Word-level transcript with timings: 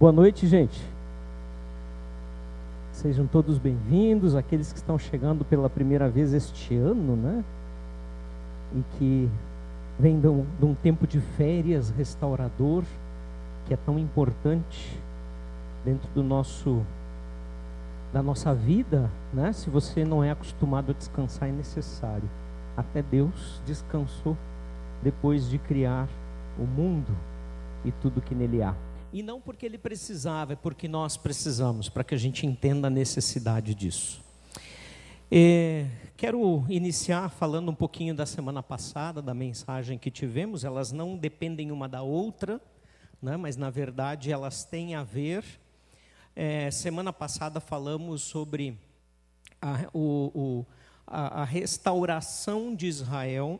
Boa 0.00 0.12
noite, 0.12 0.46
gente. 0.46 0.80
Sejam 2.90 3.26
todos 3.26 3.58
bem-vindos, 3.58 4.34
aqueles 4.34 4.72
que 4.72 4.78
estão 4.78 4.98
chegando 4.98 5.44
pela 5.44 5.68
primeira 5.68 6.08
vez 6.08 6.32
este 6.32 6.74
ano, 6.74 7.16
né? 7.16 7.44
E 8.74 8.82
que 8.96 9.30
vem 9.98 10.18
de 10.18 10.26
um, 10.26 10.46
de 10.58 10.64
um 10.64 10.74
tempo 10.74 11.06
de 11.06 11.20
férias 11.20 11.90
restaurador, 11.90 12.82
que 13.66 13.74
é 13.74 13.76
tão 13.76 13.98
importante 13.98 14.98
dentro 15.84 16.08
do 16.14 16.22
nosso 16.22 16.80
da 18.10 18.22
nossa 18.22 18.54
vida, 18.54 19.10
né? 19.34 19.52
Se 19.52 19.68
você 19.68 20.02
não 20.02 20.24
é 20.24 20.30
acostumado 20.30 20.92
a 20.92 20.94
descansar, 20.94 21.50
é 21.50 21.52
necessário. 21.52 22.30
Até 22.74 23.02
Deus 23.02 23.60
descansou 23.66 24.34
depois 25.02 25.46
de 25.50 25.58
criar 25.58 26.08
o 26.58 26.64
mundo 26.64 27.14
e 27.84 27.92
tudo 27.92 28.22
que 28.22 28.34
nele 28.34 28.62
há. 28.62 28.74
E 29.12 29.22
não 29.22 29.40
porque 29.40 29.66
ele 29.66 29.78
precisava, 29.78 30.52
é 30.52 30.56
porque 30.56 30.86
nós 30.86 31.16
precisamos, 31.16 31.88
para 31.88 32.04
que 32.04 32.14
a 32.14 32.18
gente 32.18 32.46
entenda 32.46 32.86
a 32.86 32.90
necessidade 32.90 33.74
disso. 33.74 34.22
Quero 36.20 36.66
iniciar 36.68 37.30
falando 37.30 37.70
um 37.70 37.74
pouquinho 37.74 38.14
da 38.14 38.26
semana 38.26 38.62
passada, 38.62 39.22
da 39.22 39.32
mensagem 39.32 39.96
que 39.98 40.10
tivemos. 40.10 40.64
Elas 40.64 40.92
não 40.92 41.16
dependem 41.16 41.72
uma 41.72 41.88
da 41.88 42.02
outra, 42.02 42.60
né, 43.22 43.38
mas 43.38 43.56
na 43.56 43.70
verdade 43.70 44.30
elas 44.30 44.62
têm 44.62 44.94
a 44.94 45.02
ver. 45.02 45.42
É, 46.36 46.70
semana 46.70 47.10
passada 47.10 47.58
falamos 47.58 48.20
sobre 48.20 48.78
a, 49.62 49.88
o, 49.94 50.30
o, 50.34 50.66
a, 51.06 51.40
a 51.40 51.44
restauração 51.44 52.74
de 52.74 52.86
Israel 52.86 53.58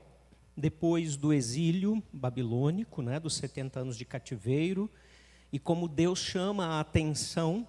depois 0.54 1.16
do 1.16 1.32
exílio 1.32 2.02
babilônico, 2.12 3.00
né, 3.00 3.18
dos 3.18 3.36
70 3.36 3.80
anos 3.80 3.96
de 3.96 4.04
cativeiro 4.04 4.90
e 5.52 5.58
como 5.58 5.88
Deus 5.88 6.18
chama 6.18 6.66
a 6.66 6.80
atenção 6.80 7.66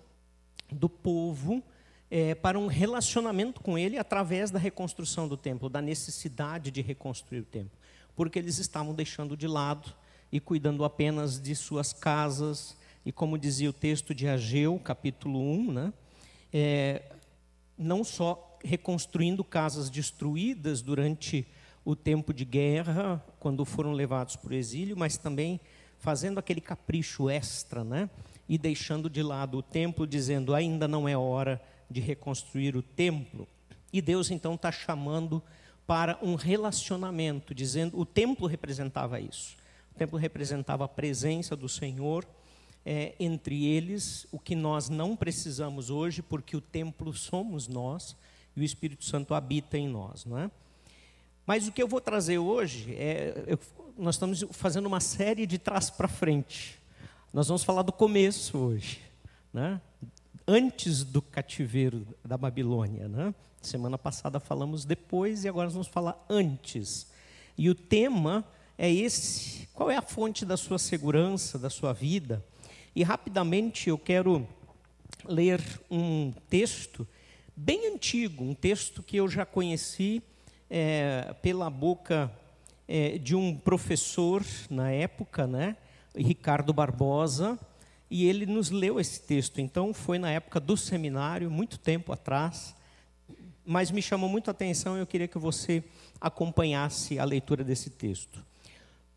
do 0.71 0.87
povo 0.87 1.63
é, 2.09 2.35
para 2.35 2.59
um 2.59 2.67
relacionamento 2.67 3.61
com 3.61 3.77
Ele 3.77 3.97
através 3.97 4.51
da 4.51 4.59
reconstrução 4.59 5.27
do 5.27 5.37
templo, 5.37 5.69
da 5.69 5.81
necessidade 5.81 6.69
de 6.69 6.81
reconstruir 6.81 7.39
o 7.39 7.45
templo, 7.45 7.77
porque 8.15 8.37
eles 8.37 8.57
estavam 8.57 8.93
deixando 8.93 9.35
de 9.35 9.47
lado 9.47 9.93
e 10.31 10.39
cuidando 10.39 10.83
apenas 10.83 11.41
de 11.41 11.55
suas 11.55 11.93
casas, 11.93 12.77
e 13.05 13.11
como 13.11 13.37
dizia 13.37 13.69
o 13.69 13.73
texto 13.73 14.13
de 14.13 14.27
Ageu, 14.27 14.79
capítulo 14.79 15.39
1, 15.39 15.71
né, 15.71 15.93
é, 16.53 17.01
não 17.77 18.03
só 18.03 18.57
reconstruindo 18.63 19.43
casas 19.43 19.89
destruídas 19.89 20.81
durante 20.81 21.47
o 21.83 21.95
tempo 21.95 22.33
de 22.33 22.45
guerra, 22.45 23.23
quando 23.39 23.65
foram 23.65 23.91
levados 23.91 24.35
para 24.35 24.51
o 24.51 24.55
exílio, 24.55 24.95
mas 24.95 25.17
também 25.17 25.59
fazendo 26.01 26.39
aquele 26.39 26.59
capricho 26.59 27.29
extra, 27.29 27.83
né? 27.83 28.09
E 28.49 28.57
deixando 28.57 29.09
de 29.09 29.23
lado 29.23 29.59
o 29.59 29.61
templo, 29.61 30.05
dizendo 30.05 30.53
ainda 30.53 30.87
não 30.87 31.07
é 31.07 31.15
hora 31.15 31.61
de 31.89 32.01
reconstruir 32.01 32.75
o 32.75 32.81
templo. 32.81 33.47
E 33.93 34.01
Deus 34.01 34.31
então 34.31 34.55
está 34.55 34.71
chamando 34.71 35.41
para 35.85 36.17
um 36.21 36.35
relacionamento, 36.35 37.53
dizendo 37.53 37.99
o 37.99 38.05
templo 38.05 38.47
representava 38.47 39.19
isso. 39.19 39.55
O 39.93 39.97
templo 39.97 40.17
representava 40.17 40.85
a 40.85 40.87
presença 40.87 41.55
do 41.55 41.69
Senhor 41.69 42.25
é, 42.83 43.13
entre 43.19 43.65
eles, 43.65 44.25
o 44.31 44.39
que 44.39 44.55
nós 44.55 44.89
não 44.89 45.15
precisamos 45.15 45.91
hoje, 45.91 46.23
porque 46.23 46.57
o 46.57 46.61
templo 46.61 47.13
somos 47.13 47.67
nós 47.67 48.15
e 48.55 48.61
o 48.61 48.63
Espírito 48.63 49.05
Santo 49.05 49.35
habita 49.35 49.77
em 49.77 49.87
nós, 49.87 50.25
não 50.25 50.39
é? 50.39 50.49
Mas 51.45 51.67
o 51.67 51.71
que 51.71 51.83
eu 51.83 51.87
vou 51.87 52.01
trazer 52.01 52.37
hoje 52.37 52.95
é, 52.95 53.43
eu, 53.45 53.59
nós 54.01 54.15
estamos 54.15 54.43
fazendo 54.49 54.87
uma 54.87 54.99
série 54.99 55.45
de 55.45 55.59
trás 55.59 55.91
para 55.91 56.07
frente. 56.07 56.81
Nós 57.31 57.47
vamos 57.49 57.63
falar 57.63 57.83
do 57.83 57.91
começo 57.91 58.57
hoje, 58.57 58.99
né? 59.53 59.79
antes 60.47 61.03
do 61.03 61.21
cativeiro 61.21 62.07
da 62.25 62.35
Babilônia. 62.35 63.07
Né? 63.07 63.31
Semana 63.61 63.99
passada 63.99 64.39
falamos 64.39 64.85
depois 64.85 65.43
e 65.43 65.47
agora 65.47 65.65
nós 65.65 65.73
vamos 65.73 65.87
falar 65.87 66.25
antes. 66.27 67.11
E 67.55 67.69
o 67.69 67.75
tema 67.75 68.43
é 68.75 68.91
esse: 68.91 69.69
qual 69.71 69.91
é 69.91 69.97
a 69.97 70.01
fonte 70.01 70.47
da 70.47 70.57
sua 70.57 70.79
segurança, 70.79 71.59
da 71.59 71.69
sua 71.69 71.93
vida? 71.93 72.43
E 72.95 73.03
rapidamente 73.03 73.87
eu 73.87 73.99
quero 73.99 74.47
ler 75.25 75.61
um 75.91 76.33
texto 76.49 77.07
bem 77.55 77.93
antigo, 77.93 78.43
um 78.43 78.55
texto 78.55 79.03
que 79.03 79.17
eu 79.17 79.29
já 79.29 79.45
conheci 79.45 80.23
é, 80.71 81.35
pela 81.43 81.69
boca 81.69 82.31
é, 82.87 83.17
de 83.17 83.35
um 83.35 83.55
professor 83.55 84.43
na 84.69 84.91
época, 84.91 85.47
né, 85.47 85.75
Ricardo 86.15 86.73
Barbosa, 86.73 87.59
e 88.09 88.25
ele 88.25 88.45
nos 88.45 88.69
leu 88.69 88.99
esse 88.99 89.21
texto. 89.21 89.61
Então, 89.61 89.93
foi 89.93 90.19
na 90.19 90.29
época 90.29 90.59
do 90.59 90.75
seminário, 90.75 91.49
muito 91.49 91.77
tempo 91.77 92.11
atrás, 92.11 92.75
mas 93.65 93.91
me 93.91 94.01
chamou 94.01 94.29
muito 94.29 94.49
a 94.49 94.51
atenção 94.51 94.97
e 94.97 94.99
eu 94.99 95.07
queria 95.07 95.27
que 95.27 95.37
você 95.37 95.83
acompanhasse 96.19 97.17
a 97.17 97.23
leitura 97.23 97.63
desse 97.63 97.89
texto. 97.89 98.43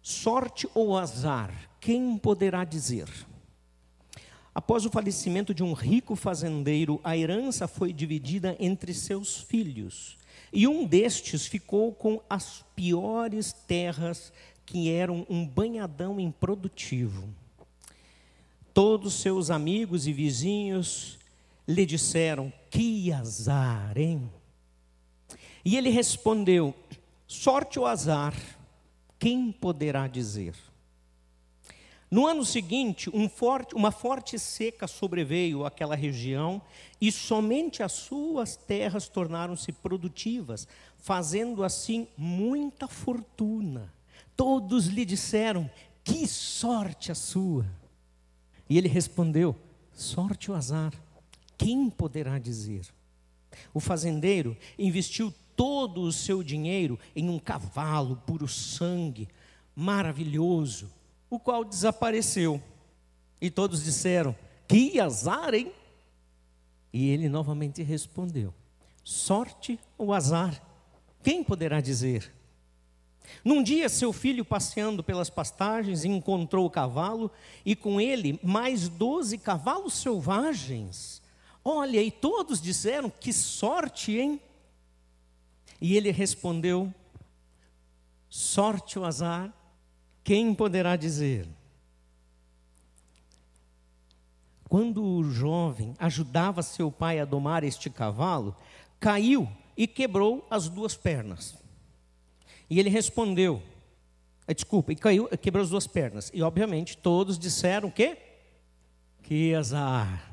Sorte 0.00 0.68
ou 0.74 0.96
azar, 0.96 1.52
quem 1.80 2.16
poderá 2.18 2.62
dizer? 2.62 3.08
Após 4.54 4.86
o 4.86 4.90
falecimento 4.90 5.52
de 5.52 5.64
um 5.64 5.72
rico 5.72 6.14
fazendeiro, 6.14 7.00
a 7.02 7.16
herança 7.16 7.66
foi 7.66 7.92
dividida 7.92 8.54
entre 8.60 8.94
seus 8.94 9.38
filhos. 9.38 10.16
E 10.54 10.68
um 10.68 10.86
destes 10.86 11.48
ficou 11.48 11.92
com 11.92 12.20
as 12.30 12.64
piores 12.76 13.52
terras, 13.52 14.32
que 14.64 14.88
eram 14.88 15.26
um 15.28 15.44
banhadão 15.44 16.20
improdutivo. 16.20 17.28
Todos 18.72 19.14
seus 19.14 19.50
amigos 19.50 20.06
e 20.06 20.12
vizinhos 20.12 21.18
lhe 21.66 21.84
disseram: 21.84 22.52
Que 22.70 23.12
azar, 23.12 23.98
hein? 23.98 24.30
E 25.64 25.76
ele 25.76 25.90
respondeu: 25.90 26.72
Sorte 27.26 27.80
ou 27.80 27.86
azar, 27.86 28.34
quem 29.18 29.50
poderá 29.50 30.06
dizer? 30.06 30.54
No 32.14 32.28
ano 32.28 32.44
seguinte, 32.44 33.10
um 33.12 33.28
forte, 33.28 33.74
uma 33.74 33.90
forte 33.90 34.38
seca 34.38 34.86
sobreveio 34.86 35.66
àquela 35.66 35.96
região 35.96 36.62
e 37.00 37.10
somente 37.10 37.82
as 37.82 37.90
suas 37.90 38.54
terras 38.54 39.08
tornaram-se 39.08 39.72
produtivas, 39.72 40.68
fazendo 40.96 41.64
assim 41.64 42.06
muita 42.16 42.86
fortuna. 42.86 43.92
Todos 44.36 44.86
lhe 44.86 45.04
disseram: 45.04 45.68
Que 46.04 46.24
sorte 46.28 47.10
a 47.10 47.16
sua! 47.16 47.66
E 48.70 48.78
ele 48.78 48.86
respondeu: 48.86 49.56
Sorte 49.92 50.52
ou 50.52 50.56
azar, 50.56 50.92
quem 51.58 51.90
poderá 51.90 52.38
dizer? 52.38 52.86
O 53.74 53.80
fazendeiro 53.80 54.56
investiu 54.78 55.34
todo 55.56 56.02
o 56.02 56.12
seu 56.12 56.44
dinheiro 56.44 56.96
em 57.16 57.28
um 57.28 57.40
cavalo 57.40 58.22
puro 58.24 58.46
sangue, 58.46 59.28
maravilhoso 59.74 60.88
o 61.34 61.40
qual 61.40 61.64
desapareceu. 61.64 62.62
E 63.40 63.50
todos 63.50 63.82
disseram: 63.84 64.34
Que 64.66 64.98
azar, 65.00 65.54
hein? 65.54 65.72
E 66.92 67.10
ele 67.10 67.28
novamente 67.28 67.82
respondeu: 67.82 68.54
Sorte 69.02 69.78
ou 69.98 70.12
azar? 70.12 70.62
Quem 71.22 71.42
poderá 71.42 71.80
dizer? 71.80 72.32
Num 73.44 73.62
dia, 73.62 73.88
seu 73.88 74.12
filho, 74.12 74.44
passeando 74.44 75.02
pelas 75.02 75.30
pastagens, 75.30 76.04
encontrou 76.04 76.66
o 76.66 76.70
cavalo 76.70 77.30
e 77.64 77.74
com 77.74 78.00
ele 78.00 78.38
mais 78.42 78.88
doze 78.88 79.38
cavalos 79.38 79.94
selvagens. 79.94 81.22
Olha, 81.64 82.02
e 82.02 82.10
todos 82.10 82.60
disseram: 82.60 83.10
Que 83.10 83.32
sorte, 83.32 84.18
hein? 84.18 84.40
E 85.80 85.96
ele 85.96 86.10
respondeu: 86.10 86.92
Sorte 88.28 88.98
ou 88.98 89.04
azar? 89.04 89.52
Quem 90.24 90.54
poderá 90.54 90.96
dizer? 90.96 91.46
Quando 94.66 95.04
o 95.04 95.22
jovem 95.22 95.94
ajudava 95.98 96.62
seu 96.62 96.90
pai 96.90 97.20
a 97.20 97.26
domar 97.26 97.62
este 97.62 97.90
cavalo, 97.90 98.56
caiu 98.98 99.46
e 99.76 99.86
quebrou 99.86 100.46
as 100.50 100.68
duas 100.68 100.96
pernas. 100.96 101.54
E 102.70 102.80
ele 102.80 102.88
respondeu: 102.88 103.62
eh, 104.48 104.54
Desculpa, 104.54 104.92
e 104.92 104.96
caiu, 104.96 105.28
quebrou 105.36 105.62
as 105.62 105.68
duas 105.68 105.86
pernas. 105.86 106.30
E 106.32 106.42
obviamente 106.42 106.96
todos 106.96 107.38
disseram 107.38 107.90
que 107.90 108.16
que 109.22 109.54
azar. 109.54 110.32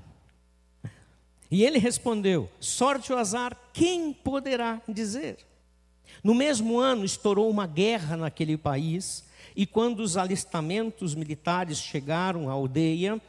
E 1.51 1.65
ele 1.65 1.77
respondeu: 1.77 2.49
Sorte 2.61 3.11
ou 3.11 3.19
azar, 3.19 3.57
quem 3.73 4.13
poderá 4.13 4.81
dizer? 4.87 5.37
No 6.23 6.33
mesmo 6.33 6.79
ano 6.79 7.03
estourou 7.03 7.49
uma 7.49 7.67
guerra 7.67 8.15
naquele 8.15 8.57
país 8.57 9.29
e 9.55 9.65
quando 9.65 9.99
os 9.99 10.17
alistamentos 10.17 11.15
militares 11.15 11.79
chegaram 11.79 12.49
à 12.49 12.53
aldeia, 12.53 13.21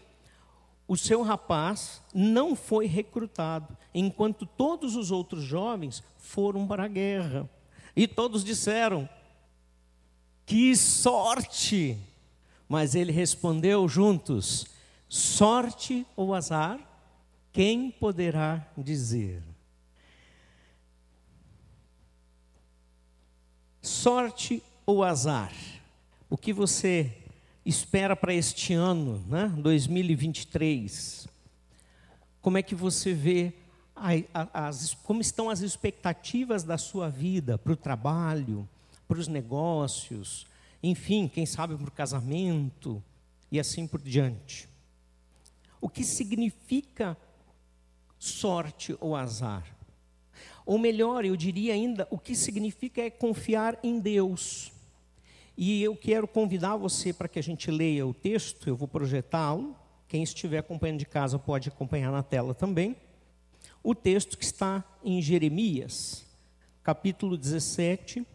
o 0.86 0.96
seu 0.96 1.22
rapaz 1.22 2.02
não 2.12 2.54
foi 2.54 2.86
recrutado, 2.86 3.76
enquanto 3.94 4.44
todos 4.44 4.96
os 4.96 5.10
outros 5.10 5.42
jovens 5.42 6.02
foram 6.18 6.66
para 6.66 6.84
a 6.84 6.88
guerra. 6.88 7.48
E 7.94 8.06
todos 8.06 8.44
disseram: 8.44 9.08
Que 10.44 10.76
sorte! 10.76 11.98
Mas 12.68 12.94
ele 12.94 13.12
respondeu 13.12 13.88
juntos: 13.88 14.66
Sorte 15.08 16.06
ou 16.16 16.34
azar? 16.34 16.80
Quem 17.52 17.90
poderá 17.90 18.66
dizer? 18.76 19.42
Sorte 23.82 24.62
ou 24.86 25.02
azar? 25.02 25.52
O 26.32 26.38
que 26.38 26.50
você 26.50 27.12
espera 27.62 28.16
para 28.16 28.32
este 28.32 28.72
ano, 28.72 29.22
né? 29.28 29.52
2023? 29.58 31.28
Como 32.40 32.56
é 32.56 32.62
que 32.62 32.74
você 32.74 33.12
vê 33.12 33.52
as, 34.54 34.94
como 34.94 35.20
estão 35.20 35.50
as 35.50 35.60
expectativas 35.60 36.64
da 36.64 36.78
sua 36.78 37.10
vida 37.10 37.58
para 37.58 37.74
o 37.74 37.76
trabalho, 37.76 38.66
para 39.06 39.18
os 39.18 39.28
negócios, 39.28 40.46
enfim, 40.82 41.28
quem 41.28 41.44
sabe 41.44 41.76
para 41.76 41.88
o 41.88 41.92
casamento 41.92 43.04
e 43.50 43.60
assim 43.60 43.86
por 43.86 44.00
diante. 44.00 44.66
O 45.82 45.88
que 45.90 46.02
significa 46.02 47.14
sorte 48.18 48.96
ou 49.00 49.14
azar? 49.14 49.66
Ou 50.64 50.78
melhor, 50.78 51.26
eu 51.26 51.36
diria 51.36 51.74
ainda, 51.74 52.08
o 52.10 52.16
que 52.16 52.34
significa 52.34 53.02
é 53.02 53.10
confiar 53.10 53.78
em 53.82 54.00
Deus. 54.00 54.72
E 55.56 55.82
eu 55.82 55.94
quero 55.96 56.26
convidar 56.26 56.76
você 56.76 57.12
para 57.12 57.28
que 57.28 57.38
a 57.38 57.42
gente 57.42 57.70
leia 57.70 58.06
o 58.06 58.14
texto, 58.14 58.68
eu 58.68 58.76
vou 58.76 58.88
projetá-lo. 58.88 59.76
Quem 60.08 60.22
estiver 60.22 60.58
acompanhando 60.58 60.98
de 60.98 61.06
casa 61.06 61.38
pode 61.38 61.68
acompanhar 61.68 62.10
na 62.10 62.22
tela 62.22 62.54
também. 62.54 62.96
O 63.82 63.94
texto 63.94 64.38
que 64.38 64.44
está 64.44 64.84
em 65.02 65.20
Jeremias, 65.20 66.24
capítulo 66.82 67.36
17, 67.36 68.26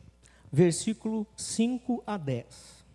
versículo 0.52 1.26
5 1.36 2.04
a 2.06 2.18
10. 2.18 2.86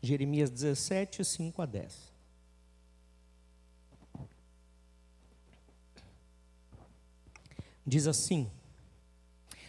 Jeremias 0.00 0.50
17, 0.50 1.24
5 1.24 1.62
a 1.62 1.66
10. 1.66 2.12
Diz 7.86 8.06
assim: 8.06 8.50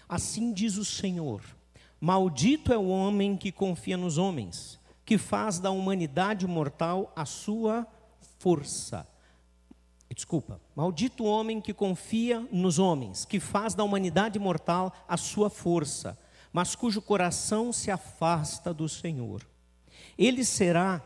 Assim 0.08 0.52
diz 0.52 0.76
o 0.76 0.84
Senhor: 0.84 1.42
Maldito 2.00 2.72
é 2.72 2.78
o 2.78 2.88
homem 2.88 3.36
que 3.36 3.52
confia 3.52 3.98
nos 3.98 4.18
homens, 4.18 4.80
que 5.06 5.18
faz 5.18 5.60
da 5.60 5.72
humanidade 5.72 6.48
mortal 6.48 7.12
a 7.16 7.26
sua 7.26 7.86
força. 8.40 9.08
Desculpa, 10.14 10.60
maldito 10.76 11.24
o 11.24 11.28
homem 11.28 11.62
que 11.62 11.74
confia 11.74 12.46
nos 12.52 12.80
homens, 12.80 13.26
que 13.26 13.40
faz 13.40 13.76
da 13.76 13.84
humanidade 13.84 14.40
mortal 14.40 14.94
a 15.08 15.18
sua 15.18 15.50
força 15.50 16.18
mas 16.52 16.76
cujo 16.76 17.02
coração 17.02 17.72
se 17.72 17.92
afasta 17.92 18.74
do 18.74 18.90
Senhor. 18.90 19.46
Ele 20.18 20.44
será 20.44 21.02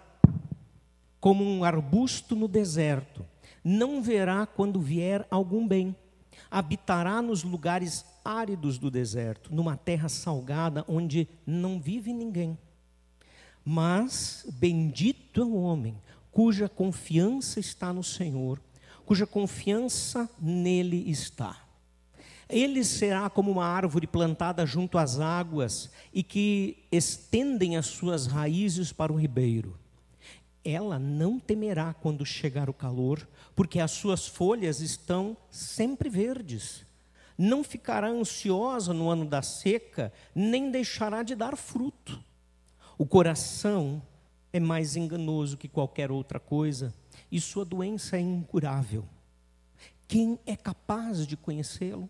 como 1.19 1.43
um 1.43 1.63
arbusto 1.63 2.35
no 2.35 2.47
deserto, 2.47 3.25
não 3.63 4.01
verá 4.01 4.45
quando 4.45 4.79
vier 4.79 5.25
algum 5.29 5.67
bem. 5.67 5.95
Habitará 6.49 7.21
nos 7.21 7.43
lugares 7.43 8.05
áridos 8.23 8.77
do 8.77 8.89
deserto, 8.89 9.53
numa 9.53 9.75
terra 9.75 10.09
salgada 10.09 10.85
onde 10.87 11.27
não 11.45 11.79
vive 11.79 12.13
ninguém. 12.13 12.57
Mas 13.65 14.45
bendito 14.59 15.41
é 15.41 15.45
o 15.45 15.55
homem 15.55 15.95
cuja 16.33 16.67
confiança 16.67 17.59
está 17.59 17.93
no 17.93 18.03
Senhor, 18.03 18.59
cuja 19.05 19.27
confiança 19.27 20.27
nele 20.41 21.09
está. 21.09 21.61
Ele 22.49 22.83
será 22.83 23.29
como 23.29 23.51
uma 23.51 23.65
árvore 23.65 24.07
plantada 24.07 24.65
junto 24.65 24.97
às 24.97 25.19
águas 25.19 25.91
e 26.13 26.23
que 26.23 26.85
estendem 26.91 27.77
as 27.77 27.85
suas 27.85 28.25
raízes 28.25 28.91
para 28.91 29.13
o 29.13 29.19
ribeiro. 29.19 29.77
Ela 30.65 30.97
não 30.97 31.39
temerá 31.39 31.93
quando 31.93 32.25
chegar 32.25 32.69
o 32.69 32.73
calor, 32.73 33.27
porque 33.55 33.79
as 33.79 33.91
suas 33.91 34.27
folhas 34.27 34.81
estão 34.81 35.37
sempre 35.51 36.09
verdes. 36.09 36.85
Não 37.45 37.61
ficará 37.61 38.07
ansiosa 38.07 38.93
no 38.93 39.09
ano 39.09 39.25
da 39.25 39.41
seca, 39.41 40.13
nem 40.33 40.71
deixará 40.71 41.23
de 41.23 41.35
dar 41.35 41.57
fruto. 41.57 42.23
O 42.97 43.05
coração 43.05 44.01
é 44.53 44.61
mais 44.61 44.95
enganoso 44.95 45.57
que 45.57 45.67
qualquer 45.67 46.09
outra 46.09 46.39
coisa, 46.39 46.93
e 47.29 47.41
sua 47.41 47.65
doença 47.65 48.15
é 48.15 48.21
incurável. 48.21 49.03
Quem 50.07 50.39
é 50.45 50.55
capaz 50.55 51.27
de 51.27 51.35
conhecê-lo? 51.35 52.09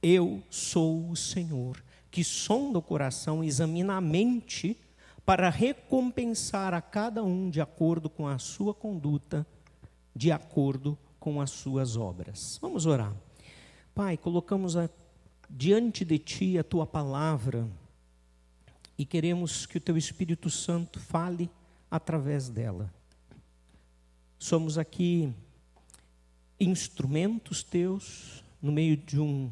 Eu 0.00 0.40
sou 0.48 1.10
o 1.10 1.16
Senhor, 1.16 1.82
que 2.12 2.22
sonda 2.22 2.78
o 2.78 2.82
coração, 2.82 3.42
examina 3.42 3.96
a 3.96 4.00
mente, 4.00 4.78
para 5.24 5.50
recompensar 5.50 6.72
a 6.72 6.80
cada 6.80 7.24
um 7.24 7.50
de 7.50 7.60
acordo 7.60 8.08
com 8.08 8.28
a 8.28 8.38
sua 8.38 8.72
conduta, 8.72 9.44
de 10.14 10.30
acordo 10.30 10.96
com 11.26 11.40
as 11.40 11.50
suas 11.50 11.96
obras. 11.96 12.56
Vamos 12.62 12.86
orar. 12.86 13.12
Pai, 13.92 14.16
colocamos 14.16 14.76
a, 14.76 14.88
diante 15.50 16.04
de 16.04 16.20
Ti 16.20 16.56
a 16.56 16.62
Tua 16.62 16.86
palavra 16.86 17.68
e 18.96 19.04
queremos 19.04 19.66
que 19.66 19.76
o 19.76 19.80
Teu 19.80 19.96
Espírito 19.96 20.48
Santo 20.48 21.00
fale 21.00 21.50
através 21.90 22.48
dela. 22.48 22.94
Somos 24.38 24.78
aqui 24.78 25.34
instrumentos 26.60 27.64
Teus 27.64 28.44
no 28.62 28.70
meio 28.70 28.96
de 28.96 29.18
um 29.18 29.50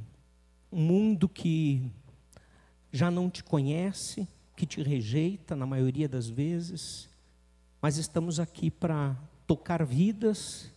um 0.70 0.80
mundo 0.80 1.28
que 1.28 1.90
já 2.92 3.10
não 3.10 3.28
te 3.28 3.42
conhece, 3.42 4.28
que 4.56 4.64
te 4.64 4.80
rejeita 4.80 5.56
na 5.56 5.66
maioria 5.66 6.08
das 6.08 6.28
vezes, 6.28 7.08
mas 7.82 7.96
estamos 7.96 8.38
aqui 8.38 8.70
para 8.70 9.16
tocar 9.44 9.84
vidas 9.84 10.72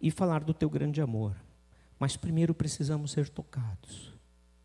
e 0.00 0.10
falar 0.10 0.44
do 0.44 0.54
teu 0.54 0.68
grande 0.68 1.00
amor. 1.00 1.36
Mas 1.98 2.16
primeiro 2.16 2.54
precisamos 2.54 3.12
ser 3.12 3.28
tocados. 3.28 4.12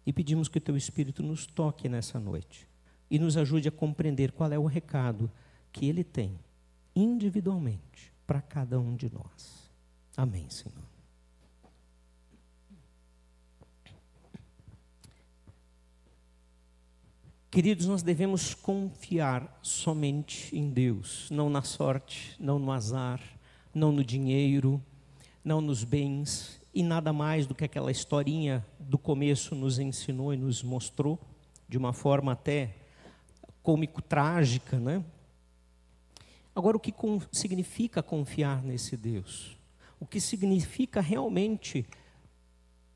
E 0.05 0.11
pedimos 0.11 0.47
que 0.47 0.57
o 0.57 0.61
teu 0.61 0.75
Espírito 0.75 1.21
nos 1.21 1.45
toque 1.45 1.87
nessa 1.87 2.19
noite 2.19 2.67
e 3.09 3.17
nos 3.17 3.37
ajude 3.37 3.67
a 3.67 3.71
compreender 3.71 4.31
qual 4.31 4.51
é 4.51 4.57
o 4.57 4.65
recado 4.65 5.31
que 5.71 5.87
ele 5.87 6.03
tem 6.03 6.39
individualmente 6.95 8.13
para 8.25 8.41
cada 8.41 8.79
um 8.79 8.95
de 8.95 9.11
nós. 9.11 9.71
Amém, 10.15 10.49
Senhor. 10.49 10.89
Queridos, 17.51 17.87
nós 17.87 18.03
devemos 18.03 18.53
confiar 18.53 19.59
somente 19.63 20.55
em 20.55 20.69
Deus, 20.69 21.27
não 21.31 21.49
na 21.49 21.63
sorte, 21.63 22.35
não 22.39 22.59
no 22.59 22.71
azar, 22.71 23.19
não 23.73 23.91
no 23.91 24.03
dinheiro, 24.03 24.79
não 25.49 25.61
nos 25.61 25.83
bens 25.83 26.61
e 26.71 26.83
nada 26.83 27.11
mais 27.11 27.47
do 27.47 27.55
que 27.55 27.63
aquela 27.63 27.89
historinha 27.89 28.63
do 28.79 28.99
começo 28.99 29.55
nos 29.55 29.79
ensinou 29.79 30.31
e 30.31 30.37
nos 30.37 30.61
mostrou, 30.61 31.19
de 31.67 31.75
uma 31.75 31.91
forma 31.91 32.33
até 32.33 32.75
cômico-trágica, 33.63 34.79
né? 34.79 35.03
Agora, 36.55 36.77
o 36.77 36.79
que 36.79 36.93
significa 37.31 38.03
confiar 38.03 38.61
nesse 38.61 38.95
Deus? 38.95 39.57
O 39.99 40.05
que 40.05 40.21
significa 40.21 41.01
realmente 41.01 41.83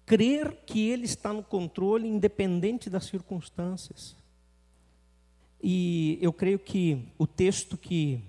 crer 0.05 0.55
que 0.63 0.87
Ele 0.87 1.05
está 1.05 1.33
no 1.33 1.41
controle, 1.41 2.07
independente 2.07 2.87
das 2.87 3.05
circunstâncias? 3.05 4.15
E 5.59 6.19
eu 6.21 6.31
creio 6.31 6.59
que 6.59 7.03
o 7.17 7.25
texto 7.25 7.75
que 7.79 8.23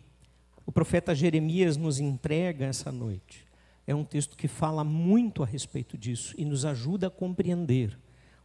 o 0.65 0.73
profeta 0.73 1.15
Jeremias 1.15 1.77
nos 1.77 2.01
entrega 2.01 2.65
essa 2.65 2.91
noite 2.91 3.45
é 3.87 3.95
um 3.95 4.05
texto 4.05 4.37
que 4.37 4.49
fala 4.49 4.83
muito 4.83 5.43
a 5.43 5.47
respeito 5.47 5.97
disso 5.99 6.35
e 6.39 6.45
nos 6.45 6.65
ajuda 6.65 7.09
a 7.09 7.11
compreender 7.11 7.99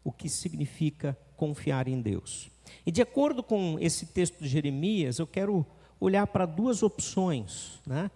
o 0.03 0.11
que 0.11 0.29
significa 0.29 1.17
confiar 1.35 1.87
em 1.87 2.01
Deus. 2.01 2.49
E 2.85 2.91
de 2.91 3.01
acordo 3.01 3.41
com 3.41 3.77
esse 3.79 4.07
texto 4.07 4.41
de 4.41 4.49
Jeremias, 4.49 5.19
eu 5.19 5.27
quero 5.27 5.65
olhar 5.99 6.27
para 6.27 6.45
duas 6.45 6.83
opções, 6.83 7.79
né, 7.85 8.09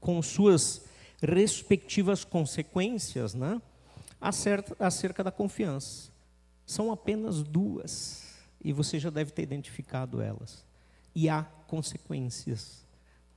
com 0.00 0.20
suas 0.22 0.84
respectivas 1.22 2.24
consequências, 2.24 3.34
né, 3.34 3.60
acerca, 4.20 5.24
da 5.24 5.30
confiança. 5.30 6.10
São 6.66 6.92
apenas 6.92 7.42
duas 7.42 8.38
e 8.62 8.72
você 8.72 8.98
já 8.98 9.10
deve 9.10 9.32
ter 9.32 9.42
identificado 9.42 10.20
elas. 10.20 10.64
E 11.14 11.28
há 11.28 11.42
consequências 11.66 12.84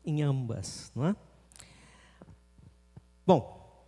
em 0.06 0.22
ambas, 0.22 0.92
não 0.96 1.08
é? 1.08 1.16
Bom, 3.26 3.88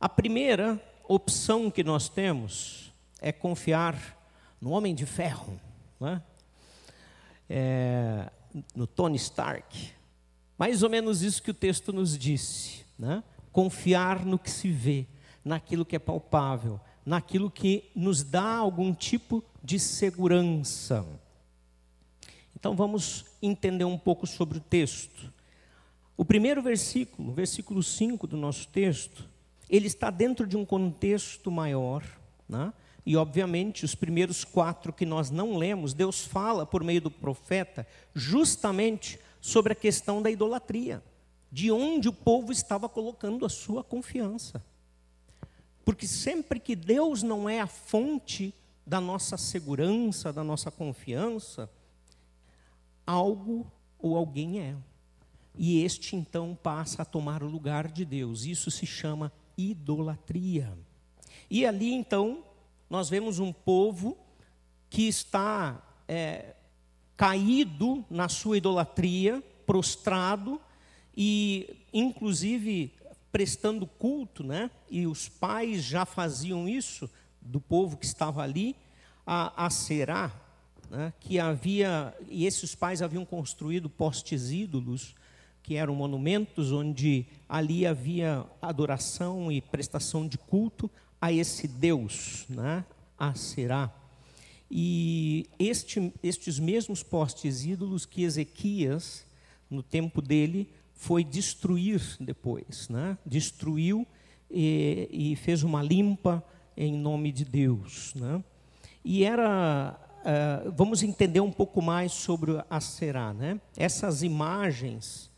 a 0.00 0.08
primeira 0.08 0.80
opção 1.08 1.70
que 1.72 1.82
nós 1.82 2.08
temos 2.08 2.92
é 3.20 3.32
confiar 3.32 4.16
no 4.60 4.70
homem 4.70 4.94
de 4.94 5.04
ferro, 5.04 5.60
não 5.98 6.08
é? 6.08 6.22
É, 7.50 8.30
no 8.76 8.86
Tony 8.86 9.16
Stark. 9.16 9.90
Mais 10.56 10.84
ou 10.84 10.90
menos 10.90 11.22
isso 11.22 11.42
que 11.42 11.50
o 11.50 11.54
texto 11.54 11.92
nos 11.92 12.16
disse, 12.16 12.84
né? 12.96 13.24
Confiar 13.50 14.24
no 14.24 14.38
que 14.38 14.50
se 14.50 14.70
vê, 14.70 15.06
naquilo 15.44 15.84
que 15.84 15.96
é 15.96 15.98
palpável, 15.98 16.80
naquilo 17.04 17.50
que 17.50 17.90
nos 17.92 18.22
dá 18.22 18.56
algum 18.56 18.94
tipo 18.94 19.42
de 19.64 19.80
segurança. 19.80 21.04
Então 22.54 22.76
vamos 22.76 23.24
entender 23.42 23.84
um 23.84 23.98
pouco 23.98 24.28
sobre 24.28 24.58
o 24.58 24.60
texto. 24.60 25.32
O 26.16 26.24
primeiro 26.24 26.62
versículo, 26.62 27.32
versículo 27.32 27.82
5 27.82 28.26
do 28.26 28.36
nosso 28.36 28.68
texto, 28.68 29.28
ele 29.68 29.86
está 29.86 30.10
dentro 30.10 30.46
de 30.46 30.56
um 30.56 30.64
contexto 30.64 31.50
maior, 31.50 32.02
né? 32.48 32.72
e 33.04 33.16
obviamente 33.16 33.84
os 33.84 33.94
primeiros 33.94 34.44
quatro 34.44 34.92
que 34.92 35.04
nós 35.06 35.30
não 35.30 35.56
lemos, 35.56 35.92
Deus 35.92 36.24
fala 36.24 36.64
por 36.64 36.82
meio 36.82 37.00
do 37.00 37.10
profeta 37.10 37.86
justamente 38.14 39.20
sobre 39.40 39.72
a 39.72 39.76
questão 39.76 40.22
da 40.22 40.30
idolatria, 40.30 41.02
de 41.52 41.70
onde 41.70 42.08
o 42.08 42.12
povo 42.12 42.50
estava 42.50 42.88
colocando 42.88 43.44
a 43.44 43.48
sua 43.48 43.84
confiança. 43.84 44.64
Porque 45.84 46.06
sempre 46.06 46.58
que 46.58 46.74
Deus 46.74 47.22
não 47.22 47.48
é 47.48 47.60
a 47.60 47.66
fonte 47.66 48.52
da 48.84 49.00
nossa 49.00 49.36
segurança, 49.36 50.32
da 50.32 50.42
nossa 50.42 50.70
confiança, 50.70 51.70
algo 53.06 53.70
ou 53.98 54.16
alguém 54.16 54.60
é. 54.60 54.76
E 55.56 55.82
este 55.82 56.16
então 56.16 56.58
passa 56.62 57.02
a 57.02 57.04
tomar 57.04 57.42
o 57.42 57.48
lugar 57.48 57.88
de 57.88 58.04
Deus. 58.04 58.44
Isso 58.44 58.70
se 58.70 58.86
chama 58.86 59.32
idolatria. 59.56 60.76
E 61.50 61.64
ali 61.64 61.92
então 61.92 62.44
nós 62.88 63.08
vemos 63.08 63.38
um 63.38 63.52
povo 63.52 64.16
que 64.90 65.08
está 65.08 65.82
é, 66.06 66.54
caído 67.16 68.04
na 68.10 68.28
sua 68.28 68.58
idolatria, 68.58 69.42
prostrado 69.66 70.60
e 71.16 71.84
inclusive 71.92 72.92
prestando 73.32 73.86
culto, 73.86 74.44
né? 74.44 74.70
E 74.90 75.06
os 75.06 75.28
pais 75.28 75.82
já 75.82 76.04
faziam 76.04 76.68
isso 76.68 77.10
do 77.40 77.60
povo 77.60 77.96
que 77.96 78.06
estava 78.06 78.42
ali 78.42 78.76
a, 79.26 79.66
a 79.66 79.70
Será, 79.70 80.32
né? 80.90 81.12
que 81.20 81.38
havia 81.38 82.14
e 82.28 82.46
esses 82.46 82.74
pais 82.74 83.02
haviam 83.02 83.24
construído 83.24 83.88
postes 83.88 84.50
ídolos 84.50 85.14
que 85.66 85.74
eram 85.74 85.96
monumentos 85.96 86.70
onde 86.70 87.26
ali 87.48 87.84
havia 87.84 88.46
adoração 88.62 89.50
e 89.50 89.60
prestação 89.60 90.24
de 90.24 90.38
culto 90.38 90.88
a 91.20 91.32
esse 91.32 91.66
Deus, 91.66 92.46
né? 92.48 92.84
a 93.18 93.34
Será. 93.34 93.92
E 94.70 95.44
este, 95.58 96.12
estes 96.22 96.60
mesmos 96.60 97.02
postes 97.02 97.64
ídolos 97.64 98.06
que 98.06 98.22
Ezequias, 98.22 99.26
no 99.68 99.82
tempo 99.82 100.22
dele, 100.22 100.68
foi 100.94 101.24
destruir 101.24 102.00
depois, 102.20 102.88
né? 102.88 103.18
destruiu 103.26 104.06
e, 104.48 105.08
e 105.10 105.36
fez 105.36 105.64
uma 105.64 105.82
limpa 105.82 106.44
em 106.76 106.96
nome 106.96 107.32
de 107.32 107.44
Deus. 107.44 108.14
Né? 108.14 108.42
E 109.04 109.24
era 109.24 110.00
Uh, 110.26 110.72
vamos 110.72 111.04
entender 111.04 111.38
um 111.38 111.52
pouco 111.52 111.80
mais 111.80 112.10
sobre 112.10 112.60
a 112.68 112.80
Será, 112.80 113.32
né? 113.32 113.60
Essas 113.76 114.24
imagens 114.24 115.30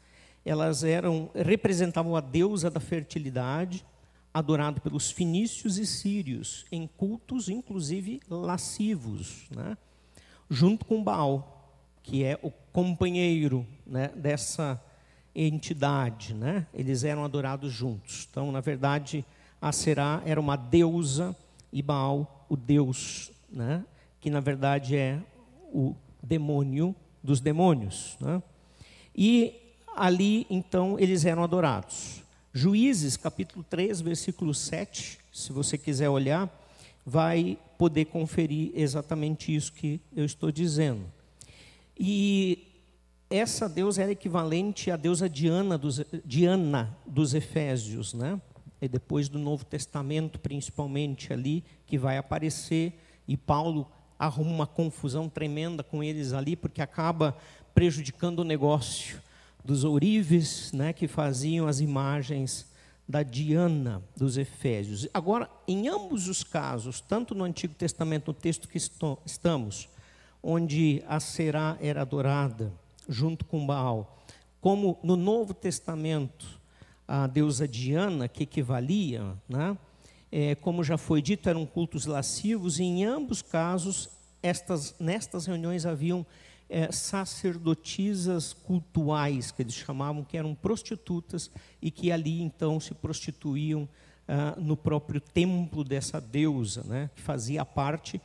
elas 0.48 0.82
eram 0.84 1.30
representavam 1.34 2.16
a 2.16 2.20
deusa 2.20 2.70
da 2.70 2.80
fertilidade, 2.80 3.84
adorada 4.32 4.80
pelos 4.80 5.10
fenícios 5.10 5.78
e 5.78 5.86
sírios 5.86 6.64
em 6.70 6.86
cultos, 6.86 7.48
inclusive 7.48 8.20
lascivos, 8.28 9.46
né? 9.50 9.76
junto 10.48 10.84
com 10.84 11.02
Baal, 11.02 11.76
que 12.02 12.24
é 12.24 12.38
o 12.42 12.50
companheiro 12.72 13.66
né, 13.86 14.08
dessa 14.14 14.82
entidade, 15.34 16.34
né? 16.34 16.66
Eles 16.72 17.04
eram 17.04 17.24
adorados 17.24 17.72
juntos. 17.72 18.26
Então, 18.30 18.50
na 18.50 18.60
verdade, 18.60 19.24
a 19.60 19.70
Será 19.72 20.22
era 20.24 20.40
uma 20.40 20.56
deusa 20.56 21.36
e 21.72 21.82
Baal 21.82 22.46
o 22.48 22.56
deus, 22.56 23.30
né? 23.50 23.84
Que 24.20 24.30
na 24.30 24.40
verdade 24.40 24.96
é 24.96 25.20
o 25.72 25.94
demônio 26.22 26.94
dos 27.22 27.40
demônios, 27.40 28.16
né? 28.20 28.42
E 29.14 29.67
ali, 29.98 30.46
então, 30.48 30.98
eles 30.98 31.24
eram 31.24 31.42
adorados. 31.42 32.22
Juízes, 32.52 33.16
capítulo 33.16 33.64
3, 33.68 34.00
versículo 34.00 34.54
7, 34.54 35.18
se 35.32 35.52
você 35.52 35.76
quiser 35.76 36.08
olhar, 36.08 36.48
vai 37.04 37.58
poder 37.76 38.06
conferir 38.06 38.72
exatamente 38.74 39.54
isso 39.54 39.72
que 39.72 40.00
eu 40.14 40.24
estou 40.24 40.50
dizendo. 40.50 41.04
E 41.98 42.66
essa 43.30 43.68
deusa 43.68 44.02
era 44.02 44.12
equivalente 44.12 44.90
à 44.90 44.96
deusa 44.96 45.28
Diana 45.28 45.76
dos, 45.76 46.00
Diana 46.24 46.96
dos 47.06 47.34
Efésios, 47.34 48.14
né? 48.14 48.40
E 48.80 48.88
depois 48.88 49.28
do 49.28 49.38
Novo 49.38 49.64
Testamento, 49.64 50.38
principalmente 50.38 51.32
ali, 51.32 51.64
que 51.86 51.98
vai 51.98 52.16
aparecer, 52.16 52.98
e 53.26 53.36
Paulo 53.36 53.86
arruma 54.18 54.50
uma 54.50 54.66
confusão 54.66 55.28
tremenda 55.28 55.82
com 55.82 56.02
eles 56.02 56.32
ali, 56.32 56.56
porque 56.56 56.80
acaba 56.80 57.36
prejudicando 57.74 58.40
o 58.40 58.44
negócio 58.44 59.20
dos 59.68 59.84
ourives, 59.84 60.72
né, 60.72 60.94
que 60.94 61.06
faziam 61.06 61.68
as 61.68 61.78
imagens 61.78 62.66
da 63.06 63.22
Diana 63.22 64.02
dos 64.16 64.38
Efésios. 64.38 65.06
Agora, 65.12 65.46
em 65.68 65.88
ambos 65.88 66.26
os 66.26 66.42
casos, 66.42 67.02
tanto 67.02 67.34
no 67.34 67.44
Antigo 67.44 67.74
Testamento, 67.74 68.28
no 68.28 68.32
texto 68.32 68.66
que 68.66 68.78
estamos, 68.78 69.86
onde 70.42 71.04
a 71.06 71.20
Será 71.20 71.76
era 71.82 72.00
adorada 72.00 72.72
junto 73.06 73.44
com 73.44 73.66
Baal, 73.66 74.24
como 74.58 74.98
no 75.02 75.16
Novo 75.16 75.52
Testamento, 75.52 76.46
a 77.06 77.26
deusa 77.26 77.68
Diana, 77.68 78.26
que 78.26 78.44
equivalia, 78.44 79.36
né, 79.46 79.76
é, 80.32 80.54
como 80.54 80.82
já 80.82 80.96
foi 80.96 81.20
dito, 81.20 81.46
eram 81.46 81.66
cultos 81.66 82.06
lascivos, 82.06 82.78
e 82.78 82.84
em 82.84 83.04
ambos 83.04 83.42
casos, 83.42 84.08
estas, 84.42 84.94
nestas 84.98 85.44
reuniões 85.44 85.84
haviam 85.84 86.24
é, 86.68 86.92
sacerdotisas 86.92 88.52
cultuais, 88.52 89.50
que 89.50 89.62
eles 89.62 89.74
chamavam, 89.74 90.24
que 90.24 90.36
eram 90.36 90.54
prostitutas 90.54 91.50
e 91.80 91.90
que 91.90 92.12
ali 92.12 92.42
então 92.42 92.78
se 92.78 92.94
prostituíam 92.94 93.88
ah, 94.26 94.54
no 94.58 94.76
próprio 94.76 95.20
templo 95.20 95.82
dessa 95.82 96.20
deusa, 96.20 96.82
né, 96.84 97.10
que 97.16 97.22
fazia 97.22 97.64
parte, 97.64 98.20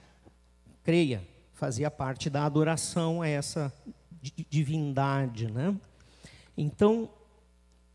creia, 0.84 1.26
fazia 1.54 1.90
parte 1.90 2.30
da 2.30 2.44
adoração 2.44 3.22
a 3.22 3.28
essa 3.28 3.74
divindade. 4.50 5.50
Né? 5.50 5.74
Então, 6.58 7.10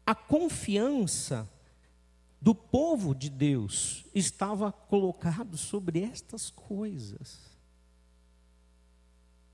a 0.06 0.14
confiança 0.14 1.46
do 2.40 2.54
povo 2.54 3.14
de 3.14 3.28
Deus 3.28 4.06
estava 4.14 4.72
colocado 4.72 5.58
sobre 5.58 6.02
estas 6.02 6.48
coisas. 6.48 7.57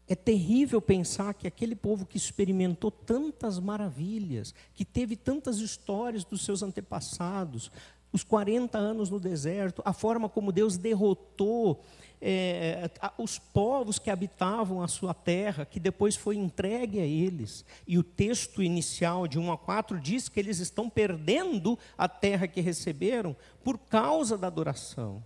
É 0.06 0.14
terrível 0.14 0.82
pensar 0.82 1.32
que 1.34 1.46
aquele 1.46 1.74
povo 1.74 2.04
que 2.04 2.16
experimentou 2.16 2.90
tantas 2.90 3.58
maravilhas, 3.58 4.54
que 4.74 4.84
teve 4.84 5.16
tantas 5.16 5.58
histórias 5.58 6.24
dos 6.24 6.44
seus 6.44 6.62
antepassados, 6.62 7.70
os 8.12 8.22
40 8.22 8.78
anos 8.78 9.10
no 9.10 9.18
deserto, 9.18 9.82
a 9.84 9.92
forma 9.92 10.28
como 10.28 10.52
Deus 10.52 10.76
derrotou 10.76 11.82
é, 12.20 12.88
os 13.18 13.38
povos 13.38 13.98
que 13.98 14.08
habitavam 14.08 14.82
a 14.82 14.88
sua 14.88 15.12
terra, 15.12 15.64
que 15.64 15.80
depois 15.80 16.14
foi 16.14 16.36
entregue 16.36 17.00
a 17.00 17.04
eles. 17.04 17.64
E 17.86 17.98
o 17.98 18.02
texto 18.02 18.62
inicial, 18.62 19.26
de 19.26 19.38
1 19.38 19.52
a 19.52 19.58
4, 19.58 19.98
diz 20.00 20.28
que 20.28 20.38
eles 20.38 20.58
estão 20.60 20.88
perdendo 20.88 21.78
a 21.98 22.08
terra 22.08 22.46
que 22.46 22.60
receberam 22.60 23.34
por 23.64 23.78
causa 23.78 24.38
da 24.38 24.46
adoração 24.46 25.22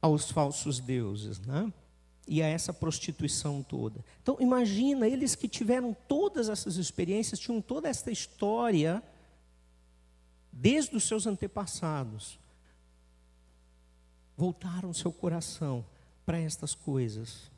aos 0.00 0.30
falsos 0.30 0.80
deuses. 0.80 1.38
Né? 1.38 1.72
E 2.26 2.42
a 2.42 2.46
essa 2.46 2.72
prostituição 2.72 3.62
toda. 3.62 4.04
Então, 4.22 4.36
imagina, 4.40 5.08
eles 5.08 5.34
que 5.34 5.48
tiveram 5.48 5.94
todas 6.06 6.48
essas 6.48 6.76
experiências, 6.76 7.38
tinham 7.38 7.60
toda 7.60 7.88
essa 7.88 8.10
história, 8.10 9.02
desde 10.52 10.96
os 10.96 11.04
seus 11.04 11.26
antepassados, 11.26 12.38
voltaram 14.36 14.92
seu 14.92 15.12
coração 15.12 15.84
para 16.24 16.38
estas 16.38 16.74
coisas. 16.74 17.50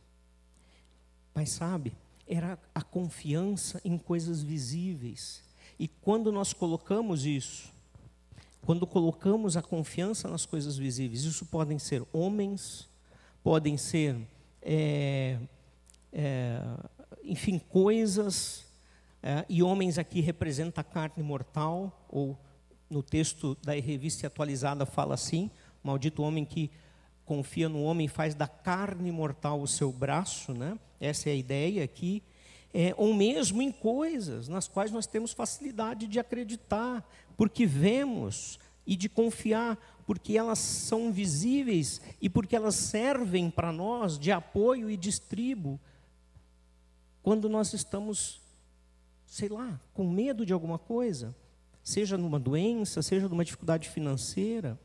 Mas 1.35 1.51
sabe, 1.51 1.93
era 2.27 2.59
a 2.75 2.83
confiança 2.83 3.81
em 3.85 3.99
coisas 3.99 4.43
visíveis. 4.43 5.43
E 5.79 5.89
quando 5.89 6.33
nós 6.33 6.53
colocamos 6.53 7.27
isso, 7.27 7.73
quando 8.65 8.87
colocamos 8.87 9.57
a 9.57 9.63
confiança 9.63 10.27
nas 10.27 10.47
coisas 10.47 10.79
visíveis, 10.79 11.25
isso 11.25 11.45
podem 11.47 11.79
ser 11.79 12.03
homens, 12.13 12.89
podem 13.43 13.77
ser 13.77 14.17
é, 14.65 15.39
é, 16.13 16.61
enfim, 17.23 17.59
coisas, 17.59 18.65
é, 19.23 19.45
e 19.49 19.63
homens 19.63 19.99
aqui 19.99 20.21
representa 20.21 20.81
a 20.81 20.85
carne 20.85 21.23
mortal, 21.23 22.07
ou 22.09 22.39
no 22.89 23.03
texto 23.03 23.57
da 23.63 23.73
revista 23.75 24.27
atualizada 24.27 24.87
fala 24.87 25.15
assim: 25.15 25.51
maldito 25.83 26.23
homem 26.23 26.45
que 26.45 26.71
confia 27.25 27.69
no 27.69 27.83
homem 27.83 28.09
faz 28.09 28.35
da 28.35 28.47
carne 28.47 29.11
mortal 29.11 29.61
o 29.61 29.69
seu 29.69 29.93
braço, 29.93 30.53
né? 30.53 30.79
Essa 31.01 31.29
é 31.29 31.33
a 31.33 31.37
ideia 31.37 31.85
aqui. 31.85 32.23
É, 32.73 32.93
ou 32.97 33.15
mesmo 33.15 33.63
em 33.63 33.71
coisas 33.71 34.49
nas 34.49 34.67
quais 34.67 34.91
nós 34.91 35.07
temos 35.07 35.33
facilidade 35.33 36.09
de 36.09 36.19
acreditar, 36.19 37.09
porque 37.37 37.65
vemos 37.67 38.59
e 38.87 38.97
de 38.97 39.09
confiar, 39.09 39.79
porque 40.07 40.37
elas 40.37 40.59
são 40.59 41.13
visíveis 41.13 42.01
e 42.21 42.29
porque 42.29 42.55
elas 42.55 42.75
servem 42.75 43.51
para 43.51 43.73
nós 43.73 44.19
de 44.19 44.31
apoio 44.31 44.91
e 44.91 44.97
distribo 44.97 45.81
quando 47.23 47.49
nós 47.49 47.73
estamos 47.73 48.45
sei 49.35 49.49
lá, 49.49 49.81
com 49.93 50.09
medo 50.09 50.47
de 50.47 50.53
alguma 50.53 50.79
coisa, 50.79 51.35
seja 51.83 52.17
numa 52.17 52.39
doença, 52.39 53.03
seja 53.03 53.29
numa 53.29 53.45
dificuldade 53.45 53.89
financeira. 53.89 54.79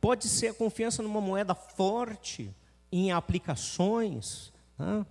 Pode 0.00 0.28
ser 0.28 0.48
a 0.48 0.54
confiança 0.54 1.02
numa 1.02 1.20
moeda 1.20 1.54
forte, 1.54 2.50
em 2.90 3.12
aplicações. 3.12 4.50
Né? 4.78 5.04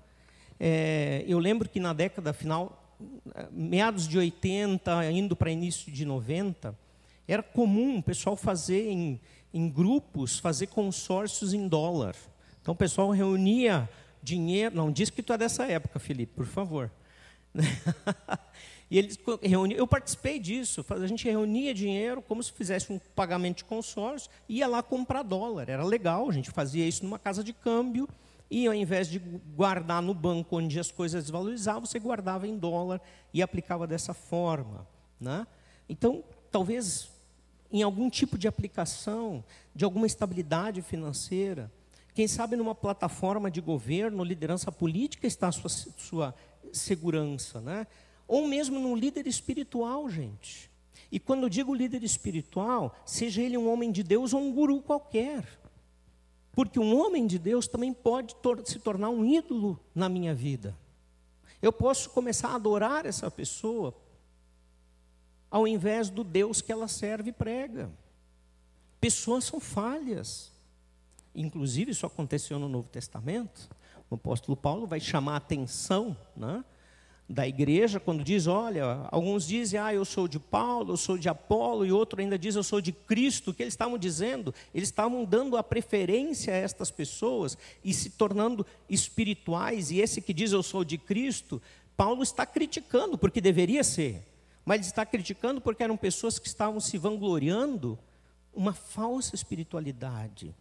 É, 0.59 1.23
eu 1.27 1.37
lembro 1.37 1.69
que 1.69 1.79
na 1.79 1.93
década 1.93 2.33
final, 2.33 2.97
meados 3.51 4.07
de 4.07 4.17
80, 4.17 5.11
indo 5.11 5.35
para 5.35 5.51
início 5.51 5.91
de 5.91 6.03
90, 6.03 6.75
era 7.27 7.43
comum 7.43 7.97
o 7.97 8.03
pessoal 8.03 8.35
fazer 8.35 8.89
em, 8.89 9.19
em 9.53 9.69
grupos, 9.69 10.39
fazer 10.39 10.67
consórcios 10.67 11.53
em 11.53 11.67
dólar. 11.67 12.15
Então 12.61 12.73
o 12.73 12.77
pessoal 12.77 13.09
reunia 13.11 13.89
dinheiro. 14.21 14.75
Não 14.75 14.91
diz 14.91 15.09
que 15.09 15.23
tu 15.23 15.31
é 15.31 15.37
dessa 15.37 15.65
época, 15.65 15.99
Felipe, 15.99 16.33
por 16.35 16.45
favor. 16.45 16.91
e 18.89 18.97
eles 18.97 19.17
reuniam, 19.41 19.77
eu 19.77 19.87
participei 19.87 20.39
disso. 20.39 20.85
A 20.89 21.07
gente 21.07 21.23
reunia 21.25 21.73
dinheiro 21.73 22.21
como 22.21 22.41
se 22.43 22.51
fizesse 22.51 22.91
um 22.91 22.99
pagamento 23.15 23.57
de 23.57 23.65
consórcio, 23.65 24.29
ia 24.49 24.67
lá 24.67 24.83
comprar 24.83 25.23
dólar. 25.23 25.69
Era 25.69 25.83
legal, 25.83 26.29
a 26.29 26.33
gente 26.33 26.51
fazia 26.51 26.85
isso 26.85 27.03
numa 27.03 27.19
casa 27.19 27.43
de 27.43 27.53
câmbio. 27.53 28.09
E 28.49 28.67
ao 28.67 28.73
invés 28.73 29.09
de 29.09 29.19
guardar 29.55 30.01
no 30.01 30.13
banco 30.13 30.57
onde 30.57 30.79
as 30.79 30.91
coisas 30.91 31.23
desvalorizavam, 31.23 31.85
você 31.85 31.99
guardava 31.99 32.47
em 32.47 32.57
dólar 32.57 33.01
e 33.33 33.41
aplicava 33.41 33.87
dessa 33.87 34.13
forma. 34.13 34.87
Né? 35.19 35.47
Então, 35.89 36.23
talvez 36.51 37.09
em 37.71 37.81
algum 37.81 38.09
tipo 38.09 38.37
de 38.37 38.47
aplicação, 38.47 39.43
de 39.73 39.83
alguma 39.83 40.05
estabilidade 40.05 40.81
financeira, 40.81 41.71
quem 42.13 42.27
sabe 42.27 42.55
numa 42.55 42.73
plataforma 42.73 43.51
de 43.51 43.59
governo, 43.59 44.23
liderança 44.23 44.71
política 44.71 45.27
está 45.27 45.49
a 45.49 45.51
sua, 45.51 45.69
sua 45.69 46.35
segurança, 46.71 47.59
né? 47.59 47.85
Ou 48.25 48.47
mesmo 48.47 48.79
num 48.79 48.95
líder 48.95 49.27
espiritual, 49.27 50.09
gente. 50.09 50.71
E 51.11 51.19
quando 51.19 51.49
digo 51.49 51.75
líder 51.75 52.03
espiritual, 52.03 52.95
seja 53.05 53.41
ele 53.41 53.57
um 53.57 53.69
homem 53.71 53.91
de 53.91 54.01
Deus 54.01 54.33
ou 54.33 54.41
um 54.41 54.51
guru 54.51 54.81
qualquer. 54.81 55.45
Porque 56.53 56.79
um 56.79 56.97
homem 56.97 57.27
de 57.27 57.37
Deus 57.37 57.67
também 57.67 57.93
pode 57.93 58.33
tor 58.35 58.61
se 58.65 58.79
tornar 58.79 59.09
um 59.09 59.25
ídolo 59.25 59.77
na 59.93 60.07
minha 60.07 60.33
vida. 60.33 60.75
Eu 61.61 61.73
posso 61.73 62.09
começar 62.11 62.49
a 62.49 62.55
adorar 62.55 63.05
essa 63.05 63.29
pessoa 63.29 63.93
ao 65.49 65.67
invés 65.67 66.09
do 66.09 66.23
Deus 66.23 66.61
que 66.61 66.71
ela 66.71 66.87
serve 66.87 67.29
e 67.29 67.33
prega. 67.33 67.89
Pessoas 68.99 69.43
são 69.43 69.59
falhas. 69.59 70.51
Inclusive, 71.33 71.91
isso 71.91 72.05
aconteceu 72.05 72.57
no 72.57 72.69
Novo 72.69 72.89
Testamento. 72.89 73.69
O 74.09 74.15
apóstolo 74.15 74.55
Paulo 74.55 74.87
vai 74.87 74.99
chamar 74.99 75.33
a 75.33 75.37
atenção 75.37 76.15
né, 76.35 76.63
da 77.27 77.47
igreja 77.47 77.99
quando 77.99 78.23
diz: 78.23 78.47
olha, 78.47 79.07
alguns 79.11 79.47
dizem, 79.47 79.79
ah, 79.79 79.93
eu 79.93 80.05
sou 80.05 80.27
de 80.27 80.39
Paulo, 80.39 80.93
eu 80.93 80.97
sou 80.97 81.17
de 81.17 81.27
Apolo, 81.27 81.85
e 81.85 81.91
outro 81.91 82.21
ainda 82.21 82.37
diz, 82.37 82.55
eu 82.55 82.63
sou 82.63 82.79
de 82.79 82.91
Cristo. 82.91 83.51
O 83.51 83.53
que 83.53 83.63
eles 83.63 83.73
estavam 83.73 83.97
dizendo? 83.97 84.53
Eles 84.73 84.89
estavam 84.89 85.25
dando 85.25 85.57
a 85.57 85.63
preferência 85.63 86.53
a 86.53 86.57
estas 86.57 86.89
pessoas 86.89 87.57
e 87.83 87.93
se 87.93 88.11
tornando 88.11 88.65
espirituais. 88.89 89.91
E 89.91 89.99
esse 89.99 90.21
que 90.21 90.33
diz, 90.33 90.51
eu 90.51 90.63
sou 90.63 90.83
de 90.83 90.97
Cristo, 90.97 91.61
Paulo 91.97 92.23
está 92.23 92.45
criticando, 92.45 93.17
porque 93.17 93.41
deveria 93.41 93.83
ser. 93.83 94.34
Mas 94.65 94.87
está 94.87 95.05
criticando 95.05 95.61
porque 95.61 95.83
eram 95.83 95.95
pessoas 95.95 96.39
que 96.39 96.47
estavam 96.47 96.79
se 96.79 96.97
vangloriando 96.97 97.97
uma 98.51 98.73
falsa 98.73 99.35
espiritualidade. 99.35 100.55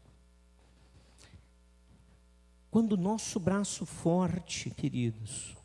Quando 2.70 2.92
o 2.92 2.96
nosso 2.96 3.40
braço 3.40 3.87
forte, 3.87 4.68
queridos, 4.68 5.56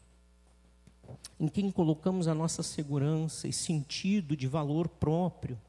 em 1.40 1.48
quem 1.48 1.72
colocamos 1.72 2.28
a 2.28 2.36
nossa 2.36 2.62
segurança 2.62 3.48
e 3.48 3.52
sentido 3.52 4.38
de 4.38 4.48
valor 4.48 4.88
próprio, 4.88 5.60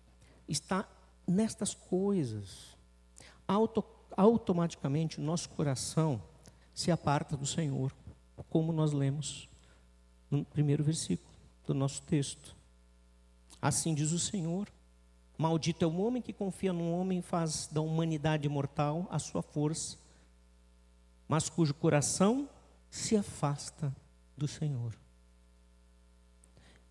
está 0.46 0.86
nestas 1.26 1.74
coisas, 1.74 2.76
auto, 3.48 3.84
automaticamente 4.16 5.18
o 5.18 5.22
nosso 5.22 5.48
coração 5.50 6.22
se 6.74 6.90
aparta 6.90 7.36
do 7.36 7.46
Senhor, 7.46 7.92
como 8.48 8.72
nós 8.72 8.92
lemos 8.92 9.48
no 10.30 10.44
primeiro 10.44 10.84
versículo 10.84 11.30
do 11.66 11.74
nosso 11.74 12.02
texto. 12.02 12.59
Assim 13.60 13.94
diz 13.94 14.12
o 14.12 14.18
Senhor: 14.18 14.68
Maldito 15.36 15.84
é 15.84 15.88
o 15.88 15.96
homem 15.98 16.22
que 16.22 16.32
confia 16.32 16.72
num 16.72 16.92
homem 16.92 17.18
e 17.18 17.22
faz 17.22 17.66
da 17.66 17.80
humanidade 17.80 18.48
mortal 18.48 19.06
a 19.10 19.18
sua 19.18 19.42
força 19.42 19.98
mas 21.30 21.48
cujo 21.48 21.72
coração 21.72 22.48
se 22.90 23.16
afasta 23.16 23.94
do 24.36 24.48
Senhor. 24.48 24.92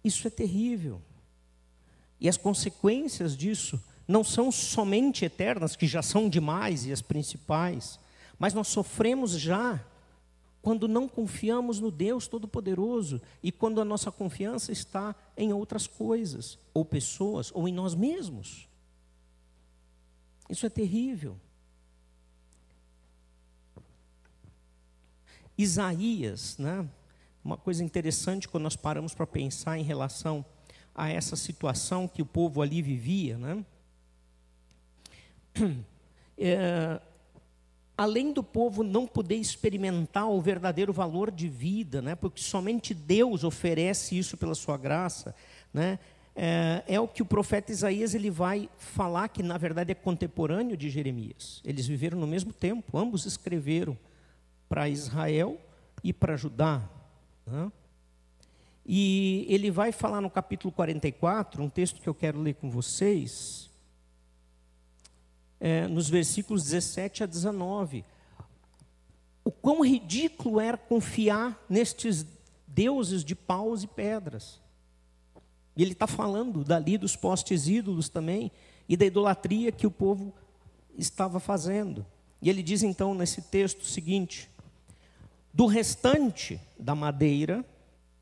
Isso 0.02 0.26
é 0.26 0.30
terrível. 0.30 1.02
E 2.22 2.30
as 2.30 2.38
consequências 2.38 3.36
disso 3.36 3.84
não 4.08 4.24
são 4.24 4.50
somente 4.50 5.26
eternas, 5.26 5.76
que 5.76 5.86
já 5.86 6.02
são 6.02 6.30
demais 6.30 6.86
e 6.86 6.92
as 6.94 7.02
principais, 7.02 8.00
mas 8.40 8.54
nós 8.54 8.70
sofremos 8.70 9.32
já 9.32 9.86
quando 10.62 10.88
não 10.88 11.08
confiamos 11.08 11.80
no 11.80 11.90
Deus 11.90 12.28
Todo-Poderoso 12.28 13.22
e 13.42 13.52
quando 13.52 13.80
a 13.80 13.86
nossa 13.86 14.12
confiança 14.12 14.72
está 14.72 15.16
em 15.38 15.54
outras 15.54 15.88
coisas, 15.88 16.58
ou 16.74 16.84
pessoas, 16.84 17.52
ou 17.54 17.68
em 17.68 17.74
nós 17.74 17.96
mesmos. 17.96 18.68
Isso 20.50 20.66
é 20.66 20.70
terrível. 20.70 21.38
Isaías, 25.58 26.58
né? 26.58 26.88
uma 27.44 27.58
coisa 27.58 27.84
interessante 27.84 28.48
quando 28.48 28.64
nós 28.64 28.76
paramos 28.76 29.14
para 29.14 29.28
pensar 29.28 29.78
em 29.78 29.84
relação 29.84 30.46
a 30.94 31.10
essa 31.10 31.36
situação 31.36 32.08
que 32.08 32.22
o 32.22 32.26
povo 32.26 32.62
ali 32.62 32.82
vivia. 32.82 33.38
Né? 33.38 33.66
É, 36.42 37.02
além 38.00 38.32
do 38.32 38.42
povo 38.42 38.82
não 38.82 39.06
poder 39.06 39.36
experimentar 39.36 40.30
o 40.30 40.40
verdadeiro 40.40 40.94
valor 40.94 41.30
de 41.30 41.50
vida, 41.50 42.02
né? 42.02 42.16
porque 42.16 42.42
somente 42.42 42.94
Deus 42.94 43.44
oferece 43.44 44.18
isso 44.18 44.38
pela 44.38 44.56
sua 44.56 44.78
graça, 44.78 45.36
né? 45.74 46.00
é, 46.34 46.82
é, 46.88 46.98
o 46.98 47.10
que 47.10 47.22
o 47.22 47.26
profeta 47.26 47.74
Isaías 47.74 48.16
ele 48.16 48.32
vai 48.32 48.70
falar 48.78 49.28
que 49.28 49.44
na 49.44 49.58
verdade 49.58 49.92
é 49.92 49.96
contemporâneo 49.96 50.78
de 50.78 50.90
Jeremias. 50.90 51.62
Eles 51.66 51.86
viveram 51.86 52.18
no 52.18 52.26
mesmo 52.26 52.54
tempo, 52.54 52.98
ambos 52.98 53.26
escreveram 53.26 53.98
para 54.70 54.88
Israel 54.88 55.60
e 56.02 56.14
para 56.14 56.38
Judá. 56.38 56.82
Né? 57.46 57.70
E 58.86 59.46
ele 59.50 59.70
vai 59.70 59.92
falar 59.92 60.22
no 60.22 60.30
capítulo 60.30 60.72
44, 60.72 61.62
um 61.62 61.70
texto 61.70 62.00
que 62.00 62.08
eu 62.08 62.16
quero 62.16 62.40
ler 62.40 62.56
com 62.56 62.70
vocês, 62.70 63.69
é, 65.60 65.88
nos 65.88 66.10
versículos 66.10 66.64
17 66.64 67.24
a 67.24 67.26
19. 67.26 68.06
O 69.44 69.52
quão 69.52 69.84
ridículo 69.84 70.60
era 70.60 70.78
confiar 70.78 71.60
nestes 71.70 72.26
deuses 72.68 73.24
de 73.24 73.36
paus 73.36 73.84
e 73.84 73.88
pedras. 73.88 74.60
E 75.76 75.82
ele 75.82 75.94
está 75.94 76.08
falando 76.08 76.64
dali 76.64 76.98
dos 76.98 77.16
postes 77.16 77.68
ídolos 77.68 78.10
também 78.10 78.52
e 78.88 78.98
da 78.98 79.06
idolatria 79.06 79.72
que 79.72 79.88
o 79.88 79.92
povo 79.92 80.34
estava 80.98 81.40
fazendo. 81.40 82.06
E 82.42 82.50
ele 82.50 82.64
diz 82.64 82.84
então 82.84 83.14
nesse 83.14 83.42
texto 83.42 83.82
o 83.82 83.86
seguinte: 83.86 84.50
do 85.54 85.66
restante 85.66 86.60
da 86.78 86.96
madeira, 86.96 87.66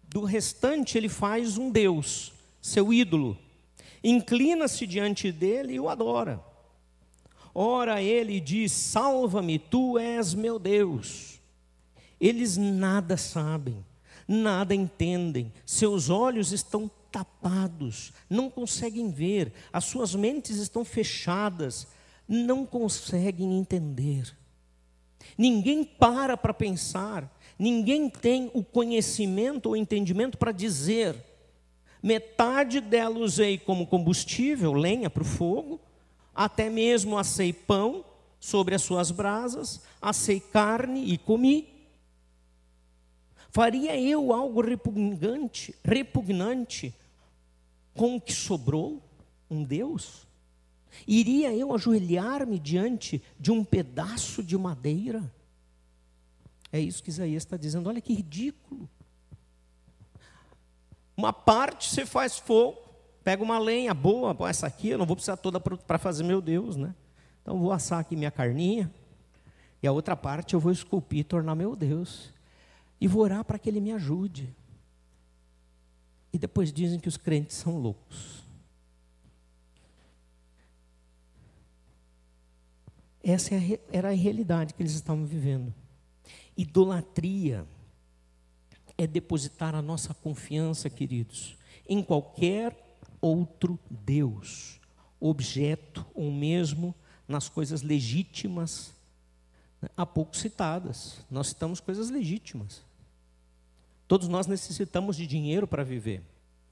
do 0.03 0.23
restante 0.23 0.97
ele 0.97 1.09
faz 1.09 1.57
um 1.57 1.69
Deus, 1.69 2.33
seu 2.61 2.93
ídolo. 2.93 3.37
Inclina-se 4.03 4.85
diante 4.85 5.31
dele 5.31 5.73
e 5.73 5.79
o 5.79 5.89
adora. 5.89 6.41
Ora, 7.59 8.03
ele 8.03 8.39
diz: 8.39 8.71
Salva-me, 8.71 9.57
tu 9.57 9.97
és 9.97 10.35
meu 10.35 10.59
Deus. 10.59 11.39
Eles 12.21 12.55
nada 12.55 13.17
sabem, 13.17 13.83
nada 14.27 14.75
entendem, 14.75 15.51
seus 15.65 16.07
olhos 16.07 16.51
estão 16.51 16.87
tapados, 17.11 18.13
não 18.29 18.47
conseguem 18.47 19.09
ver, 19.09 19.51
as 19.73 19.85
suas 19.85 20.13
mentes 20.13 20.57
estão 20.57 20.85
fechadas, 20.85 21.87
não 22.27 22.63
conseguem 22.63 23.57
entender. 23.57 24.37
Ninguém 25.35 25.83
para 25.83 26.37
para 26.37 26.53
pensar, 26.53 27.27
ninguém 27.57 28.07
tem 28.07 28.51
o 28.53 28.63
conhecimento 28.63 29.69
ou 29.69 29.75
entendimento 29.75 30.37
para 30.37 30.51
dizer. 30.51 31.15
Metade 32.03 32.79
dela 32.79 33.17
usei 33.17 33.57
como 33.57 33.87
combustível, 33.87 34.73
lenha 34.73 35.09
para 35.09 35.23
o 35.23 35.25
fogo, 35.25 35.81
até 36.37 36.69
mesmo 36.69 37.17
assei 37.17 37.51
pão 37.51 38.05
sobre 38.39 38.75
as 38.75 38.83
suas 38.83 39.09
brasas, 39.09 39.81
assei 39.99 40.39
carne 40.39 41.11
e 41.11 41.17
comi. 41.17 41.67
Faria 43.49 43.99
eu 43.99 44.31
algo 44.31 44.61
repugnante, 44.61 45.73
repugnante 45.83 46.93
com 47.95 48.17
o 48.17 48.21
que 48.21 48.31
sobrou? 48.31 49.01
Um 49.49 49.63
Deus? 49.63 50.27
Iria 51.07 51.51
eu 51.53 51.73
ajoelhar-me 51.73 52.59
diante 52.59 53.23
de 53.39 53.51
um 53.51 53.63
pedaço 53.63 54.43
de 54.43 54.55
madeira? 54.55 55.33
É 56.71 56.79
isso 56.79 57.01
que 57.01 57.09
Isaías 57.09 57.43
está 57.43 57.57
dizendo. 57.57 57.89
Olha 57.89 58.01
que 58.01 58.13
ridículo. 58.13 58.87
Uma 61.15 61.33
parte 61.33 61.89
você 61.89 62.05
faz 62.05 62.37
fogo, 62.37 62.86
pega 63.27 63.43
uma 63.43 63.59
lenha 63.59 63.93
boa, 63.93 64.33
essa 64.47 64.67
aqui 64.67 64.87
eu 64.87 64.97
não 64.97 65.05
vou 65.05 65.13
precisar 65.13 65.35
toda 65.35 65.59
para 65.59 65.97
fazer 65.97 66.23
meu 66.23 66.39
Deus, 66.39 66.77
né? 66.77 66.95
Então 67.41 67.59
vou 67.59 67.73
assar 67.73 67.99
aqui 67.99 68.15
minha 68.15 68.31
carninha, 68.31 68.89
e 69.83 69.87
a 69.87 69.91
outra 69.91 70.15
parte 70.15 70.53
eu 70.53 70.61
vou 70.61 70.71
esculpir 70.71 71.19
e 71.19 71.23
tornar 71.25 71.53
meu 71.53 71.75
Deus. 71.75 72.31
E 73.01 73.05
vou 73.05 73.21
orar 73.21 73.43
para 73.43 73.59
que 73.59 73.67
Ele 73.67 73.81
me 73.81 73.91
ajude. 73.91 74.55
E 76.31 76.39
depois 76.39 76.71
dizem 76.71 77.01
que 77.01 77.09
os 77.09 77.17
crentes 77.17 77.57
são 77.57 77.77
loucos. 77.77 78.45
Essa 83.21 83.55
é 83.55 83.77
era 83.91 84.07
a 84.07 84.15
realidade 84.15 84.73
que 84.73 84.81
eles 84.81 84.93
estavam 84.93 85.25
vivendo. 85.25 85.73
Idolatria 86.55 87.67
é 88.97 89.05
depositar 89.05 89.75
a 89.75 89.81
nossa 89.81 90.13
confiança, 90.13 90.89
queridos, 90.89 91.57
em 91.89 92.01
qualquer 92.01 92.86
outro 93.21 93.79
Deus, 93.89 94.79
objeto 95.19 96.05
ou 96.13 96.31
mesmo 96.31 96.93
nas 97.27 97.49
coisas 97.49 97.81
legítimas, 97.81 98.93
né, 99.81 99.89
há 99.95 100.05
pouco 100.05 100.35
citadas. 100.35 101.25
Nós 101.29 101.47
citamos 101.47 101.79
coisas 101.79 102.09
legítimas. 102.09 102.83
Todos 104.07 104.27
nós 104.27 104.47
necessitamos 104.47 105.17
de 105.17 105.27
dinheiro 105.27 105.67
para 105.67 105.83
viver. 105.83 106.23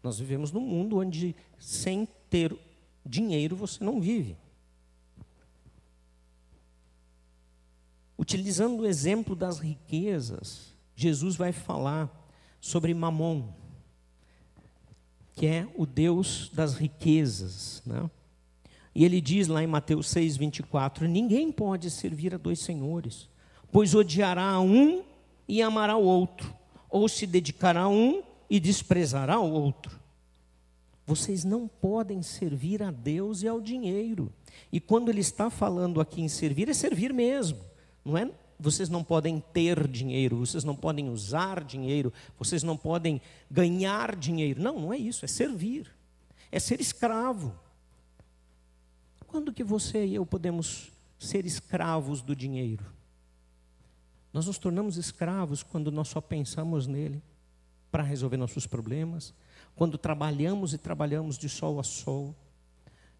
Nós 0.02 0.20
vivemos 0.20 0.52
num 0.52 0.62
mundo 0.62 1.00
onde, 1.00 1.36
sem 1.58 2.08
ter 2.30 2.58
dinheiro, 3.06 3.56
você 3.56 3.84
não 3.84 4.00
vive. 4.00 4.38
Utilizando 8.18 8.82
o 8.82 8.86
exemplo 8.86 9.36
das 9.36 9.60
riquezas, 9.60 10.74
Jesus 10.96 11.36
vai 11.36 11.52
falar 11.52 12.10
sobre 12.62 12.94
Mamon, 12.94 13.52
que 15.36 15.46
é 15.46 15.68
o 15.76 15.86
Deus 15.86 16.50
das 16.54 16.76
riquezas. 16.76 17.84
Né? 17.86 18.10
E 18.96 19.04
ele 19.04 19.20
diz 19.20 19.48
lá 19.48 19.62
em 19.62 19.68
Mateus 19.68 20.10
6, 20.10 20.38
24: 20.38 21.08
Ninguém 21.08 21.52
pode 21.52 21.92
servir 21.92 22.34
a 22.34 22.38
dois 22.38 22.60
senhores, 22.60 23.30
pois 23.72 23.94
odiará 23.94 24.50
a 24.50 24.62
um 24.62 25.04
e 25.48 25.62
amará 25.62 25.98
o 25.98 26.04
outro, 26.04 26.52
ou 26.90 27.08
se 27.10 27.28
dedicará 27.28 27.82
a 27.82 27.90
um 27.90 28.24
e 28.50 28.60
desprezará 28.60 29.40
o 29.40 29.52
outro. 29.52 30.00
Vocês 31.06 31.44
não 31.44 31.68
podem 31.68 32.24
servir 32.24 32.82
a 32.82 32.90
Deus 32.90 33.44
e 33.44 33.48
ao 33.48 33.62
dinheiro. 33.62 34.34
E 34.72 34.80
quando 34.80 35.10
ele 35.10 35.20
está 35.20 35.52
falando 35.52 36.02
aqui 36.02 36.22
em 36.22 36.28
servir, 36.28 36.68
é 36.68 36.74
servir 36.74 37.14
mesmo. 37.14 37.60
Não 38.04 38.18
é 38.18 38.32
vocês 38.60 38.90
não 38.90 39.04
podem 39.04 39.40
ter 39.54 39.88
dinheiro, 39.88 40.38
vocês 40.38 40.64
não 40.64 40.76
podem 40.76 41.10
usar 41.10 41.64
dinheiro, 41.64 42.12
vocês 42.38 42.64
não 42.64 42.78
podem 42.78 43.22
ganhar 43.50 44.16
dinheiro. 44.16 44.62
Não, 44.62 44.80
não 44.80 44.94
é 44.94 44.98
isso, 44.98 45.26
é 45.26 45.28
servir. 45.28 45.92
É 46.52 46.60
ser 46.60 46.80
escravo. 46.80 47.54
Quando 49.28 49.54
que 49.54 49.64
você 49.64 50.06
e 50.06 50.16
eu 50.16 50.26
podemos 50.26 50.92
ser 51.20 51.46
escravos 51.46 52.22
do 52.22 52.36
dinheiro? 52.36 52.86
Nós 54.32 54.46
nos 54.46 54.58
tornamos 54.58 54.98
escravos 54.98 55.64
quando 55.64 55.92
nós 55.92 56.08
só 56.08 56.22
pensamos 56.22 56.88
nele 56.88 57.22
para 57.92 58.04
resolver 58.04 58.38
nossos 58.38 58.68
problemas, 58.68 59.34
quando 59.76 59.98
trabalhamos 59.98 60.74
e 60.74 60.78
trabalhamos 60.78 61.38
de 61.38 61.50
sol 61.50 61.80
a 61.80 61.84
sol 61.84 62.36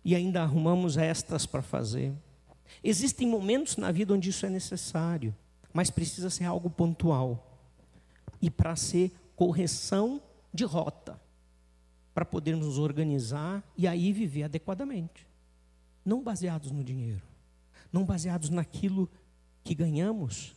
e 0.04 0.14
ainda 0.16 0.44
arrumamos 0.44 0.98
estas 0.98 1.46
para 1.46 1.62
fazer. 1.62 2.14
Existem 2.84 3.28
momentos 3.28 3.78
na 3.78 3.92
vida 3.92 4.14
onde 4.14 4.30
isso 4.30 4.46
é 4.46 4.50
necessário, 4.50 5.36
mas 5.74 5.90
precisa 5.90 6.30
ser 6.30 6.46
algo 6.46 6.70
pontual 6.70 7.60
e 8.42 8.50
para 8.50 8.76
ser 8.76 9.12
correção 9.36 10.22
de 10.54 10.64
rota, 10.64 11.20
para 12.14 12.24
podermos 12.24 12.66
nos 12.66 12.78
organizar 12.78 13.64
e 13.78 13.88
aí 13.88 14.14
viver 14.14 14.44
adequadamente. 14.44 15.28
Não 16.04 16.24
baseados 16.24 16.72
no 16.72 16.84
dinheiro, 16.84 17.22
não 17.92 18.06
baseados 18.06 18.50
naquilo 18.50 19.10
que 19.64 19.74
ganhamos, 19.74 20.56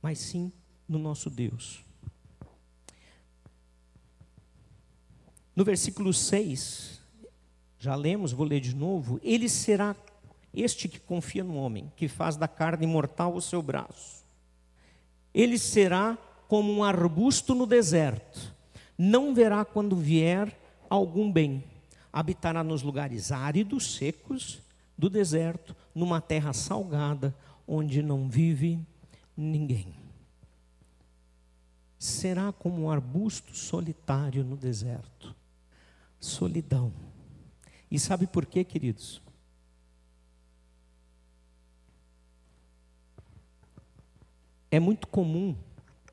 mas 0.00 0.18
sim 0.18 0.50
no 0.88 0.98
nosso 0.98 1.30
Deus. 1.30 1.84
No 5.54 5.64
versículo 5.64 6.12
6, 6.12 7.00
já 7.78 7.94
lemos, 7.94 8.32
vou 8.32 8.46
ler 8.46 8.60
de 8.60 8.74
novo. 8.74 9.20
Ele 9.22 9.48
será 9.48 9.94
este 10.54 10.88
que 10.88 11.00
confia 11.00 11.42
no 11.42 11.56
homem, 11.56 11.92
que 11.96 12.06
faz 12.06 12.36
da 12.36 12.46
carne 12.46 12.86
mortal 12.86 13.34
o 13.34 13.42
seu 13.42 13.60
braço. 13.60 14.24
Ele 15.34 15.58
será 15.58 16.16
como 16.46 16.72
um 16.72 16.84
arbusto 16.84 17.54
no 17.54 17.66
deserto, 17.66 18.54
não 18.96 19.34
verá 19.34 19.64
quando 19.64 19.96
vier 19.96 20.56
algum 20.88 21.30
bem. 21.30 21.64
Habitará 22.12 22.62
nos 22.62 22.82
lugares 22.82 23.32
áridos, 23.32 23.96
secos 23.96 24.62
do 24.96 25.10
deserto, 25.10 25.74
numa 25.92 26.20
terra 26.20 26.52
salgada, 26.52 27.34
onde 27.66 28.00
não 28.02 28.28
vive 28.28 28.78
ninguém. 29.36 29.92
Será 31.98 32.52
como 32.52 32.82
um 32.82 32.90
arbusto 32.90 33.56
solitário 33.56 34.44
no 34.44 34.56
deserto. 34.56 35.34
Solidão. 36.20 36.92
E 37.90 37.98
sabe 37.98 38.26
por 38.26 38.46
quê, 38.46 38.62
queridos? 38.62 39.23
É 44.74 44.80
muito 44.80 45.06
comum 45.06 45.56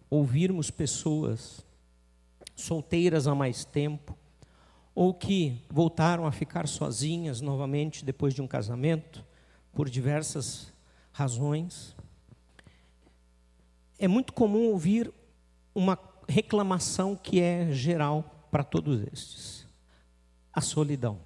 ouvirmos 0.08 0.70
pessoas 0.70 1.66
solteiras 2.56 3.26
há 3.26 3.34
mais 3.34 3.66
tempo, 3.66 4.16
ou 4.94 5.16
que 5.16 5.66
voltaram 5.68 6.28
a 6.28 6.32
ficar 6.32 6.68
sozinhas 6.68 7.42
novamente 7.42 8.06
depois 8.06 8.36
de 8.36 8.42
um 8.44 8.46
casamento, 8.46 9.26
por 9.74 9.90
diversas 9.90 10.72
razões. 11.12 11.96
É 13.98 14.08
muito 14.08 14.32
comum 14.32 14.68
ouvir 14.68 15.12
uma 15.74 15.98
reclamação 16.30 17.16
que 17.16 17.42
é 17.42 17.72
geral 17.72 18.48
para 18.52 18.64
todos 18.64 19.02
estes: 19.12 19.66
a 20.54 20.62
solidão. 20.62 21.20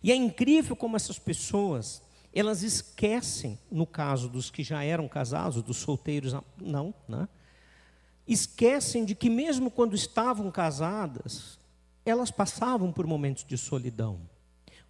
E 0.00 0.12
é 0.12 0.14
incrível 0.14 0.76
como 0.76 0.94
essas 0.94 1.18
pessoas 1.18 2.08
elas 2.32 2.62
esquecem, 2.62 3.58
no 3.70 3.86
caso 3.86 4.28
dos 4.28 4.50
que 4.50 4.62
já 4.62 4.84
eram 4.84 5.08
casados, 5.08 5.62
dos 5.62 5.78
solteiros, 5.78 6.34
não, 6.60 6.94
né? 7.08 7.28
esquecem 8.26 9.04
de 9.04 9.14
que 9.14 9.28
mesmo 9.28 9.70
quando 9.70 9.94
estavam 9.94 10.50
casadas, 10.50 11.58
elas 12.04 12.30
passavam 12.30 12.92
por 12.92 13.06
momentos 13.06 13.44
de 13.44 13.58
solidão. 13.58 14.20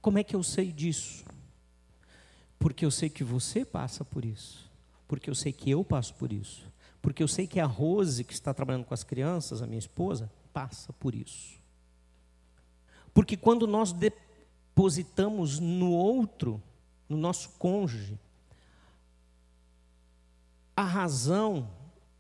Como 0.01 0.19
é 0.19 0.25
que 0.25 0.37
eu 0.37 0.43
sei 0.43 0.71
disso? 0.71 1.25
Porque 2.59 2.85
eu 2.85 2.91
sei 2.91 3.09
que 3.09 3.25
você 3.25 3.65
passa 3.65 4.05
por 4.05 4.25
isso. 4.25 4.71
Porque 5.09 5.31
eu 5.31 5.35
sei 5.35 5.53
que 5.53 5.71
eu 5.71 5.83
passo 5.83 6.15
por 6.15 6.33
isso. 6.33 6.71
Porque 7.01 7.23
eu 7.23 7.29
sei 7.29 7.47
que 7.47 7.59
a 7.59 7.65
Rose, 7.65 8.23
que 8.23 8.35
está 8.35 8.53
trabalhando 8.53 8.85
com 8.85 8.93
as 8.93 9.03
crianças, 9.03 9.63
a 9.63 9.67
minha 9.67 9.79
esposa, 9.79 10.31
passa 10.53 10.93
por 10.93 11.15
isso. 11.15 11.59
Porque 13.15 13.37
quando 13.37 13.67
nós 13.67 13.93
depositamos 13.93 15.59
no 15.59 15.91
outro 15.91 16.63
no 17.11 17.17
nosso 17.17 17.51
cônjuge, 17.59 18.17
a 20.77 20.85
razão 20.85 21.69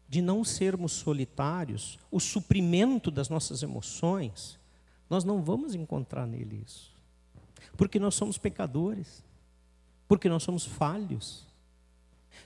de 0.08 0.20
não 0.20 0.44
sermos 0.44 0.90
solitários, 0.92 1.98
o 2.10 2.18
suprimento 2.18 3.10
das 3.10 3.28
nossas 3.28 3.62
emoções, 3.62 4.58
nós 5.08 5.22
não 5.22 5.40
vamos 5.40 5.74
encontrar 5.74 6.26
nele 6.26 6.62
isso. 6.66 6.92
Porque 7.76 8.00
nós 8.00 8.16
somos 8.16 8.36
pecadores, 8.36 9.22
porque 10.08 10.28
nós 10.28 10.42
somos 10.42 10.66
falhos. 10.66 11.46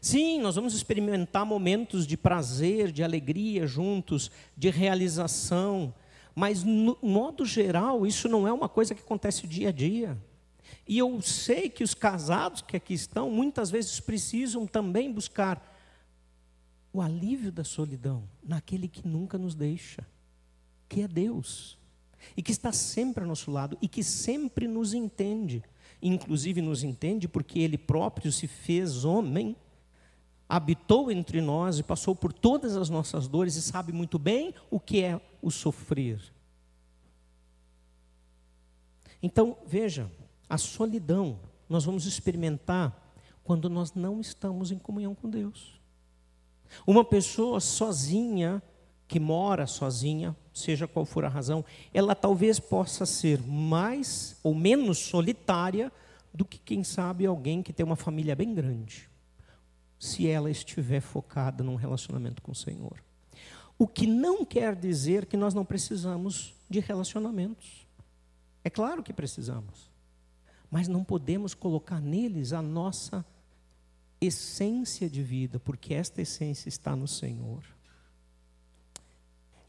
Sim, 0.00 0.38
nós 0.40 0.57
vamos 0.57 0.74
experimentar 0.74 1.46
momentos 1.46 2.07
de 2.07 2.16
prazer, 2.16 2.92
de 2.92 3.02
alegria 3.02 3.66
juntos, 3.66 4.30
de 4.54 4.68
realização, 4.68 5.94
mas 6.35 6.62
no 6.62 6.98
modo 7.00 7.46
geral, 7.46 8.07
isso 8.07 8.28
não 8.28 8.46
é 8.46 8.52
uma 8.52 8.68
coisa 8.68 8.94
que 8.94 9.00
acontece 9.00 9.46
dia 9.46 9.70
a 9.70 9.72
dia. 9.72 10.18
E 10.87 10.98
eu 10.98 11.20
sei 11.20 11.68
que 11.68 11.85
os 11.85 11.94
casados 11.94 12.62
que 12.62 12.77
aqui 12.77 12.94
estão, 12.94 13.31
muitas 13.31 13.70
vezes 13.70 14.00
precisam 14.00 14.66
também 14.66 15.12
buscar 15.12 15.72
o 16.92 17.00
alívio 17.00 17.50
da 17.50 17.64
solidão 17.64 18.29
naquele 18.42 18.87
que 18.87 19.07
nunca 19.07 19.37
nos 19.37 19.55
deixa, 19.55 20.07
que 20.88 21.03
é 21.03 21.09
Deus, 21.09 21.77
e 22.37 22.42
que 22.42 22.53
está 22.53 22.72
sempre 22.72 23.22
ao 23.22 23.29
nosso 23.29 23.50
lado 23.50 23.77
e 23.83 23.88
que 23.88 24.03
sempre 24.03 24.68
nos 24.68 24.94
entende. 24.94 25.62
Inclusive 26.00 26.61
nos 26.61 26.83
entende 26.83 27.27
porque 27.27 27.59
Ele 27.59 27.77
próprio 27.77 28.31
se 28.31 28.46
fez 28.46 29.05
homem, 29.05 29.57
habitou 30.48 31.11
entre 31.11 31.40
nós 31.40 31.79
e 31.79 31.83
passou 31.83 32.14
por 32.14 32.33
todas 32.33 32.77
as 32.77 32.88
nossas 32.88 33.27
dores 33.27 33.57
e 33.57 33.62
sabe 33.62 33.92
muito 33.92 34.18
bem 34.18 34.55
o 34.70 34.79
que 34.79 35.03
é 35.03 35.20
o 35.42 35.50
sofrer. 35.50 36.20
Então, 39.22 39.57
veja, 39.66 40.11
a 40.48 40.59
solidão 40.59 41.38
nós 41.68 41.85
vamos 41.85 42.07
experimentar 42.07 43.00
quando 43.42 43.68
nós 43.68 43.92
não 43.94 44.20
estamos 44.20 44.70
em 44.70 44.78
comunhão 44.78 45.14
com 45.14 45.28
Deus. 45.28 45.80
Uma 46.87 47.04
pessoa 47.04 47.61
sozinha, 47.61 48.62
que 49.07 49.20
mora 49.20 49.66
sozinha, 49.66 50.35
seja 50.52 50.88
qual 50.88 51.04
for 51.04 51.24
a 51.24 51.28
razão, 51.28 51.64
ela 51.92 52.14
talvez 52.14 52.59
possa 52.59 53.04
ser 53.04 53.40
mais 53.42 54.38
ou 54.42 54.54
menos 54.54 54.98
solitária 54.98 55.92
do 56.33 56.44
que, 56.44 56.59
quem 56.59 56.83
sabe, 56.83 57.26
alguém 57.26 57.62
que 57.62 57.72
tem 57.72 57.85
uma 57.85 57.96
família 57.96 58.35
bem 58.35 58.54
grande, 58.54 59.09
se 59.98 60.26
ela 60.26 60.50
estiver 60.50 61.00
focada 61.00 61.62
num 61.62 61.76
relacionamento 61.76 62.42
com 62.42 62.52
o 62.52 62.57
Senhor. 62.57 63.02
O 63.78 63.87
que 63.87 64.07
não 64.07 64.44
quer 64.44 64.74
dizer 64.74 65.26
que 65.26 65.37
nós 65.37 65.54
não 65.54 65.64
precisamos 65.64 66.54
de 66.68 66.80
relacionamentos. 66.80 67.87
É 68.62 68.70
claro 68.70 69.02
que 69.02 69.12
precisamos, 69.12 69.90
mas 70.75 70.89
não 70.89 71.05
podemos 71.05 71.55
colocar 71.55 72.01
neles 72.01 72.53
a 72.53 72.61
nossa 72.61 73.25
essência 74.21 75.09
de 75.09 75.23
vida, 75.23 75.61
porque 75.61 75.95
esta 75.95 76.21
essência 76.21 76.69
está 76.69 76.97
no 76.97 77.07
Senhor. 77.07 77.63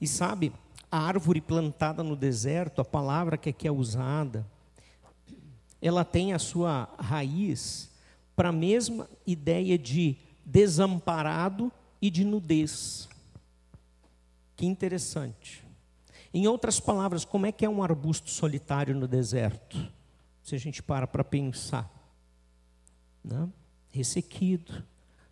E 0.01 0.07
sabe, 0.07 0.51
a 0.91 0.97
árvore 0.97 1.41
plantada 1.41 2.01
no 2.01 2.15
deserto, 2.15 2.81
a 2.81 2.83
palavra 2.83 3.37
que 3.37 3.49
aqui 3.49 3.67
é 3.67 3.71
usada, 3.71 4.47
ela 5.79 6.03
tem 6.03 6.33
a 6.33 6.39
sua 6.39 6.89
raiz 6.97 7.91
para 8.35 8.49
a 8.49 8.51
mesma 8.51 9.07
ideia 9.27 9.77
de 9.77 10.17
desamparado 10.43 11.71
e 12.01 12.09
de 12.09 12.25
nudez. 12.25 13.07
Que 14.55 14.65
interessante. 14.65 15.63
Em 16.33 16.47
outras 16.47 16.79
palavras, 16.79 17.23
como 17.23 17.45
é 17.45 17.51
que 17.51 17.63
é 17.63 17.69
um 17.69 17.83
arbusto 17.83 18.31
solitário 18.31 18.95
no 18.95 19.07
deserto? 19.07 19.93
Se 20.45 20.53
a 20.53 20.59
gente 20.59 20.83
para 20.83 21.07
para 21.07 21.23
pensar. 21.23 21.91
Né? 23.23 23.49
Ressequido, 23.89 24.85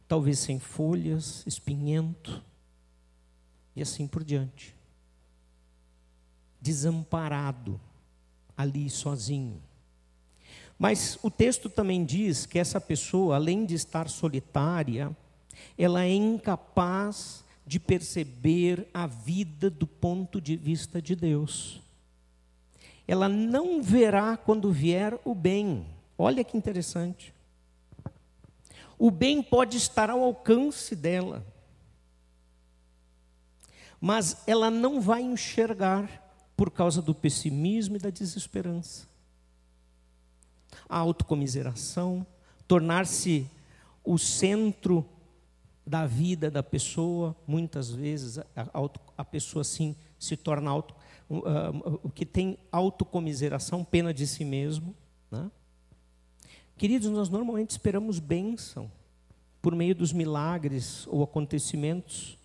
talvez 0.07 0.39
sem 0.39 0.59
folhas, 0.59 1.45
espinhento, 1.45 2.43
e 3.75 3.81
assim 3.83 4.07
por 4.07 4.23
diante. 4.23 4.75
Desamparado, 6.59 7.79
ali 8.57 8.89
sozinho. 8.89 9.61
Mas 10.79 11.19
o 11.21 11.29
texto 11.29 11.69
também 11.69 12.03
diz 12.03 12.47
que 12.47 12.57
essa 12.57 12.81
pessoa, 12.81 13.35
além 13.35 13.67
de 13.67 13.75
estar 13.75 14.09
solitária, 14.09 15.15
ela 15.77 16.03
é 16.03 16.11
incapaz 16.11 17.45
de 17.67 17.79
perceber 17.79 18.89
a 18.91 19.05
vida 19.05 19.69
do 19.69 19.85
ponto 19.85 20.41
de 20.41 20.57
vista 20.57 20.99
de 20.99 21.15
Deus. 21.15 21.82
Ela 23.07 23.27
não 23.27 23.81
verá 23.81 24.37
quando 24.37 24.71
vier 24.71 25.17
o 25.25 25.35
bem. 25.35 25.85
Olha 26.17 26.43
que 26.43 26.57
interessante. 26.57 27.33
O 28.97 29.11
bem 29.11 29.41
pode 29.41 29.77
estar 29.77 30.09
ao 30.09 30.23
alcance 30.23 30.95
dela, 30.95 31.45
mas 33.99 34.43
ela 34.47 34.69
não 34.69 35.01
vai 35.01 35.21
enxergar 35.21 36.21
por 36.55 36.71
causa 36.71 37.01
do 37.01 37.13
pessimismo 37.13 37.95
e 37.95 37.99
da 37.99 38.09
desesperança 38.09 39.13
a 40.87 40.97
autocomiseração, 40.97 42.25
tornar-se 42.67 43.49
o 44.03 44.17
centro 44.17 45.03
da 45.85 46.05
vida 46.05 46.49
da 46.49 46.63
pessoa, 46.63 47.35
muitas 47.47 47.89
vezes 47.89 48.37
a, 48.37 48.45
auto, 48.71 48.99
a 49.17 49.25
pessoa 49.25 49.61
assim 49.61 49.95
se 50.23 50.37
torna 50.37 50.69
auto, 50.69 50.95
uh, 51.29 51.99
o 52.03 52.09
que 52.09 52.25
tem 52.25 52.57
autocomiseração, 52.71 53.83
pena 53.83 54.13
de 54.13 54.25
si 54.25 54.45
mesmo. 54.45 54.95
Né? 55.29 55.51
Queridos, 56.77 57.09
nós 57.09 57.29
normalmente 57.29 57.71
esperamos 57.71 58.19
bênção 58.19 58.91
por 59.61 59.75
meio 59.75 59.95
dos 59.95 60.11
milagres 60.11 61.07
ou 61.07 61.23
acontecimentos 61.23 62.37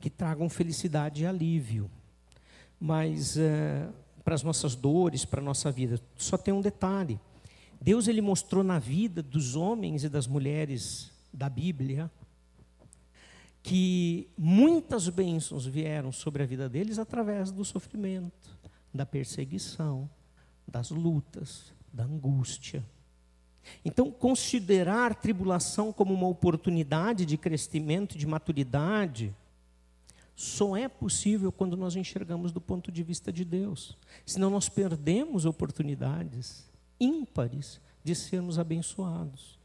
que 0.00 0.10
tragam 0.10 0.48
felicidade 0.48 1.22
e 1.22 1.26
alívio. 1.26 1.90
Mas 2.80 3.36
uh, 3.36 3.92
para 4.24 4.34
as 4.34 4.42
nossas 4.42 4.74
dores, 4.74 5.24
para 5.24 5.40
a 5.40 5.44
nossa 5.44 5.70
vida, 5.70 6.00
só 6.16 6.36
tem 6.36 6.52
um 6.52 6.60
detalhe. 6.60 7.18
Deus 7.80 8.08
ele 8.08 8.20
mostrou 8.20 8.64
na 8.64 8.78
vida 8.78 9.22
dos 9.22 9.54
homens 9.54 10.04
e 10.04 10.08
das 10.08 10.26
mulheres 10.26 11.12
da 11.32 11.48
Bíblia 11.48 12.10
que 13.68 14.30
muitas 14.38 15.10
bênçãos 15.10 15.66
vieram 15.66 16.10
sobre 16.10 16.42
a 16.42 16.46
vida 16.46 16.70
deles 16.70 16.98
através 16.98 17.50
do 17.50 17.62
sofrimento, 17.66 18.58
da 18.94 19.04
perseguição, 19.04 20.08
das 20.66 20.88
lutas, 20.88 21.70
da 21.92 22.04
angústia. 22.04 22.82
Então, 23.84 24.10
considerar 24.10 25.14
tribulação 25.16 25.92
como 25.92 26.14
uma 26.14 26.26
oportunidade 26.26 27.26
de 27.26 27.36
crescimento, 27.36 28.16
de 28.16 28.26
maturidade, 28.26 29.36
só 30.34 30.74
é 30.74 30.88
possível 30.88 31.52
quando 31.52 31.76
nós 31.76 31.94
enxergamos 31.94 32.50
do 32.50 32.62
ponto 32.62 32.90
de 32.90 33.02
vista 33.02 33.30
de 33.30 33.44
Deus. 33.44 33.98
Senão 34.24 34.48
nós 34.48 34.70
perdemos 34.70 35.44
oportunidades 35.44 36.70
ímpares 36.98 37.82
de 38.02 38.14
sermos 38.14 38.58
abençoados 38.58 39.58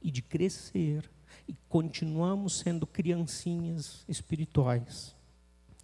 e 0.00 0.08
de 0.08 0.22
crescer. 0.22 1.10
E 1.50 1.56
continuamos 1.68 2.60
sendo 2.60 2.86
criancinhas 2.86 4.04
espirituais 4.08 5.16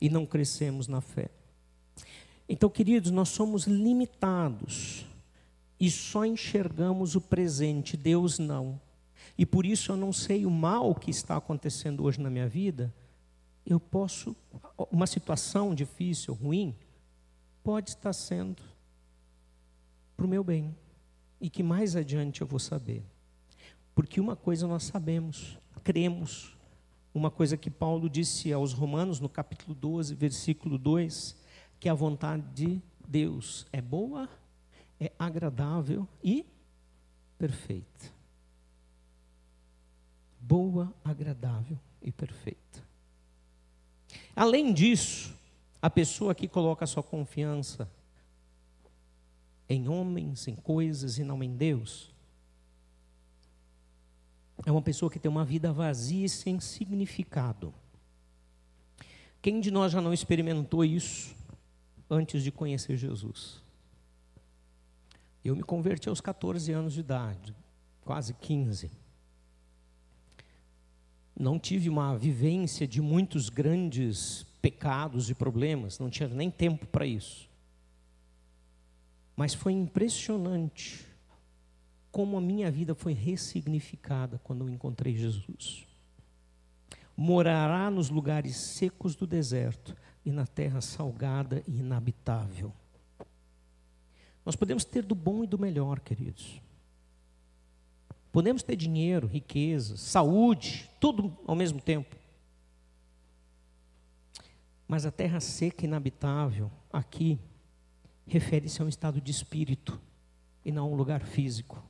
e 0.01 0.09
não 0.09 0.25
crescemos 0.25 0.87
na 0.87 1.01
fé. 1.01 1.29
Então, 2.49 2.71
queridos, 2.71 3.11
nós 3.11 3.31
somos 3.31 3.67
limitados 3.67 5.05
e 5.81 5.91
só 5.91 6.25
enxergamos 6.25 7.17
o 7.17 7.21
presente, 7.21 7.97
Deus 7.97 8.39
não. 8.39 8.81
E 9.37 9.45
por 9.45 9.67
isso 9.67 9.91
eu 9.91 9.97
não 9.97 10.13
sei 10.13 10.47
o 10.47 10.51
mal 10.51 10.95
que 10.95 11.11
está 11.11 11.37
acontecendo 11.37 12.05
hoje 12.05 12.21
na 12.21 12.31
minha 12.31 12.49
vida. 12.49 12.95
Eu 13.67 13.81
posso, 13.81 14.37
uma 14.89 15.09
situação 15.09 15.75
difícil, 15.75 16.33
ruim, 16.33 16.77
pode 17.65 17.91
estar 17.91 18.13
sendo 18.13 18.63
para 20.17 20.27
o 20.27 20.29
meu 20.29 20.45
bem 20.45 20.73
e 21.41 21.51
que 21.51 21.65
mais 21.65 21.97
adiante 21.97 22.41
eu 22.41 22.47
vou 22.47 22.61
saber. 22.61 23.05
Porque 23.97 24.21
uma 24.21 24.37
coisa 24.37 24.69
nós 24.69 24.83
sabemos, 24.85 25.59
cremos, 25.83 26.55
uma 27.15 27.31
coisa 27.31 27.57
que 27.57 27.71
Paulo 27.71 28.11
disse 28.11 28.53
aos 28.53 28.75
Romanos 28.75 29.21
no 29.21 29.29
capítulo 29.29 29.75
12, 29.75 30.15
versículo 30.15 30.77
2, 30.77 31.35
que 31.81 31.89
a 31.89 31.95
vontade 31.95 32.45
de 32.53 32.83
Deus 33.09 33.67
é 33.73 33.81
boa, 33.81 34.29
é 35.01 35.11
agradável 35.19 36.07
e 36.23 36.45
perfeita. 37.39 38.13
Boa, 40.39 40.93
agradável 41.03 41.79
e 42.03 42.13
perfeita. 42.13 42.85
Além 44.35 44.75
disso, 44.75 45.35
a 45.81 45.89
pessoa 45.89 46.35
que 46.35 46.47
coloca 46.47 46.87
sua 46.87 47.03
confiança 47.03 47.91
em 49.67 49.89
homens, 49.89 50.47
em 50.49 50.55
coisas 50.55 51.17
e 51.17 51.25
não 51.25 51.43
em 51.43 51.57
Deus, 51.57 52.15
é 54.65 54.71
uma 54.71 54.83
pessoa 54.83 55.11
que 55.11 55.19
tem 55.19 55.31
uma 55.31 55.45
vida 55.45 55.73
vazia 55.73 56.25
e 56.25 56.29
sem 56.29 56.59
significado. 56.61 57.75
Quem 59.43 59.61
de 59.61 59.71
nós 59.71 59.93
já 59.93 60.01
não 60.01 60.13
experimentou 60.13 60.85
isso 60.85 61.35
antes 62.09 62.43
de 62.43 62.51
conhecer 62.51 62.97
Jesus? 62.97 63.63
Eu 65.45 65.55
me 65.55 65.63
converti 65.63 66.09
aos 66.09 66.21
14 66.21 66.73
anos 66.73 66.95
de 66.95 67.01
idade, 67.01 67.55
quase 68.03 68.35
15. 68.35 68.91
Não 71.39 71.59
tive 71.59 71.89
uma 71.89 72.17
vivência 72.17 72.89
de 72.89 73.01
muitos 73.01 73.49
grandes 73.49 74.45
pecados 74.61 75.31
e 75.31 75.35
problemas, 75.35 75.99
não 75.99 76.11
tinha 76.11 76.29
nem 76.29 76.51
tempo 76.51 76.87
para 76.87 77.07
isso. 77.07 77.49
Mas 79.37 79.55
foi 79.55 79.73
impressionante 79.73 81.07
como 82.17 82.39
a 82.39 82.41
minha 82.41 82.71
vida 82.71 82.95
foi 82.95 83.13
ressignificada 83.13 84.41
quando 84.43 84.65
eu 84.65 84.71
encontrei 84.71 85.15
Jesus. 85.15 85.87
Morará 87.15 87.91
nos 87.91 88.09
lugares 88.09 88.57
secos 88.57 89.15
do 89.15 89.27
deserto 89.27 89.95
e 90.25 90.33
na 90.33 90.47
terra 90.47 90.81
salgada 90.81 91.63
e 91.69 91.81
inabitável. 91.81 92.73
Nós 94.47 94.57
podemos 94.57 94.83
ter 94.83 95.03
do 95.03 95.15
bom 95.15 95.45
e 95.45 95.47
do 95.47 95.59
melhor, 95.59 96.01
queridos. 96.01 96.59
Podemos 98.33 98.63
ter 98.63 98.77
dinheiro, 98.77 99.27
riqueza, 99.27 99.99
saúde, 99.99 100.91
tudo 100.99 101.37
ao 101.47 101.55
mesmo 101.55 101.83
tempo. 101.83 102.17
Mas 104.89 105.05
a 105.05 105.11
terra 105.11 105.39
seca 105.39 105.85
e 105.85 105.87
inabitável, 105.87 106.73
aqui, 106.91 107.39
refere-se 108.27 108.81
a 108.81 108.87
um 108.87 108.89
estado 108.89 109.21
de 109.21 109.31
espírito 109.31 110.01
e 110.65 110.73
não 110.73 110.85
a 110.85 110.89
um 110.89 110.95
lugar 110.95 111.23
físico. 111.23 111.85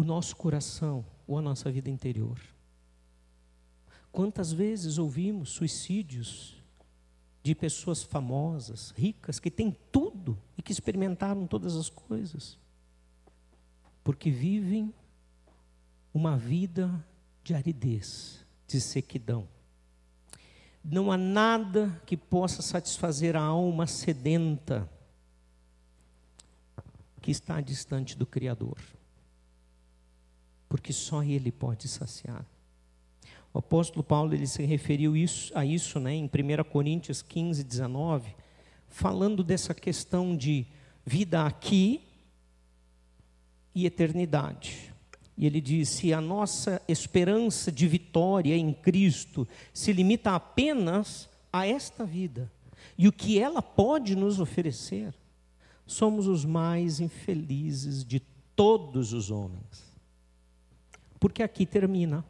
O 0.00 0.02
nosso 0.02 0.34
coração 0.34 1.04
ou 1.26 1.36
a 1.36 1.42
nossa 1.42 1.70
vida 1.70 1.90
interior. 1.90 2.40
Quantas 4.10 4.50
vezes 4.50 4.96
ouvimos 4.96 5.50
suicídios 5.50 6.56
de 7.42 7.54
pessoas 7.54 8.02
famosas, 8.02 8.94
ricas, 8.96 9.38
que 9.38 9.50
têm 9.50 9.76
tudo 9.92 10.38
e 10.56 10.62
que 10.62 10.72
experimentaram 10.72 11.46
todas 11.46 11.76
as 11.76 11.90
coisas, 11.90 12.58
porque 14.02 14.30
vivem 14.30 14.90
uma 16.14 16.34
vida 16.34 17.04
de 17.44 17.52
aridez, 17.52 18.42
de 18.66 18.80
sequidão. 18.80 19.46
Não 20.82 21.12
há 21.12 21.18
nada 21.18 22.00
que 22.06 22.16
possa 22.16 22.62
satisfazer 22.62 23.36
a 23.36 23.42
alma 23.42 23.86
sedenta 23.86 24.90
que 27.20 27.30
está 27.30 27.60
distante 27.60 28.16
do 28.16 28.24
Criador. 28.24 28.78
Porque 30.70 30.90
só 30.90 31.22
Ele 31.22 31.52
pode 31.52 31.86
saciar. 31.86 32.46
O 33.52 33.58
apóstolo 33.58 34.04
Paulo 34.04 34.32
ele 34.32 34.46
se 34.46 34.62
referiu 34.62 35.16
isso, 35.16 35.50
a 35.56 35.66
isso 35.66 35.98
né, 35.98 36.14
em 36.14 36.24
1 36.24 36.64
Coríntios 36.70 37.20
15, 37.20 37.64
19, 37.64 38.34
falando 38.88 39.42
dessa 39.42 39.74
questão 39.74 40.36
de 40.36 40.66
vida 41.04 41.44
aqui 41.44 42.00
e 43.74 43.86
eternidade. 43.86 44.94
E 45.36 45.46
ele 45.46 45.60
diz: 45.60 45.88
se 45.88 46.12
a 46.12 46.20
nossa 46.20 46.80
esperança 46.86 47.72
de 47.72 47.88
vitória 47.88 48.56
em 48.56 48.72
Cristo 48.72 49.48
se 49.74 49.92
limita 49.92 50.32
apenas 50.32 51.28
a 51.52 51.66
esta 51.66 52.04
vida 52.04 52.50
e 52.96 53.08
o 53.08 53.12
que 53.12 53.38
ela 53.38 53.60
pode 53.60 54.14
nos 54.14 54.38
oferecer, 54.38 55.12
somos 55.86 56.28
os 56.28 56.44
mais 56.44 57.00
infelizes 57.00 58.04
de 58.04 58.20
todos 58.54 59.12
os 59.12 59.30
homens. 59.30 59.89
Porque 61.20 61.42
aqui 61.42 61.66
termina. 61.66 62.24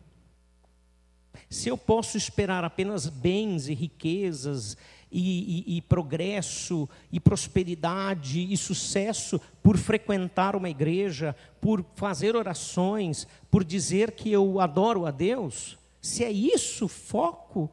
Se 1.48 1.68
eu 1.68 1.78
posso 1.78 2.16
esperar 2.16 2.64
apenas 2.64 3.08
bens 3.08 3.68
e 3.68 3.74
riquezas 3.74 4.76
e, 5.10 5.64
e, 5.66 5.76
e, 5.76 5.82
progresso 5.82 6.88
e 7.10 7.18
prosperidade 7.18 8.52
e 8.52 8.56
sucesso 8.56 9.40
por 9.62 9.78
frequentar 9.78 10.54
uma 10.54 10.68
igreja, 10.68 11.34
por 11.60 11.84
fazer 11.94 12.36
orações, 12.36 13.26
por 13.50 13.64
dizer 13.64 14.12
que 14.12 14.30
eu 14.30 14.60
adoro 14.60 15.06
a 15.06 15.10
Deus, 15.10 15.78
se 16.02 16.24
é 16.24 16.30
isso 16.30 16.86
o 16.86 16.88
foco 16.88 17.70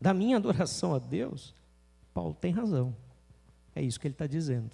da 0.00 0.12
minha 0.12 0.36
adoração 0.36 0.94
a 0.94 0.98
Deus, 0.98 1.54
Paulo 2.12 2.34
tem 2.34 2.52
razão. 2.52 2.94
É 3.74 3.82
isso 3.82 4.00
que 4.00 4.06
ele 4.06 4.14
está 4.14 4.26
dizendo. 4.26 4.70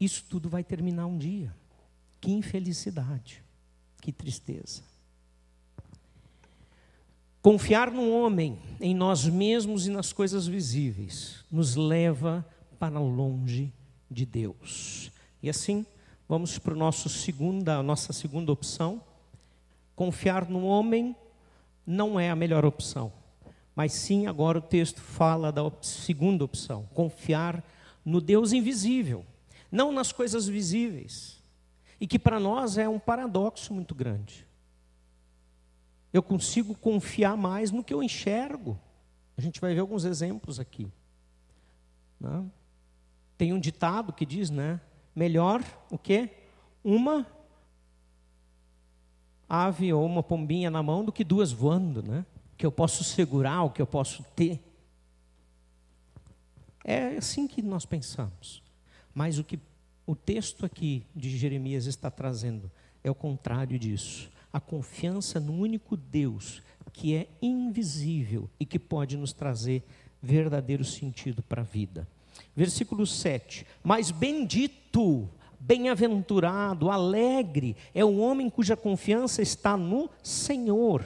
Isso 0.00 0.24
tudo 0.28 0.48
vai 0.48 0.64
terminar 0.64 1.06
um 1.06 1.18
dia. 1.18 1.54
Que 2.20 2.32
infelicidade, 2.32 3.42
que 4.00 4.12
tristeza. 4.12 4.82
Confiar 7.42 7.90
no 7.90 8.10
homem, 8.10 8.58
em 8.80 8.94
nós 8.94 9.24
mesmos 9.24 9.86
e 9.86 9.90
nas 9.90 10.12
coisas 10.12 10.46
visíveis, 10.46 11.44
nos 11.50 11.74
leva 11.74 12.44
para 12.78 12.98
longe 12.98 13.72
de 14.10 14.26
Deus. 14.26 15.10
E 15.42 15.48
assim, 15.48 15.86
vamos 16.28 16.58
para 16.58 16.74
nosso 16.74 17.08
segunda, 17.08 17.76
a 17.76 17.82
nossa 17.82 18.12
segunda 18.12 18.52
opção. 18.52 19.02
Confiar 19.96 20.48
no 20.50 20.64
homem 20.64 21.16
não 21.86 22.20
é 22.20 22.30
a 22.30 22.36
melhor 22.36 22.64
opção, 22.64 23.10
mas 23.74 23.92
sim 23.92 24.26
agora 24.26 24.58
o 24.58 24.62
texto 24.62 25.00
fala 25.00 25.50
da 25.50 25.62
segunda 25.80 26.44
opção, 26.44 26.88
confiar 26.94 27.64
no 28.04 28.20
Deus 28.20 28.52
invisível, 28.52 29.24
não 29.72 29.90
nas 29.90 30.12
coisas 30.12 30.46
visíveis. 30.46 31.39
E 32.00 32.06
que 32.06 32.18
para 32.18 32.40
nós 32.40 32.78
é 32.78 32.88
um 32.88 32.98
paradoxo 32.98 33.74
muito 33.74 33.94
grande. 33.94 34.46
Eu 36.12 36.22
consigo 36.22 36.74
confiar 36.74 37.36
mais 37.36 37.70
no 37.70 37.84
que 37.84 37.92
eu 37.92 38.02
enxergo. 38.02 38.80
A 39.36 39.40
gente 39.40 39.60
vai 39.60 39.74
ver 39.74 39.80
alguns 39.80 40.04
exemplos 40.04 40.58
aqui. 40.58 40.90
Né? 42.18 42.44
Tem 43.36 43.52
um 43.52 43.60
ditado 43.60 44.12
que 44.12 44.26
diz, 44.26 44.50
né? 44.50 44.80
Melhor 45.14 45.62
o 45.90 45.98
quê? 45.98 46.30
Uma 46.82 47.26
ave 49.48 49.92
ou 49.92 50.04
uma 50.06 50.22
pombinha 50.22 50.70
na 50.70 50.82
mão 50.82 51.04
do 51.04 51.12
que 51.12 51.24
duas 51.24 51.52
voando, 51.52 52.02
né? 52.02 52.24
Que 52.56 52.64
eu 52.64 52.72
posso 52.72 53.02
segurar, 53.02 53.62
o 53.62 53.70
que 53.70 53.82
eu 53.82 53.86
posso 53.86 54.22
ter. 54.36 54.62
É 56.84 57.16
assim 57.16 57.46
que 57.46 57.60
nós 57.60 57.84
pensamos. 57.84 58.62
Mas 59.14 59.38
o 59.38 59.44
que 59.44 59.58
o 60.10 60.16
texto 60.16 60.66
aqui 60.66 61.06
de 61.14 61.30
Jeremias 61.36 61.86
está 61.86 62.10
trazendo 62.10 62.68
é 63.04 63.08
o 63.08 63.14
contrário 63.14 63.78
disso 63.78 64.28
a 64.52 64.58
confiança 64.58 65.38
no 65.38 65.52
único 65.52 65.96
Deus 65.96 66.60
que 66.92 67.14
é 67.14 67.28
invisível 67.40 68.50
e 68.58 68.66
que 68.66 68.76
pode 68.76 69.16
nos 69.16 69.32
trazer 69.32 69.84
verdadeiro 70.20 70.84
sentido 70.84 71.40
para 71.44 71.62
a 71.62 71.64
vida. 71.64 72.08
Versículo 72.56 73.06
7: 73.06 73.64
Mas 73.84 74.10
bendito, 74.10 75.30
bem-aventurado, 75.60 76.90
alegre 76.90 77.76
é 77.94 78.04
o 78.04 78.18
homem 78.18 78.50
cuja 78.50 78.76
confiança 78.76 79.40
está 79.40 79.76
no 79.76 80.10
Senhor. 80.24 81.04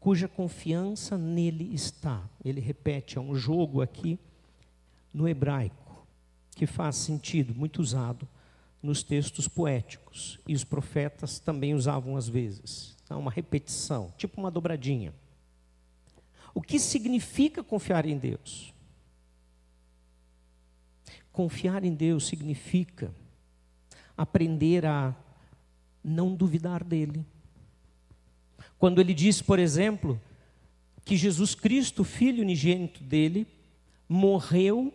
Cuja 0.00 0.26
confiança 0.26 1.18
nele 1.18 1.74
está. 1.74 2.22
Ele 2.42 2.62
repete, 2.62 3.18
é 3.18 3.20
um 3.20 3.34
jogo 3.34 3.82
aqui 3.82 4.18
no 5.14 5.28
hebraico 5.28 5.84
que 6.54 6.66
faz 6.66 6.96
sentido, 6.96 7.54
muito 7.54 7.80
usado 7.80 8.28
nos 8.82 9.02
textos 9.02 9.48
poéticos. 9.48 10.38
E 10.46 10.54
os 10.54 10.64
profetas 10.64 11.38
também 11.38 11.74
usavam 11.74 12.16
às 12.16 12.28
vezes. 12.28 12.96
Então, 13.04 13.20
uma 13.20 13.30
repetição, 13.30 14.12
tipo 14.16 14.40
uma 14.40 14.50
dobradinha. 14.50 15.12
O 16.54 16.62
que 16.62 16.78
significa 16.78 17.62
confiar 17.62 18.06
em 18.06 18.16
Deus? 18.16 18.72
Confiar 21.32 21.84
em 21.84 21.92
Deus 21.94 22.26
significa 22.26 23.12
aprender 24.16 24.86
a 24.86 25.14
não 26.02 26.34
duvidar 26.34 26.84
dele. 26.84 27.26
Quando 28.78 29.00
ele 29.00 29.12
diz, 29.12 29.42
por 29.42 29.58
exemplo, 29.58 30.20
que 31.04 31.16
Jesus 31.16 31.54
Cristo, 31.54 32.04
filho 32.04 32.42
unigênito 32.42 33.02
dele, 33.02 33.46
morreu 34.08 34.92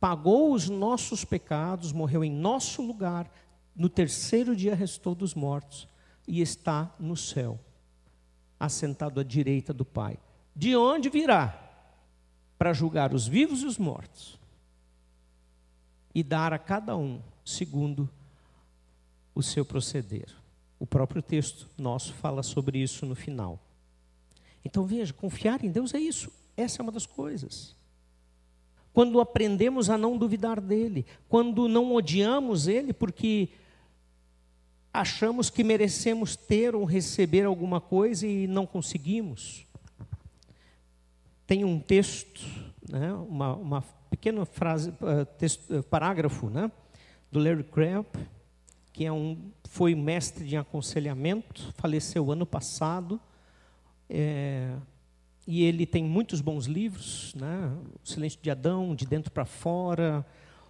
pagou 0.00 0.52
os 0.52 0.68
nossos 0.68 1.24
pecados, 1.24 1.92
morreu 1.92 2.24
em 2.24 2.30
nosso 2.30 2.82
lugar, 2.82 3.30
no 3.74 3.88
terceiro 3.88 4.54
dia 4.54 4.74
restou 4.74 5.14
dos 5.14 5.34
mortos 5.34 5.88
e 6.26 6.40
está 6.40 6.94
no 6.98 7.16
céu, 7.16 7.58
assentado 8.58 9.20
à 9.20 9.24
direita 9.24 9.72
do 9.72 9.84
Pai. 9.84 10.18
De 10.54 10.76
onde 10.76 11.08
virá? 11.08 11.64
Para 12.58 12.72
julgar 12.72 13.14
os 13.14 13.26
vivos 13.26 13.62
e 13.62 13.66
os 13.66 13.78
mortos 13.78 14.38
e 16.14 16.22
dar 16.22 16.52
a 16.52 16.58
cada 16.58 16.96
um 16.96 17.20
segundo 17.44 18.10
o 19.34 19.42
seu 19.42 19.64
proceder. 19.64 20.34
O 20.78 20.86
próprio 20.86 21.22
texto 21.22 21.68
nosso 21.78 22.12
fala 22.14 22.42
sobre 22.42 22.78
isso 22.78 23.06
no 23.06 23.14
final. 23.14 23.60
Então 24.64 24.84
veja, 24.84 25.12
confiar 25.12 25.64
em 25.64 25.70
Deus 25.70 25.94
é 25.94 25.98
isso. 26.00 26.32
Essa 26.56 26.80
é 26.80 26.82
uma 26.82 26.90
das 26.90 27.06
coisas 27.06 27.77
quando 28.98 29.20
aprendemos 29.20 29.88
a 29.88 29.96
não 29.96 30.18
duvidar 30.18 30.60
dele, 30.60 31.06
quando 31.28 31.68
não 31.68 31.94
odiamos 31.94 32.66
ele 32.66 32.92
porque 32.92 33.50
achamos 34.92 35.48
que 35.48 35.62
merecemos 35.62 36.34
ter 36.34 36.74
ou 36.74 36.84
receber 36.84 37.44
alguma 37.44 37.80
coisa 37.80 38.26
e 38.26 38.48
não 38.48 38.66
conseguimos. 38.66 39.64
Tem 41.46 41.64
um 41.64 41.78
texto, 41.78 42.44
né, 42.90 43.12
uma, 43.12 43.54
uma 43.54 43.84
pequena 44.10 44.44
frase, 44.44 44.90
uh, 44.90 45.24
texto, 45.38 45.78
uh, 45.78 45.82
parágrafo, 45.84 46.50
né, 46.50 46.68
do 47.30 47.38
Larry 47.38 47.62
Crabb, 47.62 48.04
que 48.92 49.04
é 49.04 49.12
um, 49.12 49.52
foi 49.68 49.94
mestre 49.94 50.44
de 50.44 50.56
aconselhamento, 50.56 51.72
faleceu 51.76 52.32
ano 52.32 52.44
passado. 52.44 53.20
É, 54.10 54.74
e 55.50 55.64
ele 55.64 55.86
tem 55.86 56.04
muitos 56.04 56.42
bons 56.42 56.66
livros, 56.66 57.34
né? 57.34 57.74
O 58.04 58.06
Silêncio 58.06 58.38
de 58.42 58.50
Adão, 58.50 58.94
De 58.94 59.06
Dentro 59.06 59.32
para 59.32 59.46
Fora, 59.46 60.24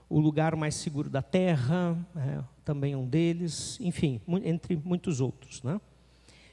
O 0.08 0.20
Lugar 0.20 0.54
Mais 0.54 0.76
Seguro 0.76 1.10
da 1.10 1.20
Terra, 1.20 1.98
é, 2.14 2.44
também 2.64 2.94
um 2.94 3.04
deles, 3.04 3.76
enfim, 3.80 4.20
entre 4.44 4.76
muitos 4.76 5.20
outros. 5.20 5.64
Né? 5.64 5.80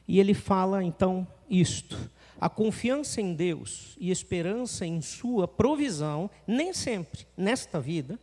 E 0.08 0.20
ele 0.20 0.34
fala 0.34 0.84
então 0.84 1.28
isto: 1.48 2.10
a 2.42 2.50
confiança 2.50 3.22
em 3.22 3.36
Deus 3.36 3.96
e 4.00 4.10
esperança 4.10 4.88
em 4.88 5.02
Sua 5.02 5.48
provisão, 5.48 6.28
nem 6.48 6.74
sempre 6.74 7.28
nesta 7.38 7.80
vida, 7.80 8.20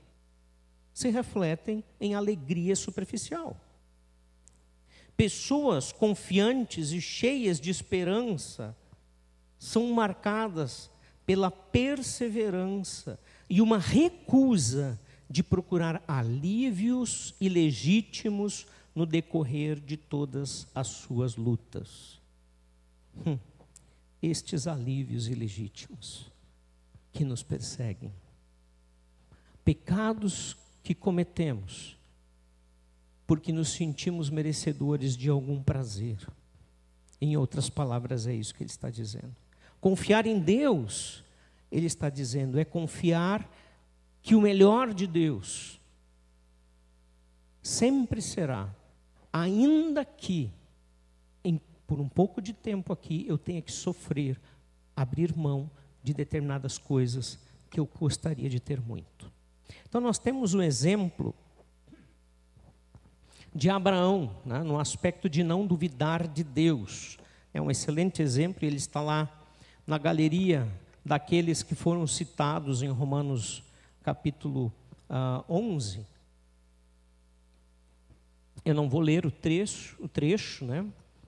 se 0.93 1.11
refletem 1.11 1.85
em 2.01 2.17
alegria 2.17 2.75
superficial. 2.75 3.57
Pessoas 5.17 5.93
confiantes 5.93 6.91
e 6.91 7.01
cheias 7.01 7.61
de 7.61 7.71
esperança 7.71 8.77
são 9.63 9.93
marcadas 9.93 10.91
pela 11.25 11.49
perseverança 11.49 13.17
e 13.49 13.63
uma 13.63 13.79
recusa 13.79 14.99
de 15.31 15.41
procurar 15.41 16.03
alívios 16.09 17.33
ilegítimos 17.41 18.67
no 18.93 19.07
decorrer 19.07 19.79
de 19.79 19.97
todas 19.97 20.67
as 20.75 20.89
suas 20.89 21.37
lutas. 21.37 22.21
Hum, 23.25 23.39
estes 24.21 24.67
alívios 24.67 25.29
ilegítimos 25.29 26.27
que 27.13 27.25
nos 27.25 27.45
perseguem, 27.45 28.13
pecados 29.65 30.57
que 30.83 30.93
cometemos, 30.93 31.97
porque 33.29 33.53
nos 33.53 33.69
sentimos 33.69 34.29
merecedores 34.29 35.17
de 35.17 35.29
algum 35.29 35.63
prazer 35.63 36.19
Em 37.21 37.37
outras 37.37 37.71
palavras, 37.71 38.27
é 38.27 38.35
isso 38.35 38.53
que 38.53 38.65
ele 38.65 38.71
está 38.71 38.91
dizendo. 38.91 39.42
Confiar 39.83 40.29
em 40.29 40.39
Deus, 40.39 41.25
ele 41.69 41.87
está 41.87 42.09
dizendo, 42.09 42.57
é 42.57 42.65
confiar 42.65 43.51
que 44.23 44.37
o 44.37 44.41
melhor 44.41 44.95
de 44.95 45.09
Deus 45.09 45.81
sempre 47.61 48.23
será, 48.23 48.73
ainda 49.33 50.05
que 50.05 50.53
em, 51.43 51.61
por 51.85 52.01
um 52.01 52.09
pouco 52.09 52.41
de 52.41 52.53
tempo 52.53 52.93
aqui 52.93 53.27
eu 53.27 53.37
tenha 53.37 53.61
que 53.61 53.73
sofrer, 53.73 54.41
abrir 54.95 55.37
mão 55.37 55.69
de 56.01 56.15
determinadas 56.15 56.79
coisas 56.79 57.41
que 57.69 57.81
eu 57.81 57.91
gostaria 57.99 58.49
de 58.49 58.61
ter 58.61 58.81
muito. 58.81 59.33
Então 59.89 60.01
nós 60.01 60.17
temos 60.17 60.55
um 60.55 60.63
exemplo 60.63 61.35
de 63.53 63.69
Abraão, 63.69 64.37
né, 64.47 64.63
no 64.63 64.79
aspecto 64.79 65.29
de 65.29 65.43
não 65.43 65.67
duvidar 65.67 66.29
de 66.29 66.45
Deus. 66.45 67.19
É 67.53 67.61
um 67.61 67.69
excelente 67.69 68.23
exemplo, 68.23 68.65
ele 68.65 68.77
está 68.77 69.01
lá 69.01 69.42
na 69.93 69.99
galeria 69.99 70.67
daqueles 71.05 71.63
que 71.63 71.75
foram 71.75 72.07
citados 72.07 72.83
em 72.83 72.89
Romanos 72.89 73.63
capítulo 74.03 74.73
uh, 75.11 75.11
ah, 75.11 75.45
11. 75.47 76.07
Eu 78.65 78.75
não 78.75 78.89
vou 78.89 79.03
ler 79.03 79.27
o 79.27 79.31
trecho, 79.31 80.03
o 80.03 80.09
trecho, 80.09 80.65
né? 80.65 80.87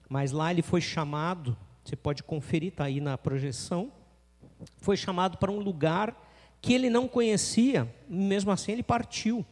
Mas 0.08 0.32
lá 0.32 0.50
ele 0.50 0.62
foi 0.62 0.80
chamado, 0.80 1.54
você 1.84 1.94
pode 1.94 2.22
conferir, 2.22 2.70
está 2.70 2.84
aí 2.84 3.02
na 3.02 3.18
projeção. 3.18 3.92
Foi 4.78 4.96
chamado 4.96 5.36
para 5.36 5.52
um 5.52 5.58
lugar 5.58 6.16
que 6.62 6.72
ele 6.72 6.88
não 6.88 7.06
conhecia, 7.06 7.86
mesmo 8.08 8.50
assim 8.50 8.72
ele 8.72 8.82
partiu. 8.82 9.44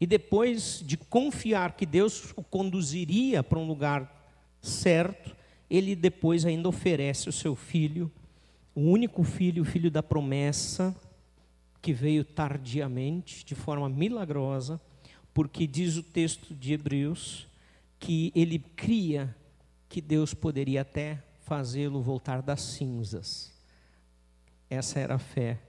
E 0.00 0.04
depois 0.04 0.82
de 0.84 0.96
confiar 0.96 1.76
que 1.76 1.86
Deus 1.86 2.32
o 2.34 2.42
conduziria 2.42 3.40
para 3.40 3.60
um 3.60 3.68
lugar 3.68 4.12
certo, 4.60 5.36
ele 5.70 5.94
depois 5.94 6.44
ainda 6.44 6.68
oferece 6.68 7.28
o 7.28 7.32
seu 7.32 7.54
filho, 7.54 8.10
o 8.74 8.80
único 8.80 9.22
filho, 9.22 9.62
o 9.62 9.66
filho 9.66 9.90
da 9.90 10.02
promessa, 10.02 10.94
que 11.80 11.92
veio 11.92 12.24
tardiamente, 12.24 13.44
de 13.44 13.54
forma 13.54 13.88
milagrosa, 13.88 14.80
porque 15.34 15.66
diz 15.66 15.96
o 15.96 16.02
texto 16.02 16.54
de 16.54 16.72
Hebreus 16.72 17.48
que 17.98 18.32
ele 18.34 18.58
cria 18.58 19.34
que 19.88 20.00
Deus 20.00 20.32
poderia 20.32 20.82
até 20.82 21.22
fazê-lo 21.40 22.00
voltar 22.00 22.40
das 22.40 22.62
cinzas. 22.62 23.52
Essa 24.70 25.00
era 25.00 25.16
a 25.16 25.18
fé 25.18 25.60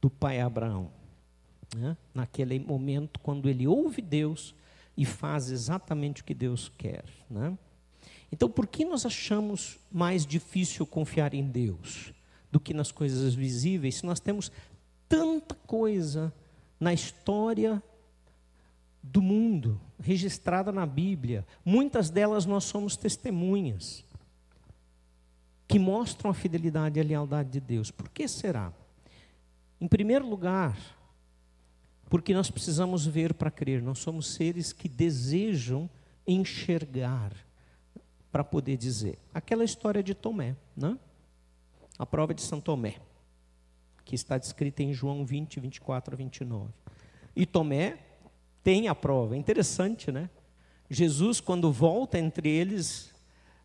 do 0.00 0.10
pai 0.10 0.40
Abraão. 0.40 0.90
Né? 1.74 1.96
Naquele 2.14 2.58
momento, 2.58 3.20
quando 3.20 3.48
ele 3.48 3.66
ouve 3.66 4.02
Deus 4.02 4.54
e 4.96 5.04
faz 5.04 5.50
exatamente 5.50 6.22
o 6.22 6.24
que 6.24 6.34
Deus 6.34 6.70
quer. 6.76 7.04
Né? 7.28 7.56
Então, 8.30 8.50
por 8.50 8.66
que 8.66 8.84
nós 8.84 9.06
achamos 9.06 9.78
mais 9.90 10.26
difícil 10.26 10.84
confiar 10.84 11.32
em 11.32 11.44
Deus 11.44 12.12
do 12.50 12.58
que 12.58 12.74
nas 12.74 12.90
coisas 12.90 13.34
visíveis, 13.34 13.96
se 13.96 14.06
nós 14.06 14.20
temos 14.20 14.50
tanta 15.08 15.54
coisa 15.66 16.32
na 16.78 16.92
história 16.92 17.82
do 19.02 19.22
mundo 19.22 19.80
registrada 19.98 20.72
na 20.72 20.86
Bíblia, 20.86 21.46
muitas 21.64 22.10
delas 22.10 22.46
nós 22.46 22.64
somos 22.64 22.96
testemunhas 22.96 24.04
que 25.66 25.78
mostram 25.78 26.30
a 26.30 26.34
fidelidade 26.34 26.98
e 26.98 27.02
a 27.02 27.04
lealdade 27.04 27.50
de 27.50 27.60
Deus. 27.60 27.90
Por 27.90 28.08
que 28.08 28.26
será? 28.26 28.72
Em 29.80 29.86
primeiro 29.86 30.28
lugar, 30.28 30.76
porque 32.08 32.34
nós 32.34 32.50
precisamos 32.50 33.06
ver 33.06 33.32
para 33.32 33.50
crer, 33.50 33.80
nós 33.80 34.00
somos 34.00 34.34
seres 34.34 34.72
que 34.72 34.88
desejam 34.88 35.88
enxergar 36.26 37.32
para 38.32 38.42
poder 38.42 38.76
dizer. 38.76 39.18
Aquela 39.32 39.64
história 39.64 40.02
de 40.02 40.14
Tomé, 40.14 40.56
né? 40.76 40.98
A 42.00 42.06
prova 42.06 42.32
de 42.32 42.40
São 42.40 42.62
Tomé, 42.62 42.96
que 44.06 44.14
está 44.14 44.38
descrita 44.38 44.82
em 44.82 44.90
João 44.90 45.22
20, 45.22 45.60
24 45.60 46.14
a 46.14 46.16
29. 46.16 46.72
E 47.36 47.44
Tomé 47.44 47.98
tem 48.64 48.88
a 48.88 48.94
prova, 48.94 49.36
é 49.36 49.38
interessante, 49.38 50.10
né? 50.10 50.30
Jesus, 50.88 51.42
quando 51.42 51.70
volta 51.70 52.18
entre 52.18 52.48
eles, 52.48 53.14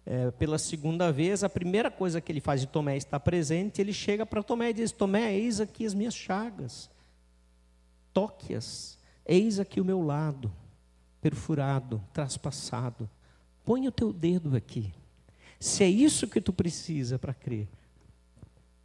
é, 0.05 0.31
pela 0.31 0.57
segunda 0.57 1.13
vez, 1.13 1.45
a 1.45 1.49
primeira 1.49 1.89
coisa 1.89 2.19
que 2.19 2.29
ele 2.29 2.41
faz 2.41 2.59
de 2.59 2.67
Tomé 2.67 2.97
está 2.97 3.17
presente, 3.17 3.79
ele 3.79 3.93
chega 3.93 4.25
para 4.25 4.43
Tomé 4.43 4.71
e 4.71 4.73
diz: 4.73 4.91
Tomé, 4.91 5.33
eis 5.33 5.61
aqui 5.61 5.85
as 5.85 5.93
minhas 5.93 6.13
chagas, 6.13 6.89
toque-as, 8.11 8.97
eis 9.25 9.61
aqui 9.61 9.79
o 9.79 9.85
meu 9.85 10.01
lado, 10.01 10.51
perfurado, 11.21 12.03
traspassado, 12.11 13.09
põe 13.63 13.87
o 13.87 13.93
teu 13.93 14.11
dedo 14.11 14.57
aqui. 14.57 14.93
Se 15.57 15.85
é 15.85 15.87
isso 15.87 16.27
que 16.27 16.41
tu 16.41 16.51
precisa 16.51 17.17
para 17.17 17.33
crer, 17.33 17.69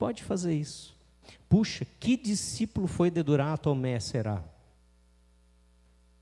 pode 0.01 0.25
fazer 0.25 0.55
isso. 0.55 0.97
Puxa, 1.47 1.87
que 2.01 2.17
discípulo 2.17 2.87
foi 2.87 3.11
dedurar 3.11 3.53
a 3.53 3.59
Tomé 3.59 4.01
será? 4.01 4.43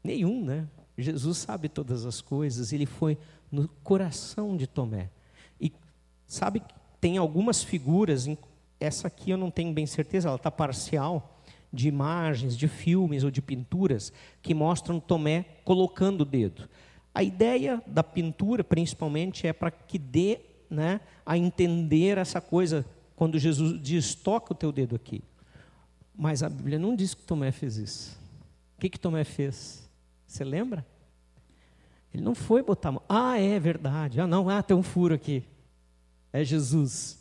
Nenhum, 0.02 0.44
né? 0.44 0.66
Jesus 0.96 1.38
sabe 1.38 1.68
todas 1.68 2.04
as 2.04 2.20
coisas, 2.20 2.72
ele 2.72 2.86
foi 2.86 3.16
no 3.52 3.68
coração 3.84 4.56
de 4.56 4.66
Tomé. 4.66 5.10
E 5.60 5.72
sabe 6.26 6.60
tem 7.00 7.18
algumas 7.18 7.62
figuras, 7.62 8.28
essa 8.80 9.06
aqui 9.06 9.30
eu 9.30 9.36
não 9.36 9.48
tenho 9.48 9.72
bem 9.72 9.86
certeza, 9.86 10.26
ela 10.26 10.36
está 10.36 10.50
parcial, 10.50 11.40
de 11.72 11.86
imagens, 11.86 12.56
de 12.56 12.66
filmes 12.66 13.22
ou 13.22 13.30
de 13.30 13.40
pinturas, 13.40 14.12
que 14.42 14.54
mostram 14.54 14.98
Tomé 14.98 15.44
colocando 15.64 16.22
o 16.22 16.24
dedo. 16.24 16.68
A 17.14 17.22
ideia 17.22 17.80
da 17.86 18.02
pintura, 18.02 18.64
principalmente, 18.64 19.46
é 19.46 19.52
para 19.52 19.70
que 19.70 20.00
dê 20.00 20.40
né, 20.68 21.00
a 21.24 21.38
entender 21.38 22.18
essa 22.18 22.40
coisa, 22.40 22.84
quando 23.18 23.36
Jesus 23.36 23.82
diz: 23.82 24.14
toca 24.14 24.52
o 24.52 24.56
teu 24.56 24.70
dedo 24.70 24.94
aqui. 24.94 25.24
Mas 26.16 26.40
a 26.40 26.48
Bíblia 26.48 26.78
não 26.78 26.94
diz 26.94 27.14
que 27.14 27.22
Tomé 27.24 27.50
fez 27.50 27.76
isso. 27.76 28.16
O 28.76 28.80
que, 28.80 28.88
que 28.88 28.98
Tomé 28.98 29.24
fez? 29.24 29.90
Você 30.24 30.44
lembra? 30.44 30.86
Ele 32.14 32.22
não 32.22 32.32
foi 32.32 32.62
botar 32.62 32.90
a 32.90 32.92
mão. 32.92 33.02
Ah, 33.08 33.36
é 33.36 33.58
verdade. 33.58 34.20
Ah, 34.20 34.26
não, 34.26 34.48
ah, 34.48 34.62
tem 34.62 34.76
um 34.76 34.84
furo 34.84 35.16
aqui. 35.16 35.42
É 36.32 36.44
Jesus. 36.44 37.18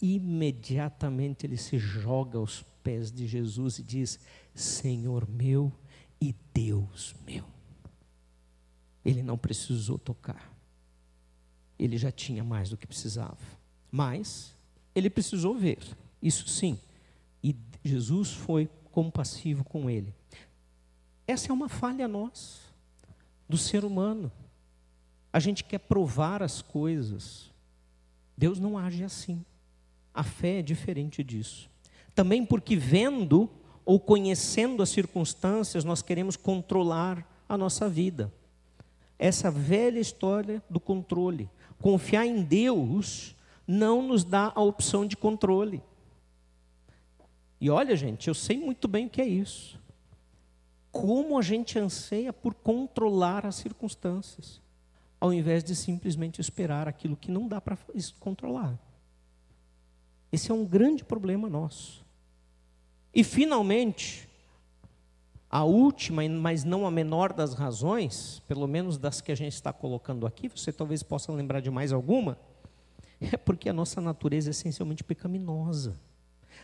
Imediatamente 0.00 1.44
ele 1.44 1.58
se 1.58 1.78
joga 1.78 2.38
aos 2.38 2.62
pés 2.82 3.12
de 3.12 3.26
Jesus 3.26 3.78
e 3.78 3.82
diz: 3.82 4.18
Senhor 4.54 5.28
meu 5.28 5.70
e 6.18 6.34
Deus 6.54 7.14
meu. 7.26 7.44
Ele 9.04 9.22
não 9.22 9.36
precisou 9.36 9.98
tocar. 9.98 10.50
Ele 11.78 11.98
já 11.98 12.10
tinha 12.10 12.42
mais 12.42 12.70
do 12.70 12.78
que 12.78 12.86
precisava. 12.86 13.36
Mas 13.90 14.58
ele 14.94 15.10
precisou 15.10 15.54
ver. 15.54 15.78
Isso 16.22 16.48
sim. 16.48 16.78
E 17.42 17.56
Jesus 17.84 18.32
foi 18.32 18.68
compassivo 18.90 19.64
com 19.64 19.88
ele. 19.88 20.14
Essa 21.26 21.50
é 21.50 21.52
uma 21.52 21.68
falha 21.68 22.08
nossa 22.08 22.60
do 23.48 23.56
ser 23.56 23.84
humano. 23.84 24.30
A 25.32 25.38
gente 25.38 25.62
quer 25.62 25.78
provar 25.78 26.42
as 26.42 26.60
coisas. 26.60 27.50
Deus 28.36 28.58
não 28.58 28.76
age 28.76 29.04
assim. 29.04 29.44
A 30.12 30.22
fé 30.22 30.58
é 30.58 30.62
diferente 30.62 31.22
disso. 31.22 31.70
Também 32.14 32.44
porque 32.44 32.74
vendo 32.76 33.48
ou 33.84 33.98
conhecendo 33.98 34.82
as 34.82 34.90
circunstâncias, 34.90 35.84
nós 35.84 36.02
queremos 36.02 36.36
controlar 36.36 37.26
a 37.48 37.56
nossa 37.56 37.88
vida. 37.88 38.32
Essa 39.18 39.50
velha 39.50 40.00
história 40.00 40.62
do 40.68 40.80
controle. 40.80 41.48
Confiar 41.80 42.26
em 42.26 42.42
Deus 42.42 43.34
não 43.70 44.02
nos 44.02 44.24
dá 44.24 44.52
a 44.54 44.62
opção 44.62 45.06
de 45.06 45.16
controle. 45.16 45.82
E 47.60 47.70
olha, 47.70 47.94
gente, 47.94 48.28
eu 48.28 48.34
sei 48.34 48.58
muito 48.58 48.88
bem 48.88 49.06
o 49.06 49.10
que 49.10 49.20
é 49.20 49.26
isso 49.26 49.80
como 50.90 51.38
a 51.38 51.42
gente 51.42 51.78
anseia 51.78 52.32
por 52.32 52.54
controlar 52.54 53.46
as 53.46 53.56
circunstâncias, 53.56 54.60
ao 55.20 55.32
invés 55.32 55.62
de 55.62 55.74
simplesmente 55.76 56.40
esperar 56.40 56.88
aquilo 56.88 57.16
que 57.16 57.30
não 57.30 57.46
dá 57.46 57.60
para 57.60 57.78
controlar. 58.18 58.78
Esse 60.32 60.50
é 60.50 60.54
um 60.54 60.64
grande 60.64 61.04
problema 61.04 61.48
nosso. 61.48 62.04
E, 63.14 63.22
finalmente, 63.22 64.28
a 65.48 65.64
última, 65.64 66.28
mas 66.28 66.64
não 66.64 66.86
a 66.86 66.90
menor 66.90 67.32
das 67.32 67.54
razões, 67.54 68.40
pelo 68.46 68.66
menos 68.66 68.98
das 68.98 69.20
que 69.20 69.32
a 69.32 69.34
gente 69.34 69.54
está 69.54 69.72
colocando 69.72 70.26
aqui, 70.26 70.48
você 70.48 70.72
talvez 70.72 71.02
possa 71.02 71.32
lembrar 71.32 71.60
de 71.60 71.70
mais 71.70 71.92
alguma, 71.92 72.38
é 73.20 73.36
porque 73.36 73.68
a 73.68 73.72
nossa 73.72 74.00
natureza 74.00 74.50
é 74.50 74.52
essencialmente 74.52 75.04
pecaminosa. 75.04 75.98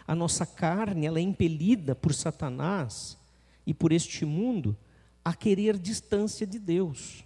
A 0.06 0.14
nossa 0.14 0.46
carne, 0.46 1.06
ela 1.06 1.18
é 1.18 1.22
impelida 1.22 1.94
por 1.94 2.14
Satanás 2.14 3.18
e 3.66 3.74
por 3.74 3.92
este 3.92 4.24
mundo 4.24 4.76
a 5.24 5.34
querer 5.34 5.76
distância 5.76 6.46
de 6.46 6.58
Deus. 6.58 7.24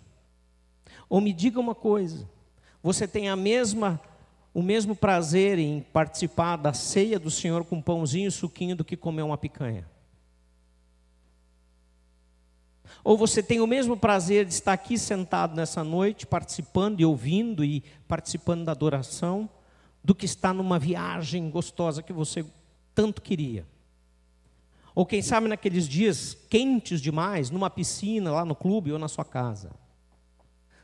Ou 1.08 1.20
me 1.20 1.32
diga 1.32 1.60
uma 1.60 1.74
coisa: 1.74 2.28
você 2.82 3.06
tem 3.06 3.28
a 3.28 3.36
mesma 3.36 4.00
o 4.52 4.62
mesmo 4.62 4.96
prazer 4.96 5.58
em 5.58 5.80
participar 5.80 6.56
da 6.56 6.72
ceia 6.72 7.18
do 7.18 7.30
Senhor 7.30 7.64
com 7.64 7.80
pãozinho 7.80 8.28
e 8.28 8.32
suquinho 8.32 8.74
do 8.74 8.84
que 8.84 8.96
comer 8.96 9.22
uma 9.22 9.38
picanha? 9.38 9.86
Ou 13.02 13.16
você 13.16 13.42
tem 13.42 13.60
o 13.60 13.66
mesmo 13.66 13.96
prazer 13.96 14.44
de 14.44 14.52
estar 14.52 14.72
aqui 14.72 14.98
sentado 14.98 15.54
nessa 15.54 15.82
noite, 15.82 16.26
participando 16.26 17.00
e 17.00 17.04
ouvindo 17.04 17.64
e 17.64 17.82
participando 18.06 18.64
da 18.64 18.72
adoração, 18.72 19.48
do 20.02 20.14
que 20.14 20.24
estar 20.24 20.52
numa 20.52 20.78
viagem 20.78 21.50
gostosa 21.50 22.02
que 22.02 22.12
você 22.12 22.44
tanto 22.94 23.22
queria? 23.22 23.66
Ou 24.94 25.06
quem 25.06 25.22
sabe 25.22 25.48
naqueles 25.48 25.88
dias 25.88 26.36
quentes 26.48 27.00
demais, 27.00 27.50
numa 27.50 27.70
piscina, 27.70 28.32
lá 28.32 28.44
no 28.44 28.54
clube 28.54 28.92
ou 28.92 28.98
na 28.98 29.08
sua 29.08 29.24
casa. 29.24 29.70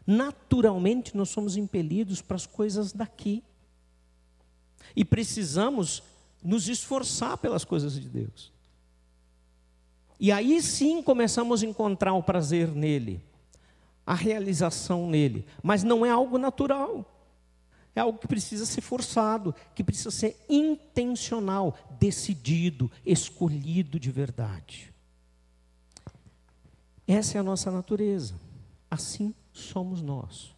Naturalmente 0.06 1.16
nós 1.16 1.28
somos 1.28 1.56
impelidos 1.56 2.22
para 2.22 2.36
as 2.36 2.46
coisas 2.46 2.92
daqui. 2.92 3.42
E 4.94 5.04
precisamos 5.04 6.02
nos 6.42 6.68
esforçar 6.68 7.36
pelas 7.38 7.64
coisas 7.64 7.94
de 7.94 8.08
Deus. 8.08 8.55
E 10.18 10.32
aí 10.32 10.62
sim 10.62 11.02
começamos 11.02 11.62
a 11.62 11.66
encontrar 11.66 12.14
o 12.14 12.22
prazer 12.22 12.68
nele, 12.68 13.22
a 14.06 14.14
realização 14.14 15.08
nele. 15.08 15.46
Mas 15.62 15.82
não 15.82 16.04
é 16.04 16.10
algo 16.10 16.38
natural. 16.38 17.12
É 17.94 18.00
algo 18.00 18.18
que 18.18 18.28
precisa 18.28 18.66
ser 18.66 18.82
forçado, 18.82 19.54
que 19.74 19.82
precisa 19.82 20.10
ser 20.10 20.36
intencional, 20.48 21.74
decidido, 21.98 22.90
escolhido 23.04 23.98
de 23.98 24.10
verdade. 24.10 24.92
Essa 27.06 27.38
é 27.38 27.40
a 27.40 27.44
nossa 27.44 27.70
natureza. 27.70 28.34
Assim 28.90 29.34
somos 29.52 30.02
nós. 30.02 30.54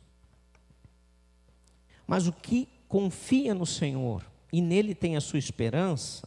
Mas 2.06 2.26
o 2.26 2.32
que 2.32 2.68
confia 2.88 3.54
no 3.54 3.66
Senhor 3.66 4.24
e 4.52 4.60
nele 4.60 4.94
tem 4.94 5.16
a 5.16 5.20
sua 5.20 5.38
esperança, 5.38 6.26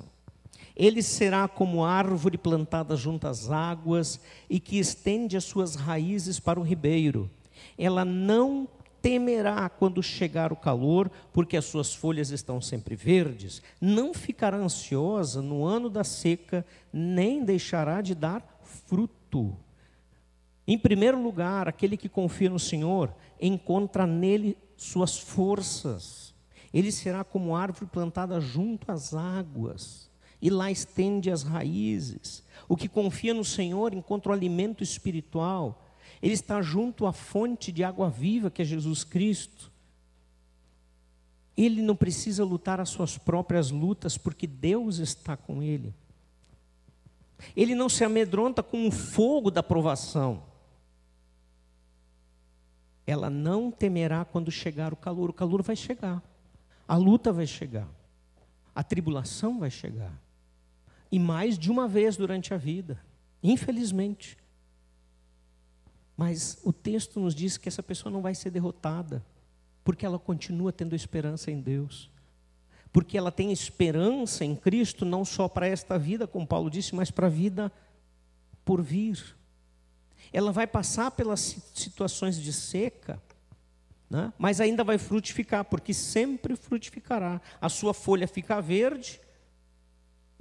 ele 0.76 1.02
será 1.02 1.48
como 1.48 1.84
árvore 1.84 2.38
plantada 2.38 2.96
junto 2.96 3.28
às 3.28 3.50
águas 3.50 4.20
e 4.50 4.60
que 4.60 4.80
estende 4.80 5.36
as 5.36 5.44
suas 5.44 5.76
raízes 5.76 6.40
para 6.40 6.60
o 6.60 6.64
ribeiro. 6.64 7.30
Ela 7.78 8.06
não 8.06 8.68
temerá 9.02 9.68
quando 9.68 10.02
chegar 10.04 10.54
o 10.54 10.56
calor, 10.56 11.10
porque 11.34 11.58
as 11.58 11.66
suas 11.66 11.94
folhas 11.94 12.30
estão 12.30 12.62
sempre 12.62 12.96
verdes. 12.96 13.62
Não 13.80 14.14
ficará 14.14 14.58
ansiosa 14.58 15.42
no 15.42 15.66
ano 15.66 15.90
da 15.90 16.04
seca, 16.04 16.66
nem 16.94 17.44
deixará 17.44 18.02
de 18.02 18.14
dar 18.14 18.62
fruto. 18.64 19.58
Em 20.68 20.78
primeiro 20.78 21.22
lugar, 21.22 21.68
aquele 21.68 21.98
que 21.98 22.08
confia 22.08 22.50
no 22.50 22.60
Senhor 22.60 23.14
encontra 23.42 24.06
nele 24.06 24.56
suas 24.78 25.18
forças. 25.18 26.34
Ele 26.72 26.92
será 26.92 27.24
como 27.24 27.56
árvore 27.56 27.88
plantada 27.88 28.40
junto 28.40 28.92
às 28.92 29.14
águas 29.14 30.11
e 30.42 30.50
lá 30.50 30.72
estende 30.72 31.30
as 31.30 31.44
raízes. 31.44 32.44
O 32.68 32.76
que 32.76 32.88
confia 32.88 33.34
no 33.34 33.46
Senhor 33.46 33.94
encontra 33.94 34.32
o 34.32 34.36
alimento 34.36 34.84
espiritual. 34.84 35.86
Ele 36.22 36.34
está 36.34 36.62
junto 36.62 37.06
à 37.06 37.14
fonte 37.14 37.72
de 37.72 37.84
água 37.84 38.10
viva 38.10 38.50
que 38.50 38.62
é 38.62 38.66
Jesus 38.66 39.04
Cristo. 39.04 39.72
Ele 41.56 41.82
não 41.82 41.96
precisa 41.96 42.44
lutar 42.44 42.80
as 42.80 42.90
suas 42.90 43.18
próprias 43.18 43.70
lutas, 43.70 44.18
porque 44.18 44.48
Deus 44.48 44.98
está 44.98 45.38
com 45.38 45.62
ele. 45.62 45.94
Ele 47.56 47.76
não 47.76 47.90
se 47.90 48.04
amedronta 48.04 48.64
com 48.64 48.88
o 48.88 48.92
fogo 48.92 49.52
da 49.52 49.62
provação. 49.62 50.44
Ela 53.06 53.30
não 53.30 53.72
temerá 53.72 54.24
quando 54.24 54.50
chegar 54.52 54.94
o 54.94 54.96
calor. 54.96 55.30
O 55.30 55.34
calor 55.34 55.62
vai 55.62 55.76
chegar. 55.76 56.24
A 56.88 56.96
luta 56.96 57.34
vai 57.34 57.46
chegar. 57.46 57.88
A 58.74 58.84
tribulação 58.84 59.60
vai 59.60 59.70
chegar. 59.70 60.14
E 61.12 61.20
mais 61.20 61.60
de 61.60 61.70
uma 61.70 61.88
vez 61.88 62.16
durante 62.16 62.54
a 62.54 62.58
vida, 62.58 63.04
infelizmente. 63.44 64.38
Mas 66.16 66.58
o 66.64 66.72
texto 66.72 67.20
nos 67.20 67.36
diz 67.36 67.58
que 67.58 67.68
essa 67.68 67.84
pessoa 67.84 68.12
não 68.12 68.22
vai 68.22 68.34
ser 68.34 68.50
derrotada, 68.50 69.26
porque 69.84 70.06
ela 70.06 70.18
continua 70.18 70.72
tendo 70.72 70.96
esperança 70.96 71.52
em 71.52 71.60
Deus. 71.60 72.10
Porque 72.94 73.18
ela 73.18 73.32
tem 73.32 73.52
esperança 73.52 74.46
em 74.46 74.56
Cristo 74.56 75.06
não 75.06 75.26
só 75.26 75.48
para 75.48 75.68
esta 75.68 75.98
vida, 75.98 76.28
como 76.28 76.48
Paulo 76.48 76.70
disse, 76.70 76.96
mas 76.96 77.10
para 77.10 77.28
a 77.28 77.30
vida 77.30 77.72
por 78.64 78.82
vir. 78.82 79.36
Ela 80.32 80.52
vai 80.52 80.68
passar 80.68 81.12
pelas 81.12 81.58
situações 81.74 82.38
de 82.38 82.54
seca, 82.54 83.22
né? 84.10 84.32
mas 84.38 84.62
ainda 84.62 84.84
vai 84.84 84.98
frutificar, 84.98 85.66
porque 85.66 85.94
sempre 85.94 86.56
frutificará. 86.56 87.42
A 87.60 87.68
sua 87.68 87.94
folha 87.94 88.28
fica 88.28 88.62
verde 88.62 89.20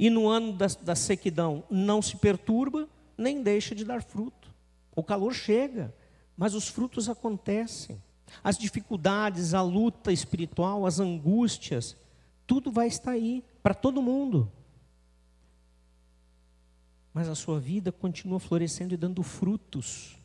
e 0.00 0.08
no 0.08 0.26
ano 0.28 0.54
da, 0.54 0.66
da 0.66 0.94
sequidão 0.94 1.62
não 1.68 2.00
se 2.00 2.16
perturba, 2.16 2.88
nem 3.18 3.42
deixa 3.42 3.74
de 3.74 3.84
dar 3.84 4.02
fruto. 4.02 4.48
O 4.96 5.02
calor 5.02 5.34
chega, 5.34 5.94
mas 6.34 6.54
os 6.54 6.68
frutos 6.68 7.06
acontecem. 7.06 8.02
As 8.42 8.56
dificuldades, 8.56 9.52
a 9.52 9.60
luta 9.60 10.10
espiritual, 10.10 10.86
as 10.86 11.00
angústias, 11.00 11.98
tudo 12.46 12.72
vai 12.72 12.86
estar 12.86 13.10
aí 13.10 13.44
para 13.62 13.74
todo 13.74 14.00
mundo. 14.00 14.50
Mas 17.12 17.28
a 17.28 17.34
sua 17.34 17.60
vida 17.60 17.92
continua 17.92 18.40
florescendo 18.40 18.94
e 18.94 18.96
dando 18.96 19.22
frutos, 19.22 20.16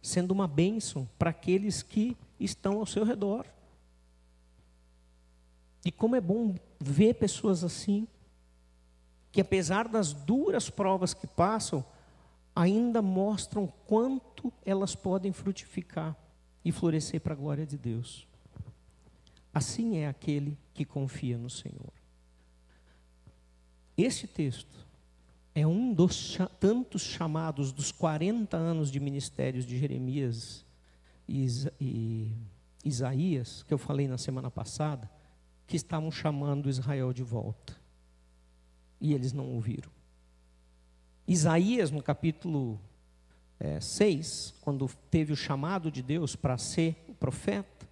sendo 0.00 0.30
uma 0.30 0.48
bênção 0.48 1.06
para 1.18 1.28
aqueles 1.28 1.82
que 1.82 2.16
estão 2.40 2.78
ao 2.78 2.86
seu 2.86 3.04
redor. 3.04 3.44
E 5.84 5.92
como 5.92 6.16
é 6.16 6.20
bom 6.20 6.54
ver 6.80 7.12
pessoas 7.16 7.62
assim, 7.62 8.08
que 9.30 9.40
apesar 9.40 9.88
das 9.88 10.12
duras 10.12 10.70
provas 10.70 11.12
que 11.12 11.26
passam, 11.26 11.84
ainda 12.54 13.00
mostram 13.00 13.72
quanto 13.86 14.52
elas 14.64 14.94
podem 14.94 15.32
frutificar 15.32 16.16
e 16.64 16.72
florescer 16.72 17.20
para 17.20 17.34
a 17.34 17.36
glória 17.36 17.66
de 17.66 17.76
Deus. 17.76 18.26
Assim 19.52 19.98
é 19.98 20.08
aquele 20.08 20.58
que 20.74 20.84
confia 20.84 21.38
no 21.38 21.50
Senhor. 21.50 21.92
Este 23.96 24.26
texto 24.26 24.86
é 25.54 25.66
um 25.66 25.92
dos 25.92 26.38
tantos 26.60 27.02
chamados 27.02 27.72
dos 27.72 27.90
40 27.92 28.56
anos 28.56 28.90
de 28.90 29.00
ministérios 29.00 29.64
de 29.64 29.78
Jeremias 29.78 30.64
e, 31.28 32.32
Isaías, 32.84 33.62
que 33.64 33.74
eu 33.74 33.78
falei 33.78 34.08
na 34.08 34.18
semana 34.18 34.50
passada, 34.50 35.10
que 35.66 35.76
estavam 35.76 36.10
chamando 36.10 36.70
Israel 36.70 37.12
de 37.12 37.22
volta 37.22 37.77
e 39.00 39.12
eles 39.12 39.32
não 39.32 39.46
ouviram. 39.46 39.90
Isaías, 41.26 41.90
no 41.90 42.02
capítulo 42.02 42.80
é, 43.60 43.80
6, 43.80 44.54
quando 44.60 44.88
teve 45.10 45.32
o 45.32 45.36
chamado 45.36 45.90
de 45.90 46.02
Deus 46.02 46.34
para 46.34 46.56
ser 46.56 47.04
o 47.08 47.14
profeta, 47.14 47.86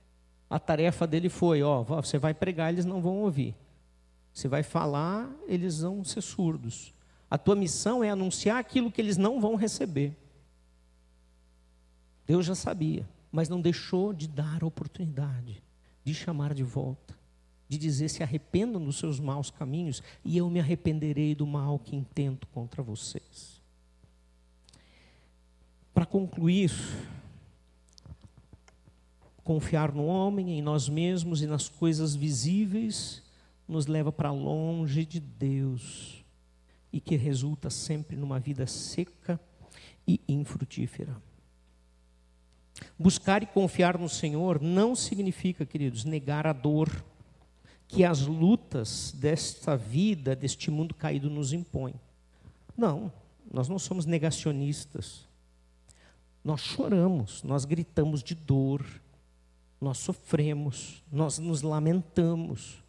a 0.48 0.58
tarefa 0.58 1.06
dele 1.06 1.28
foi: 1.28 1.62
ó, 1.62 1.82
você 1.82 2.18
vai 2.18 2.32
pregar, 2.32 2.72
eles 2.72 2.84
não 2.84 3.00
vão 3.00 3.18
ouvir. 3.18 3.54
Você 4.32 4.48
vai 4.48 4.62
falar, 4.62 5.30
eles 5.46 5.80
vão 5.80 6.04
ser 6.04 6.20
surdos. 6.20 6.94
A 7.30 7.36
tua 7.36 7.56
missão 7.56 8.04
é 8.04 8.10
anunciar 8.10 8.58
aquilo 8.58 8.90
que 8.90 9.00
eles 9.00 9.16
não 9.16 9.40
vão 9.40 9.56
receber. 9.56 10.16
Deus 12.26 12.44
já 12.44 12.54
sabia, 12.54 13.08
mas 13.32 13.48
não 13.48 13.60
deixou 13.60 14.12
de 14.12 14.28
dar 14.28 14.62
a 14.62 14.66
oportunidade 14.66 15.62
de 16.04 16.14
chamar 16.14 16.54
de 16.54 16.62
volta 16.62 17.15
de 17.68 17.78
dizer: 17.78 18.08
se 18.08 18.22
arrependam 18.22 18.82
dos 18.82 18.98
seus 18.98 19.18
maus 19.18 19.50
caminhos, 19.50 20.02
e 20.24 20.36
eu 20.36 20.48
me 20.48 20.60
arrependerei 20.60 21.34
do 21.34 21.46
mal 21.46 21.78
que 21.78 21.96
intento 21.96 22.46
contra 22.48 22.82
vocês. 22.82 23.60
Para 25.92 26.06
concluir, 26.06 26.70
confiar 29.42 29.92
no 29.92 30.06
homem, 30.06 30.58
em 30.58 30.62
nós 30.62 30.88
mesmos 30.88 31.40
e 31.40 31.46
nas 31.46 31.68
coisas 31.68 32.14
visíveis, 32.14 33.22
nos 33.66 33.86
leva 33.86 34.12
para 34.12 34.30
longe 34.30 35.04
de 35.04 35.18
Deus 35.18 36.24
e 36.92 37.00
que 37.00 37.16
resulta 37.16 37.70
sempre 37.70 38.16
numa 38.16 38.38
vida 38.38 38.66
seca 38.66 39.40
e 40.06 40.20
infrutífera. 40.28 41.16
Buscar 42.98 43.42
e 43.42 43.46
confiar 43.46 43.98
no 43.98 44.08
Senhor 44.08 44.60
não 44.60 44.94
significa, 44.94 45.64
queridos, 45.64 46.04
negar 46.04 46.46
a 46.46 46.52
dor 46.52 47.04
que 47.88 48.04
as 48.04 48.26
lutas 48.26 49.12
desta 49.16 49.76
vida, 49.76 50.34
deste 50.34 50.70
mundo 50.70 50.94
caído, 50.94 51.30
nos 51.30 51.52
impõem. 51.52 51.94
Não, 52.76 53.12
nós 53.50 53.68
não 53.68 53.78
somos 53.78 54.06
negacionistas. 54.06 55.26
Nós 56.44 56.60
choramos, 56.60 57.42
nós 57.42 57.64
gritamos 57.64 58.22
de 58.22 58.34
dor, 58.34 58.84
nós 59.80 59.98
sofremos, 59.98 61.02
nós 61.10 61.38
nos 61.38 61.62
lamentamos. 61.62 62.82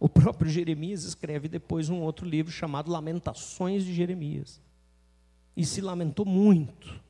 O 0.00 0.08
próprio 0.08 0.50
Jeremias 0.50 1.04
escreve 1.04 1.48
depois 1.48 1.88
um 1.88 2.00
outro 2.00 2.26
livro 2.26 2.52
chamado 2.52 2.90
Lamentações 2.90 3.84
de 3.84 3.94
Jeremias. 3.94 4.60
E 5.56 5.64
se 5.64 5.80
lamentou 5.80 6.24
muito. 6.24 7.00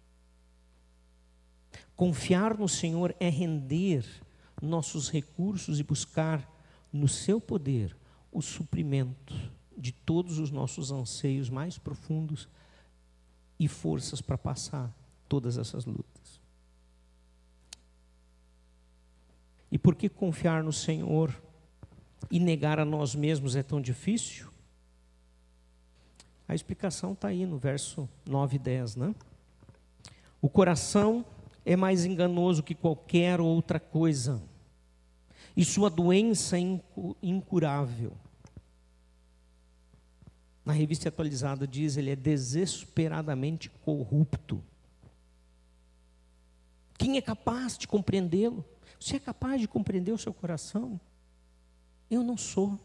Confiar 1.95 2.57
no 2.57 2.69
Senhor 2.69 3.15
é 3.19 3.29
render 3.29 4.05
nossos 4.63 5.11
recursos 5.11 5.81
e 5.81 5.83
buscar 5.83 6.49
no 6.93 7.09
seu 7.09 7.41
poder 7.41 7.97
o 8.33 8.41
suprimento 8.41 9.35
de 9.77 9.93
todos 9.93 10.39
os 10.39 10.51
nossos 10.51 10.91
anseios 10.91 11.49
mais 11.49 11.79
profundos 11.79 12.49
e 13.59 13.69
forças 13.69 14.21
para 14.21 14.39
passar 14.39 14.93
todas 15.29 15.59
essas 15.59 15.85
lutas. 15.85 16.41
E 19.71 19.79
por 19.79 19.95
que 19.95 20.09
confiar 20.09 20.63
no 20.63 20.73
Senhor 20.73 21.35
e 22.31 22.41
negar 22.41 22.79
a 22.79 22.85
nós 22.85 23.15
mesmos 23.15 23.55
é 23.55 23.63
tão 23.63 23.81
difícil? 23.81 24.49
A 26.49 26.55
explicação 26.55 27.13
está 27.13 27.29
aí 27.29 27.45
no 27.45 27.59
verso 27.59 28.09
9 28.27 28.57
e 28.57 28.59
10, 28.59 28.97
né? 28.97 29.15
O 30.41 30.49
coração 30.49 31.25
é 31.65 31.77
mais 31.77 32.07
enganoso 32.07 32.63
que 32.63 32.75
qualquer 32.75 33.41
outra 33.41 33.79
coisa, 33.79 34.43
e 35.59 35.65
sua 35.65 35.91
doença 35.91 36.57
é 36.57 36.61
incurável. 37.21 38.17
Na 40.65 40.73
revista 40.73 41.09
atualizada 41.09 41.67
diz 41.67 41.97
ele 41.97 42.11
é 42.11 42.15
desesperadamente 42.15 43.69
corrupto. 43.69 44.63
Quem 46.97 47.17
é 47.17 47.21
capaz 47.21 47.77
de 47.77 47.89
compreendê-lo? 47.89 48.65
Você 49.01 49.17
é 49.17 49.19
capaz 49.19 49.61
de 49.61 49.67
compreender 49.67 50.13
o 50.13 50.19
seu 50.19 50.33
coração? 50.33 51.01
Eu 52.09 52.23
não 52.23 52.37
sou. 52.37 52.79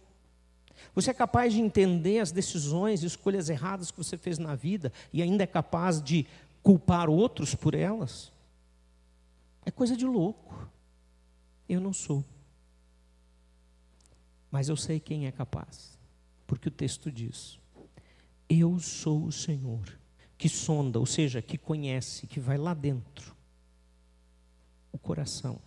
Você 0.95 1.11
é 1.11 1.13
capaz 1.13 1.53
de 1.53 1.61
entender 1.61 2.17
as 2.17 2.32
decisões 2.32 3.03
e 3.03 3.05
escolhas 3.05 3.49
erradas 3.49 3.91
que 3.91 3.97
você 3.97 4.17
fez 4.17 4.39
na 4.39 4.55
vida 4.55 4.91
e 5.13 5.21
ainda 5.21 5.43
é 5.43 5.47
capaz 5.47 6.01
de 6.01 6.26
culpar 6.63 7.07
outros 7.07 7.53
por 7.53 7.76
elas? 7.76 8.34
É 9.63 9.69
coisa 9.69 9.95
de 9.95 10.07
louco. 10.07 10.67
Eu 11.69 11.80
não 11.80 11.93
sou. 11.93 12.26
Mas 14.54 14.70
eu 14.70 14.78
sei 14.78 14.99
quem 14.99 15.26
é 15.26 15.32
capaz, 15.32 15.97
porque 16.45 16.68
o 16.68 16.72
texto 16.72 17.12
diz: 17.12 17.58
Eu 18.47 18.78
sou 18.78 19.26
o 19.26 19.32
Senhor, 19.32 19.99
que 20.38 20.47
sonda, 20.47 20.99
ou 20.99 21.08
seja, 21.08 21.41
que 21.41 21.58
conhece, 21.58 22.28
que 22.28 22.39
vai 22.39 22.56
lá 22.56 22.76
dentro, 22.76 23.36
o 24.91 24.99
coração, 24.99 25.60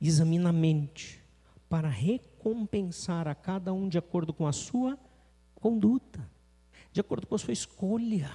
examina 0.00 0.48
a 0.48 0.52
mente, 0.52 1.22
para 1.68 1.88
recompensar 1.88 3.28
a 3.28 3.34
cada 3.36 3.72
um 3.72 3.88
de 3.88 3.96
acordo 3.96 4.34
com 4.34 4.44
a 4.44 4.52
sua 4.52 4.98
conduta, 5.54 6.28
de 6.92 7.00
acordo 7.00 7.28
com 7.28 7.36
a 7.36 7.38
sua 7.38 7.52
escolha. 7.52 8.28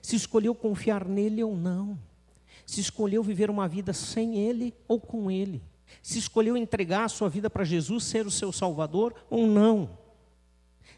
Se 0.00 0.14
escolheu 0.14 0.54
confiar 0.54 1.08
nele 1.08 1.42
ou 1.42 1.56
não, 1.56 1.98
se 2.64 2.80
escolheu 2.80 3.24
viver 3.24 3.50
uma 3.50 3.66
vida 3.66 3.92
sem 3.92 4.38
ele 4.38 4.72
ou 4.86 5.00
com 5.00 5.28
ele, 5.28 5.60
se 6.02 6.18
escolheu 6.18 6.56
entregar 6.56 7.04
a 7.04 7.08
sua 7.08 7.28
vida 7.28 7.50
para 7.50 7.64
Jesus 7.64 8.04
ser 8.04 8.26
o 8.26 8.30
seu 8.30 8.52
Salvador 8.52 9.14
ou 9.28 9.46
não, 9.46 9.98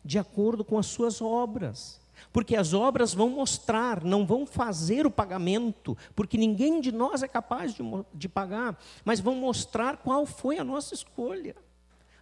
de 0.04 0.18
acordo 0.18 0.64
com 0.64 0.78
as 0.78 0.86
suas 0.86 1.22
obras. 1.22 2.00
Porque 2.32 2.56
as 2.56 2.72
obras 2.72 3.14
vão 3.14 3.30
mostrar, 3.30 4.02
não 4.04 4.26
vão 4.26 4.46
fazer 4.46 5.06
o 5.06 5.10
pagamento, 5.10 5.96
porque 6.14 6.36
ninguém 6.36 6.80
de 6.80 6.90
nós 6.90 7.22
é 7.22 7.28
capaz 7.28 7.74
de, 7.74 7.82
de 8.12 8.28
pagar, 8.28 8.78
mas 9.04 9.20
vão 9.20 9.34
mostrar 9.34 9.98
qual 9.98 10.26
foi 10.26 10.58
a 10.58 10.64
nossa 10.64 10.94
escolha, 10.94 11.56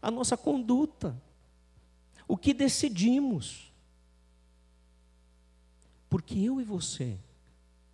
a 0.00 0.10
nossa 0.10 0.36
conduta, 0.36 1.16
o 2.28 2.36
que 2.36 2.52
decidimos. 2.52 3.72
Porque 6.08 6.38
eu 6.38 6.60
e 6.60 6.64
você 6.64 7.18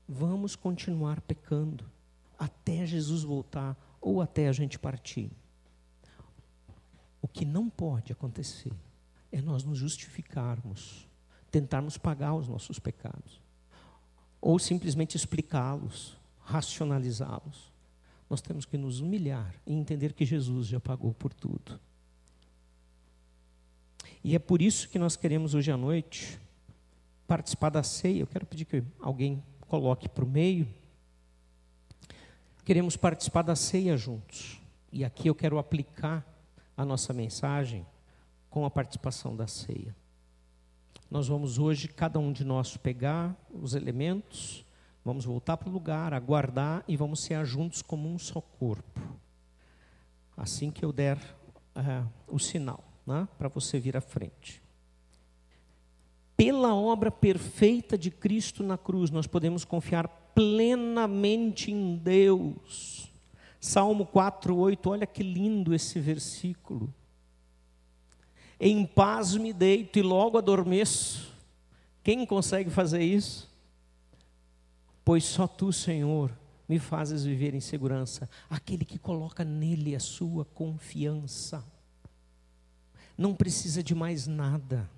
vamos 0.09 0.57
continuar 0.57 1.21
pecando 1.21 1.85
até 2.39 2.87
Jesus 2.87 3.23
voltar 3.23 3.77
ou 4.01 4.21
até 4.21 4.49
a 4.49 4.53
gente 4.53 4.79
partir. 4.79 5.31
O 7.21 7.29
que 7.29 7.45
não 7.45 7.69
pode 7.69 8.13
acontecer 8.13 8.73
é 9.31 9.41
nós 9.43 9.65
nos 9.65 9.79
justificarmos 9.79 11.09
tentarmos 11.51 11.97
pagar 11.97 12.35
os 12.35 12.49
nossos 12.49 12.79
pecados, 12.79 13.41
ou 14.41 14.59
simplesmente 14.59 15.17
explicá-los, 15.17 16.17
racionalizá-los. 16.41 17.73
Nós 18.29 18.41
temos 18.41 18.67
que 18.67 18.77
nos 18.77 19.01
humilhar 19.01 19.55
e 19.67 19.73
entender 19.73 20.13
que 20.13 20.27
Jesus 20.27 20.67
já 20.67 20.79
pagou 20.79 21.15
por 21.15 21.33
tudo. 21.33 21.81
E 24.23 24.35
é 24.35 24.39
por 24.39 24.61
isso 24.61 24.89
que 24.89 24.99
nós 24.99 25.17
queremos 25.17 25.55
hoje 25.55 25.71
à 25.71 25.77
noite 25.77 26.39
participar 27.27 27.71
da 27.71 27.83
ceia. 27.83 28.21
Eu 28.21 28.27
quero 28.27 28.45
pedir 28.45 28.67
que 28.67 28.85
alguém 29.01 29.43
coloque 29.61 30.09
para 30.09 30.25
o 30.25 30.29
meio. 30.29 30.69
Queremos 32.69 32.99
participar 32.99 33.41
da 33.41 33.57
ceia 33.57 33.97
juntos. 33.97 34.61
E 34.93 35.03
aqui 35.03 35.27
eu 35.27 35.35
quero 35.35 35.59
aplicar 35.59 36.23
a 36.77 36.85
nossa 36.85 37.15
mensagem 37.15 37.87
com 38.51 38.67
a 38.67 38.71
participação 38.71 39.35
da 39.35 39.47
ceia. 39.47 39.97
Nós 41.11 41.29
vamos 41.29 41.59
hoje, 41.59 41.89
cada 41.89 42.19
um 42.19 42.31
de 42.31 42.45
nós, 42.45 42.77
pegar 42.77 43.35
os 43.51 43.75
elementos, 43.75 44.67
vamos 45.03 45.25
voltar 45.25 45.57
para 45.57 45.71
o 45.71 45.73
lugar, 45.73 46.13
aguardar 46.13 46.85
e 46.87 46.95
vamos 46.95 47.21
ser 47.21 47.43
juntos 47.47 47.81
como 47.81 48.07
um 48.07 48.19
só 48.19 48.43
corpo. 48.43 49.01
Assim 50.37 50.71
que 50.71 50.85
eu 50.85 50.93
der 50.93 51.17
uh, 51.75 52.07
o 52.27 52.39
sinal, 52.39 52.85
né, 53.07 53.27
para 53.39 53.49
você 53.49 53.81
vir 53.81 53.97
à 53.97 54.03
frente. 54.03 54.63
Pela 56.37 56.75
obra 56.75 57.11
perfeita 57.11 57.97
de 57.97 58.11
Cristo 58.11 58.63
na 58.63 58.77
cruz, 58.77 59.11
nós 59.11 59.27
podemos 59.27 59.65
confiar 59.65 60.07
plenamente 60.39 61.73
em 61.73 61.97
Deus. 61.97 63.11
Salmo 63.61 64.07
4:8, 64.07 64.89
olha 64.89 65.05
que 65.05 65.21
lindo 65.21 65.75
esse 65.75 65.99
versículo. 65.99 66.95
Em 68.61 68.87
paz 68.87 69.35
me 69.35 69.53
deito 69.53 69.99
e 69.99 70.03
logo 70.03 70.39
adormeço. 70.39 71.35
Quem 72.05 72.25
consegue 72.25 72.71
fazer 72.71 73.03
isso? 73.03 73.53
Pois 75.05 75.25
só 75.25 75.49
tu, 75.49 75.73
Senhor, 75.73 76.31
me 76.69 76.79
fazes 76.79 77.25
viver 77.25 77.53
em 77.53 77.61
segurança. 77.61 78.31
Aquele 78.49 78.85
que 78.85 78.97
coloca 78.97 79.45
nele 79.45 79.97
a 79.97 80.01
sua 80.01 80.45
confiança. 80.45 81.65
Não 83.17 83.35
precisa 83.35 83.83
de 83.83 83.93
mais 83.93 84.29
nada. 84.29 84.89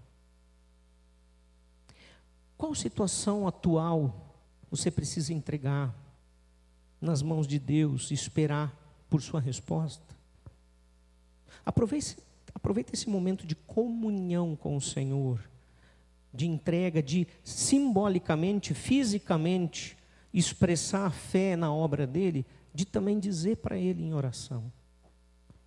Qual 2.59 2.75
situação 2.75 3.49
atual 3.49 4.30
você 4.71 4.91
precisa 4.91 5.33
entregar 5.33 5.95
nas 7.01 7.23
mãos 7.23 7.47
de 7.47 7.59
Deus 7.59 8.11
e 8.11 8.15
esperar 8.15 8.75
por 9.09 9.21
sua 9.21 9.41
resposta? 9.41 10.17
Aproveite, 11.65 12.17
Aproveita 12.55 12.95
esse 12.95 13.09
momento 13.09 13.47
de 13.47 13.55
comunhão 13.55 14.57
com 14.57 14.77
o 14.77 14.81
Senhor, 14.81 15.41
de 16.33 16.47
entrega, 16.47 17.03
de 17.03 17.27
simbolicamente, 17.43 18.75
fisicamente, 18.75 19.97
expressar 20.33 21.07
a 21.07 21.11
fé 21.11 21.57
na 21.57 21.73
obra 21.73 22.07
dele, 22.07 22.45
de 22.75 22.85
também 22.85 23.19
dizer 23.19 23.57
para 23.57 23.79
ele 23.79 24.03
em 24.03 24.15
oração: 24.15 24.71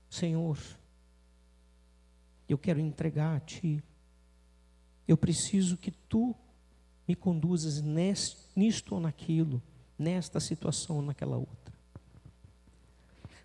Senhor, 0.09 0.57
eu 2.47 2.57
quero 2.57 2.79
entregar 2.79 3.37
a 3.37 3.39
ti. 3.39 3.83
Eu 5.07 5.17
preciso 5.17 5.75
que 5.75 5.91
tu 5.91 6.35
me 7.07 7.15
conduzas 7.15 7.81
nisto 8.55 8.95
ou 8.95 8.99
naquilo, 8.99 9.61
nesta 9.97 10.39
situação 10.39 10.97
ou 10.97 11.01
naquela 11.01 11.37
outra. 11.37 11.73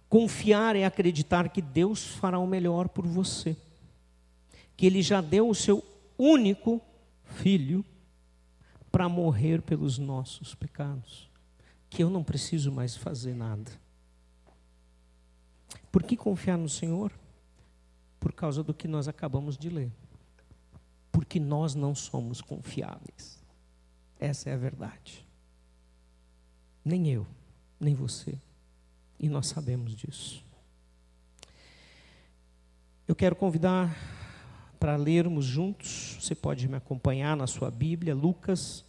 Confiar 0.08 0.74
é 0.74 0.84
acreditar 0.84 1.50
que 1.50 1.60
Deus 1.60 2.04
fará 2.04 2.38
o 2.38 2.46
melhor 2.46 2.88
por 2.88 3.06
você, 3.06 3.56
que 4.76 4.86
Ele 4.86 5.02
já 5.02 5.20
deu 5.20 5.48
o 5.48 5.54
seu 5.54 5.84
único 6.16 6.80
filho 7.24 7.84
para 8.90 9.08
morrer 9.08 9.60
pelos 9.60 9.98
nossos 9.98 10.54
pecados, 10.54 11.30
que 11.90 12.02
eu 12.02 12.08
não 12.08 12.24
preciso 12.24 12.72
mais 12.72 12.96
fazer 12.96 13.34
nada. 13.34 13.70
Por 15.92 16.02
que 16.02 16.16
confiar 16.16 16.56
no 16.56 16.68
Senhor? 16.68 17.12
Por 18.18 18.32
causa 18.32 18.62
do 18.62 18.74
que 18.74 18.88
nós 18.88 19.08
acabamos 19.08 19.56
de 19.56 19.68
ler. 19.68 19.90
Porque 21.12 21.38
nós 21.38 21.74
não 21.74 21.94
somos 21.94 22.40
confiáveis. 22.40 23.37
Essa 24.18 24.50
é 24.50 24.54
a 24.54 24.56
verdade. 24.56 25.26
Nem 26.84 27.08
eu, 27.08 27.26
nem 27.78 27.94
você. 27.94 28.38
E 29.18 29.28
nós 29.28 29.46
sabemos 29.46 29.94
disso. 29.94 30.44
Eu 33.06 33.14
quero 33.14 33.36
convidar 33.36 33.96
para 34.78 34.96
lermos 34.96 35.44
juntos, 35.44 36.18
você 36.20 36.34
pode 36.34 36.68
me 36.68 36.76
acompanhar 36.76 37.36
na 37.36 37.46
sua 37.46 37.70
Bíblia, 37.70 38.14
Lucas, 38.14 38.84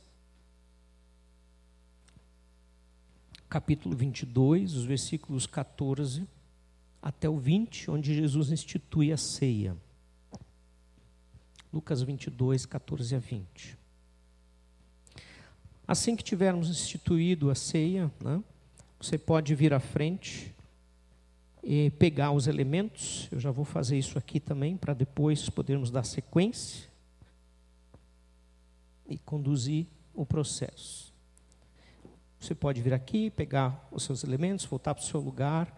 capítulo 3.50 3.96
22, 3.96 4.76
os 4.76 4.84
versículos 4.84 5.48
14 5.48 6.28
até 7.02 7.28
o 7.28 7.38
20, 7.38 7.90
onde 7.90 8.14
Jesus 8.14 8.52
institui 8.52 9.12
a 9.12 9.18
ceia. 9.18 9.76
Lucas 11.74 12.02
22, 12.02 12.66
14 12.66 13.16
a 13.16 13.20
20. 13.20 13.79
Assim 15.90 16.16
que 16.16 16.24
tivermos 16.24 16.70
instituído 16.70 17.50
a 17.50 17.56
ceia, 17.56 18.12
né, 18.24 18.44
você 19.02 19.18
pode 19.18 19.56
vir 19.56 19.74
à 19.74 19.80
frente 19.80 20.54
e 21.64 21.90
pegar 21.90 22.30
os 22.30 22.46
elementos. 22.46 23.28
Eu 23.32 23.40
já 23.40 23.50
vou 23.50 23.66
fazer 23.66 23.98
isso 23.98 24.16
aqui 24.16 24.40
também, 24.40 24.78
para 24.78 24.94
depois 24.94 25.50
podermos 25.50 25.90
dar 25.90 26.04
sequência 26.04 26.88
e 29.08 29.18
conduzir 29.18 29.88
o 30.14 30.28
processo. 30.28 31.12
Você 32.40 32.54
pode 32.54 32.84
vir 32.84 32.94
aqui, 32.94 33.32
pegar 33.32 33.90
os 33.92 34.04
seus 34.04 34.24
elementos, 34.24 34.66
voltar 34.66 34.94
para 34.94 35.04
o 35.04 35.08
seu 35.08 35.20
lugar. 35.20 35.76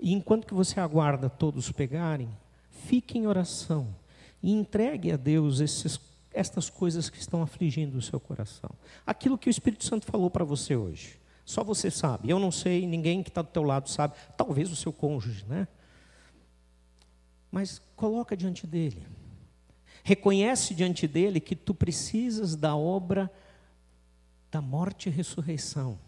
E 0.00 0.12
enquanto 0.12 0.44
que 0.44 0.54
você 0.54 0.80
aguarda 0.80 1.30
todos 1.30 1.70
pegarem, 1.70 2.28
fique 2.68 3.16
em 3.16 3.28
oração 3.28 3.94
e 4.42 4.50
entregue 4.50 5.12
a 5.12 5.16
Deus 5.16 5.60
esses, 5.60 6.00
estas 6.32 6.70
coisas 6.70 7.10
que 7.10 7.18
estão 7.18 7.42
afligindo 7.42 7.98
o 7.98 8.02
seu 8.02 8.18
coração. 8.20 8.70
Aquilo 9.06 9.38
que 9.38 9.48
o 9.48 9.50
Espírito 9.50 9.84
Santo 9.84 10.06
falou 10.06 10.30
para 10.30 10.44
você 10.44 10.74
hoje. 10.76 11.20
Só 11.44 11.64
você 11.64 11.90
sabe. 11.90 12.30
Eu 12.30 12.38
não 12.38 12.50
sei, 12.50 12.86
ninguém 12.86 13.22
que 13.22 13.28
está 13.28 13.42
do 13.42 13.48
teu 13.48 13.62
lado 13.62 13.90
sabe. 13.90 14.14
Talvez 14.36 14.70
o 14.70 14.76
seu 14.76 14.92
cônjuge, 14.92 15.44
né? 15.46 15.66
Mas 17.50 17.80
coloca 17.96 18.36
diante 18.36 18.66
dele. 18.66 19.06
Reconhece 20.02 20.74
diante 20.74 21.06
dele 21.06 21.40
que 21.40 21.54
tu 21.54 21.74
precisas 21.74 22.56
da 22.56 22.74
obra 22.74 23.30
da 24.52 24.60
morte 24.60 25.08
e 25.08 25.12
ressurreição, 25.12 25.98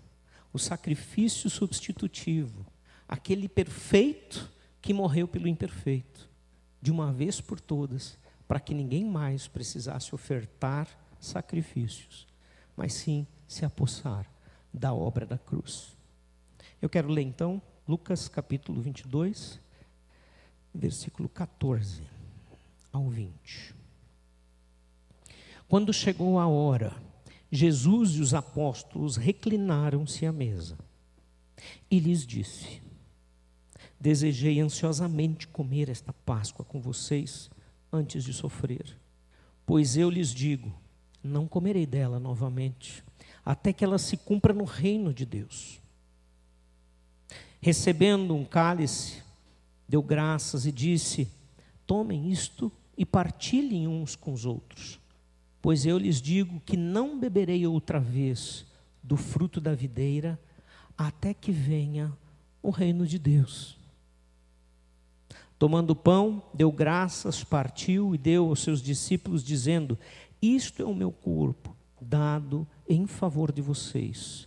o 0.52 0.58
sacrifício 0.58 1.48
substitutivo, 1.48 2.66
aquele 3.08 3.48
perfeito 3.48 4.52
que 4.82 4.92
morreu 4.92 5.26
pelo 5.26 5.48
imperfeito, 5.48 6.28
de 6.82 6.92
uma 6.92 7.10
vez 7.10 7.40
por 7.40 7.58
todas, 7.58 8.18
para 8.46 8.60
que 8.60 8.74
ninguém 8.74 9.04
mais 9.04 9.48
precisasse 9.48 10.14
ofertar 10.14 10.88
sacrifícios, 11.18 12.26
mas 12.76 12.92
sim 12.94 13.26
se 13.46 13.64
apossar 13.64 14.30
da 14.72 14.92
obra 14.92 15.24
da 15.24 15.38
cruz. 15.38 15.96
Eu 16.80 16.88
quero 16.88 17.08
ler 17.08 17.22
então 17.22 17.62
Lucas 17.86 18.28
capítulo 18.28 18.80
22, 18.80 19.60
versículo 20.74 21.28
14 21.28 22.02
ao 22.92 23.08
20. 23.08 23.74
Quando 25.68 25.92
chegou 25.92 26.38
a 26.38 26.46
hora, 26.46 26.94
Jesus 27.50 28.12
e 28.12 28.20
os 28.20 28.34
apóstolos 28.34 29.16
reclinaram-se 29.16 30.26
à 30.26 30.32
mesa 30.32 30.76
e 31.90 31.98
lhes 31.98 32.26
disse: 32.26 32.82
Desejei 33.98 34.60
ansiosamente 34.60 35.48
comer 35.48 35.88
esta 35.88 36.12
Páscoa 36.12 36.64
com 36.64 36.80
vocês 36.80 37.50
antes 37.94 38.24
de 38.24 38.32
sofrer, 38.32 38.84
pois 39.64 39.96
eu 39.96 40.10
lhes 40.10 40.34
digo: 40.34 40.72
não 41.22 41.46
comerei 41.48 41.86
dela 41.86 42.18
novamente, 42.18 43.02
até 43.44 43.72
que 43.72 43.84
ela 43.84 43.98
se 43.98 44.16
cumpra 44.16 44.52
no 44.52 44.64
reino 44.64 45.12
de 45.12 45.24
Deus. 45.24 45.80
Recebendo 47.60 48.34
um 48.34 48.44
cálice, 48.44 49.22
deu 49.88 50.02
graças 50.02 50.66
e 50.66 50.72
disse: 50.72 51.28
Tomem 51.86 52.30
isto 52.30 52.70
e 52.96 53.06
partilhem 53.06 53.88
uns 53.88 54.14
com 54.14 54.32
os 54.32 54.44
outros, 54.44 55.00
pois 55.62 55.86
eu 55.86 55.96
lhes 55.96 56.20
digo 56.20 56.60
que 56.60 56.76
não 56.76 57.18
beberei 57.18 57.66
outra 57.66 57.98
vez 57.98 58.66
do 59.02 59.16
fruto 59.16 59.60
da 59.60 59.74
videira 59.74 60.38
até 60.96 61.34
que 61.34 61.52
venha 61.52 62.12
o 62.62 62.70
reino 62.70 63.06
de 63.06 63.18
Deus. 63.18 63.76
Tomando 65.64 65.92
o 65.92 65.96
pão, 65.96 66.42
deu 66.52 66.70
graças, 66.70 67.42
partiu 67.42 68.14
e 68.14 68.18
deu 68.18 68.50
aos 68.50 68.62
seus 68.62 68.82
discípulos, 68.82 69.42
dizendo: 69.42 69.98
Isto 70.42 70.82
é 70.82 70.84
o 70.84 70.94
meu 70.94 71.10
corpo, 71.10 71.74
dado 71.98 72.68
em 72.86 73.06
favor 73.06 73.50
de 73.50 73.62
vocês. 73.62 74.46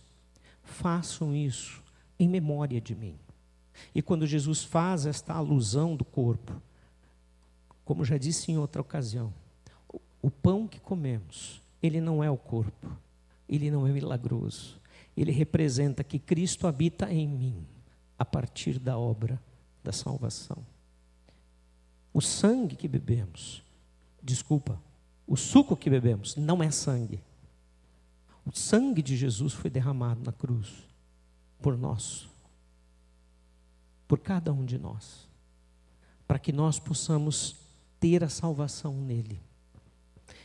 Façam 0.62 1.34
isso 1.34 1.82
em 2.20 2.28
memória 2.28 2.80
de 2.80 2.94
mim. 2.94 3.16
E 3.92 4.00
quando 4.00 4.28
Jesus 4.28 4.62
faz 4.62 5.06
esta 5.06 5.34
alusão 5.34 5.96
do 5.96 6.04
corpo, 6.04 6.52
como 7.84 8.04
já 8.04 8.16
disse 8.16 8.52
em 8.52 8.56
outra 8.56 8.80
ocasião, 8.80 9.34
o 10.22 10.30
pão 10.30 10.68
que 10.68 10.78
comemos, 10.78 11.60
ele 11.82 12.00
não 12.00 12.22
é 12.22 12.30
o 12.30 12.36
corpo, 12.36 12.96
ele 13.48 13.72
não 13.72 13.88
é 13.88 13.90
milagroso, 13.90 14.80
ele 15.16 15.32
representa 15.32 16.04
que 16.04 16.20
Cristo 16.20 16.68
habita 16.68 17.12
em 17.12 17.26
mim 17.26 17.66
a 18.16 18.24
partir 18.24 18.78
da 18.78 18.96
obra 18.96 19.42
da 19.82 19.90
salvação. 19.90 20.77
O 22.18 22.20
sangue 22.20 22.74
que 22.74 22.88
bebemos, 22.88 23.62
desculpa, 24.20 24.82
o 25.24 25.36
suco 25.36 25.76
que 25.76 25.88
bebemos 25.88 26.34
não 26.34 26.60
é 26.60 26.68
sangue. 26.68 27.20
O 28.44 28.50
sangue 28.52 29.02
de 29.02 29.16
Jesus 29.16 29.52
foi 29.52 29.70
derramado 29.70 30.20
na 30.24 30.32
cruz 30.32 30.68
por 31.62 31.78
nós, 31.78 32.28
por 34.08 34.18
cada 34.18 34.52
um 34.52 34.64
de 34.64 34.76
nós, 34.76 35.28
para 36.26 36.40
que 36.40 36.50
nós 36.50 36.80
possamos 36.80 37.54
ter 38.00 38.24
a 38.24 38.28
salvação 38.28 38.94
nele. 38.94 39.40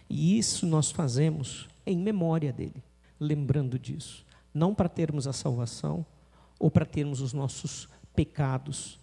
E 0.07 0.37
isso 0.37 0.67
nós 0.67 0.91
fazemos 0.91 1.67
em 1.87 1.97
memória 1.97 2.53
dele, 2.53 2.83
lembrando 3.19 3.79
disso, 3.79 4.23
não 4.53 4.75
para 4.75 4.87
termos 4.87 5.25
a 5.25 5.33
salvação 5.33 6.05
ou 6.59 6.69
para 6.69 6.85
termos 6.85 7.19
os 7.19 7.33
nossos 7.33 7.89
pecados 8.13 8.99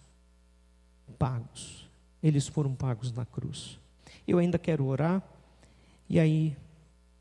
pagos. 1.19 1.80
Eles 2.21 2.47
foram 2.47 2.75
pagos 2.75 3.11
na 3.11 3.25
cruz. 3.25 3.79
Eu 4.27 4.37
ainda 4.37 4.59
quero 4.59 4.85
orar 4.85 5.23
e 6.09 6.19
aí 6.19 6.55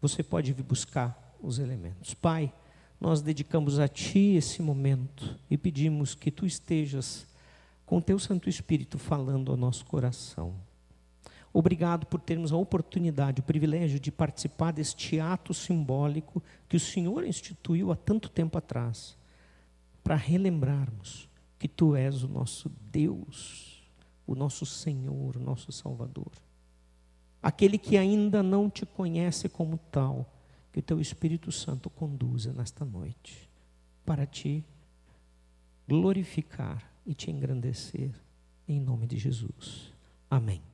você 0.01 0.22
pode 0.22 0.53
vir 0.53 0.62
buscar 0.62 1.36
os 1.42 1.59
elementos. 1.59 2.14
Pai, 2.14 2.53
nós 3.01 3.22
dedicamos 3.22 3.78
a 3.78 3.88
Ti 3.88 4.34
esse 4.36 4.61
momento 4.61 5.38
e 5.51 5.57
pedimos 5.57 6.14
que 6.14 6.30
Tu 6.30 6.44
estejas 6.44 7.26
com 7.86 8.01
Teu 8.01 8.18
Santo 8.18 8.48
Espírito 8.48 8.98
falando 8.98 9.51
ao 9.51 9.57
nosso 9.57 9.84
coração. 9.86 10.55
Obrigado 11.53 12.07
por 12.07 12.20
termos 12.20 12.53
a 12.53 12.57
oportunidade, 12.57 13.40
o 13.40 13.44
privilégio 13.44 13.98
de 13.98 14.12
participar 14.12 14.72
deste 14.72 15.18
ato 15.18 15.53
simbólico 15.53 16.40
que 16.68 16.76
o 16.76 16.80
Senhor 16.80 17.24
instituiu 17.24 17.90
há 17.90 17.96
tanto 17.96 18.28
tempo 18.28 18.57
atrás, 18.57 19.16
para 20.05 20.14
relembrarmos 20.14 21.28
que 21.59 21.66
Tu 21.66 21.96
és 21.96 22.22
o 22.22 22.28
nosso 22.28 22.70
Deus, 22.92 23.70
o 24.33 24.37
nosso 24.37 24.64
Senhor, 24.64 25.37
o 25.37 25.41
nosso 25.41 25.72
Salvador. 25.72 26.33
Aquele 27.43 27.78
que 27.78 27.97
ainda 27.97 28.43
não 28.43 28.68
te 28.68 28.85
conhece 28.85 29.49
como 29.49 29.78
tal, 29.91 30.33
que 30.72 30.78
o 30.78 30.83
Teu 30.83 31.01
Espírito 31.01 31.51
Santo 31.51 31.91
conduza 31.91 32.53
nesta 32.53 32.85
noite, 32.85 33.49
para 34.05 34.26
te 34.26 34.64
glorificar 35.89 36.93
e 37.05 37.14
te 37.14 37.31
engrandecer, 37.31 38.12
em 38.68 38.78
nome 38.78 39.07
de 39.07 39.18
Jesus. 39.18 39.93
Amém. 40.31 40.70